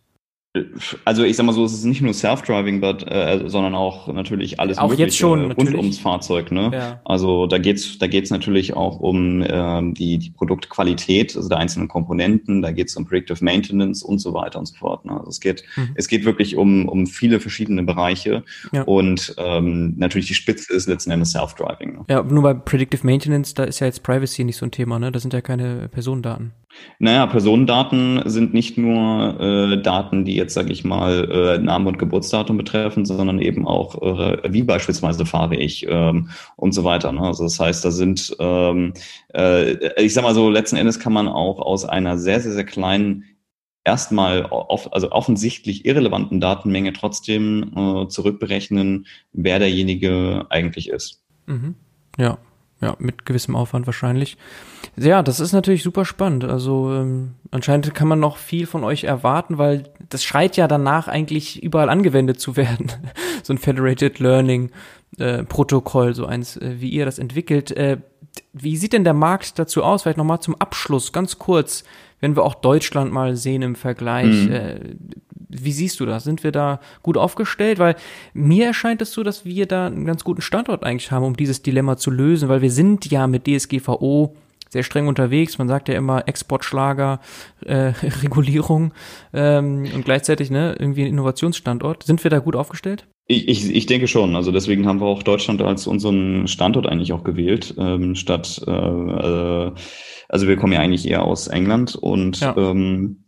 Also 1.05 1.23
ich 1.23 1.37
sag 1.37 1.45
mal 1.45 1.53
so, 1.53 1.63
es 1.63 1.71
ist 1.71 1.85
nicht 1.85 2.01
nur 2.01 2.13
Self-Driving, 2.13 2.83
äh, 2.83 3.47
sondern 3.47 3.73
auch 3.73 4.09
natürlich 4.09 4.59
alles 4.59 4.77
auch 4.77 4.89
Mögliche 4.89 5.03
jetzt 5.03 5.17
schon, 5.17 5.45
rund 5.45 5.57
natürlich. 5.57 5.79
ums 5.79 5.99
Fahrzeug. 5.99 6.51
Ne? 6.51 6.71
Ja. 6.73 7.01
Also 7.05 7.47
da 7.47 7.57
geht's 7.57 7.97
da 7.99 8.07
geht's 8.07 8.31
natürlich 8.31 8.73
auch 8.73 8.99
um 8.99 9.45
ähm, 9.47 9.93
die, 9.93 10.17
die 10.17 10.29
Produktqualität, 10.29 11.37
also 11.37 11.47
der 11.47 11.57
einzelnen 11.57 11.87
Komponenten, 11.87 12.61
da 12.61 12.71
geht's 12.71 12.97
um 12.97 13.05
Predictive 13.05 13.41
Maintenance 13.43 14.03
und 14.03 14.19
so 14.19 14.33
weiter 14.33 14.59
und 14.59 14.65
so 14.65 14.75
fort. 14.75 15.05
Ne? 15.05 15.13
Also 15.13 15.29
es 15.29 15.39
geht, 15.39 15.63
mhm. 15.77 15.91
es 15.95 16.09
geht 16.09 16.25
wirklich 16.25 16.57
um, 16.57 16.89
um 16.89 17.07
viele 17.07 17.39
verschiedene 17.39 17.83
Bereiche 17.83 18.43
ja. 18.73 18.81
und 18.83 19.33
ähm, 19.37 19.93
natürlich 19.97 20.27
die 20.27 20.35
Spitze 20.35 20.73
ist 20.73 20.85
letzten 20.89 21.11
Endes 21.11 21.31
Self-Driving. 21.31 21.93
Ne? 21.93 22.05
Ja, 22.09 22.23
nur 22.23 22.43
bei 22.43 22.53
Predictive 22.53 23.05
Maintenance, 23.05 23.53
da 23.53 23.63
ist 23.63 23.79
ja 23.79 23.87
jetzt 23.87 24.03
Privacy 24.03 24.43
nicht 24.43 24.57
so 24.57 24.65
ein 24.65 24.71
Thema, 24.71 24.99
ne? 24.99 25.13
Da 25.13 25.19
sind 25.19 25.31
ja 25.33 25.39
keine 25.39 25.87
Personendaten. 25.87 26.51
Naja, 26.99 27.25
Personendaten 27.27 28.21
sind 28.25 28.53
nicht 28.53 28.77
nur 28.77 29.39
äh, 29.39 29.81
Daten, 29.81 30.25
die 30.25 30.35
jetzt, 30.35 30.53
sage 30.53 30.71
ich 30.71 30.83
mal, 30.83 31.29
äh, 31.29 31.57
Name 31.57 31.89
und 31.89 31.99
Geburtsdatum 31.99 32.57
betreffen, 32.57 33.05
sondern 33.05 33.39
eben 33.39 33.67
auch, 33.67 34.01
äh, 34.01 34.53
wie 34.53 34.63
beispielsweise 34.63 35.25
fahre 35.25 35.55
ich 35.55 35.85
ähm, 35.89 36.29
und 36.55 36.73
so 36.73 36.83
weiter. 36.83 37.11
Ne? 37.11 37.21
Also 37.21 37.43
das 37.43 37.59
heißt, 37.59 37.83
da 37.83 37.91
sind, 37.91 38.35
ähm, 38.39 38.93
äh, 39.33 40.03
ich 40.03 40.13
sag 40.13 40.23
mal 40.23 40.35
so, 40.35 40.49
letzten 40.49 40.77
Endes 40.77 40.99
kann 40.99 41.13
man 41.13 41.27
auch 41.27 41.59
aus 41.59 41.85
einer 41.85 42.17
sehr, 42.17 42.39
sehr, 42.39 42.53
sehr 42.53 42.65
kleinen 42.65 43.25
erstmal 43.83 44.45
auf, 44.45 44.93
also 44.93 45.11
offensichtlich 45.11 45.85
irrelevanten 45.85 46.39
Datenmenge 46.39 46.93
trotzdem 46.93 47.71
äh, 47.75 48.07
zurückberechnen, 48.07 49.07
wer 49.33 49.59
derjenige 49.59 50.45
eigentlich 50.49 50.89
ist. 50.89 51.23
Mhm. 51.47 51.75
Ja, 52.17 52.37
ja, 52.81 52.95
mit 52.99 53.25
gewissem 53.25 53.55
Aufwand 53.55 53.85
wahrscheinlich. 53.85 54.37
Ja, 54.97 55.21
das 55.23 55.39
ist 55.39 55.53
natürlich 55.53 55.83
super 55.83 56.03
spannend. 56.03 56.43
Also 56.43 56.91
ähm, 56.91 57.35
anscheinend 57.51 57.93
kann 57.93 58.07
man 58.07 58.19
noch 58.19 58.37
viel 58.37 58.65
von 58.65 58.83
euch 58.83 59.03
erwarten, 59.03 59.57
weil 59.57 59.83
das 60.09 60.23
schreit 60.23 60.57
ja 60.57 60.67
danach 60.67 61.07
eigentlich 61.07 61.61
überall 61.61 61.89
angewendet 61.89 62.39
zu 62.39 62.57
werden. 62.57 62.91
so 63.43 63.53
ein 63.53 63.59
Federated 63.59 64.19
Learning 64.19 64.71
äh, 65.17 65.43
Protokoll, 65.43 66.15
so 66.15 66.25
eins, 66.25 66.57
äh, 66.57 66.75
wie 66.79 66.89
ihr 66.89 67.05
das 67.05 67.19
entwickelt. 67.19 67.71
Äh, 67.71 67.97
wie 68.53 68.77
sieht 68.77 68.93
denn 68.93 69.03
der 69.03 69.13
Markt 69.13 69.59
dazu 69.59 69.83
aus? 69.83 70.03
Vielleicht 70.03 70.17
nochmal 70.17 70.39
zum 70.39 70.55
Abschluss, 70.55 71.11
ganz 71.11 71.37
kurz, 71.37 71.83
wenn 72.21 72.35
wir 72.35 72.43
auch 72.43 72.55
Deutschland 72.55 73.11
mal 73.11 73.35
sehen 73.35 73.61
im 73.61 73.75
Vergleich. 73.75 74.47
Mhm. 74.47 74.51
Äh, 74.51 74.79
wie 75.49 75.73
siehst 75.73 75.99
du 75.99 76.05
das? 76.05 76.23
Sind 76.23 76.43
wir 76.43 76.53
da 76.53 76.79
gut 77.03 77.17
aufgestellt? 77.17 77.77
Weil 77.77 77.95
mir 78.33 78.67
erscheint 78.67 79.01
es 79.01 79.11
so, 79.11 79.21
dass 79.21 79.43
wir 79.43 79.65
da 79.65 79.87
einen 79.87 80.05
ganz 80.05 80.23
guten 80.23 80.41
Standort 80.41 80.83
eigentlich 80.83 81.11
haben, 81.11 81.25
um 81.25 81.35
dieses 81.35 81.61
Dilemma 81.61 81.97
zu 81.97 82.09
lösen, 82.09 82.47
weil 82.47 82.61
wir 82.61 82.71
sind 82.71 83.11
ja 83.11 83.27
mit 83.27 83.47
DSGVO 83.47 84.33
sehr 84.69 84.83
streng 84.83 85.07
unterwegs. 85.07 85.57
Man 85.57 85.67
sagt 85.67 85.89
ja 85.89 85.95
immer 85.95 86.27
Exportschlager, 86.27 87.19
äh, 87.65 87.93
Regulierung 88.23 88.93
ähm, 89.33 89.89
und 89.93 90.05
gleichzeitig 90.05 90.49
ne, 90.49 90.75
irgendwie 90.79 91.01
ein 91.01 91.09
Innovationsstandort. 91.09 92.03
Sind 92.03 92.23
wir 92.23 92.31
da 92.31 92.39
gut 92.39 92.55
aufgestellt? 92.55 93.05
Ich, 93.31 93.47
ich, 93.47 93.73
ich 93.73 93.85
denke 93.85 94.07
schon. 94.07 94.35
Also 94.35 94.51
deswegen 94.51 94.85
haben 94.87 94.99
wir 94.99 95.07
auch 95.07 95.23
Deutschland 95.23 95.61
als 95.61 95.87
unseren 95.87 96.47
Standort 96.47 96.87
eigentlich 96.87 97.13
auch 97.13 97.23
gewählt, 97.23 97.73
ähm, 97.77 98.15
statt 98.15 98.61
äh, 98.67 98.71
äh, 98.71 99.71
also 100.27 100.47
wir 100.47 100.55
kommen 100.55 100.73
ja 100.73 100.79
eigentlich 100.79 101.07
eher 101.07 101.23
aus 101.23 101.47
England 101.47 101.95
und 101.95 102.39
ja. 102.39 102.55
ähm, 102.57 103.25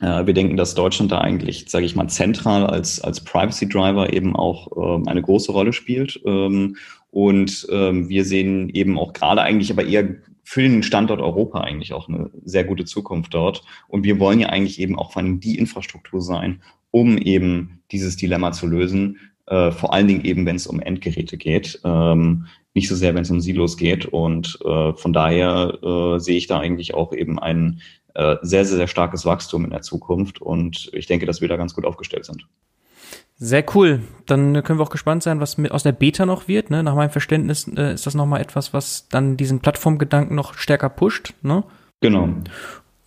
äh, 0.00 0.26
wir 0.26 0.34
denken, 0.34 0.56
dass 0.56 0.74
Deutschland 0.74 1.12
da 1.12 1.20
eigentlich, 1.20 1.66
sage 1.68 1.86
ich 1.86 1.96
mal, 1.96 2.08
zentral 2.08 2.66
als, 2.66 3.00
als 3.00 3.22
Privacy 3.24 3.68
Driver 3.68 4.12
eben 4.12 4.36
auch 4.36 4.68
ähm, 4.76 5.08
eine 5.08 5.22
große 5.22 5.52
Rolle 5.52 5.72
spielt. 5.72 6.20
Ähm, 6.26 6.76
und 7.10 7.66
ähm, 7.70 8.08
wir 8.08 8.24
sehen 8.24 8.68
eben 8.70 8.98
auch 8.98 9.12
gerade 9.12 9.42
eigentlich 9.42 9.70
aber 9.70 9.84
eher 9.84 10.16
für 10.44 10.62
den 10.62 10.82
Standort 10.82 11.20
Europa 11.20 11.60
eigentlich 11.60 11.92
auch 11.92 12.08
eine 12.08 12.30
sehr 12.44 12.64
gute 12.64 12.84
Zukunft 12.84 13.32
dort. 13.32 13.62
Und 13.88 14.04
wir 14.04 14.18
wollen 14.18 14.40
ja 14.40 14.48
eigentlich 14.48 14.80
eben 14.80 14.98
auch 14.98 15.12
vor 15.12 15.22
allem 15.22 15.40
die 15.40 15.58
Infrastruktur 15.58 16.20
sein, 16.20 16.62
um 16.90 17.16
eben 17.16 17.82
dieses 17.92 18.16
Dilemma 18.16 18.52
zu 18.52 18.66
lösen. 18.66 19.18
Äh, 19.46 19.72
vor 19.72 19.92
allen 19.92 20.08
Dingen 20.08 20.24
eben, 20.24 20.46
wenn 20.46 20.56
es 20.56 20.66
um 20.66 20.80
Endgeräte 20.80 21.36
geht. 21.36 21.80
Ähm, 21.84 22.46
nicht 22.74 22.88
so 22.88 22.94
sehr, 22.94 23.14
wenn 23.14 23.22
es 23.22 23.30
um 23.30 23.40
Silos 23.40 23.76
geht. 23.76 24.06
Und 24.06 24.58
äh, 24.64 24.92
von 24.94 25.12
daher 25.12 25.78
äh, 25.82 26.18
sehe 26.18 26.36
ich 26.36 26.46
da 26.46 26.60
eigentlich 26.60 26.94
auch 26.94 27.12
eben 27.12 27.38
einen 27.38 27.80
äh, 28.14 28.36
sehr, 28.42 28.64
sehr, 28.64 28.76
sehr 28.76 28.86
starkes 28.86 29.24
Wachstum 29.24 29.64
in 29.64 29.70
der 29.70 29.82
Zukunft. 29.82 30.40
Und 30.40 30.90
ich 30.92 31.06
denke, 31.06 31.26
dass 31.26 31.40
wir 31.40 31.48
da 31.48 31.56
ganz 31.56 31.74
gut 31.74 31.84
aufgestellt 31.84 32.24
sind. 32.24 32.46
Sehr 33.36 33.64
cool. 33.74 34.02
Dann 34.26 34.62
können 34.62 34.78
wir 34.78 34.84
auch 34.84 34.90
gespannt 34.90 35.22
sein, 35.22 35.40
was 35.40 35.58
mit 35.58 35.72
aus 35.72 35.82
der 35.82 35.92
Beta 35.92 36.24
noch 36.24 36.46
wird. 36.46 36.70
Ne? 36.70 36.82
Nach 36.82 36.94
meinem 36.94 37.10
Verständnis 37.10 37.66
äh, 37.76 37.94
ist 37.94 38.06
das 38.06 38.14
nochmal 38.14 38.40
etwas, 38.40 38.72
was 38.72 39.08
dann 39.08 39.36
diesen 39.36 39.60
Plattformgedanken 39.60 40.36
noch 40.36 40.54
stärker 40.54 40.88
pusht. 40.88 41.34
Ne? 41.42 41.64
Genau. 42.00 42.28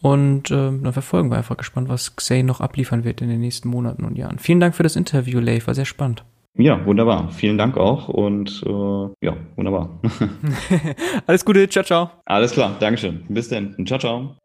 Und 0.06 0.52
äh, 0.52 0.54
dann 0.54 0.94
verfolgen 0.94 1.32
wir 1.32 1.38
einfach 1.38 1.58
gespannt, 1.58 1.90
was 1.90 2.16
Xay 2.16 2.44
noch 2.44 2.62
abliefern 2.62 3.04
wird 3.04 3.22
in 3.22 3.28
den 3.28 3.40
nächsten 3.40 3.70
Monaten 3.70 4.06
und 4.06 4.16
Jahren. 4.16 4.38
Vielen 4.38 4.60
Dank 4.60 4.76
für 4.76 4.84
das 4.84 4.96
Interview, 4.96 5.40
Leif. 5.40 5.66
War 5.66 5.74
sehr 5.74 5.86
spannend. 5.86 6.24
Ja, 6.56 6.86
wunderbar. 6.86 7.32
Vielen 7.32 7.58
Dank 7.58 7.76
auch 7.76 8.08
und 8.08 8.64
äh, 8.68 9.26
ja, 9.26 9.36
wunderbar. 9.56 10.00
Alles 11.26 11.44
Gute, 11.44 11.68
ciao, 11.70 11.84
ciao. 11.84 12.12
Alles 12.26 12.52
klar, 12.52 12.76
Dankeschön. 12.80 13.24
Bis 13.30 13.50
dann. 13.50 13.76
Ciao, 13.88 13.98
ciao. 13.98 14.36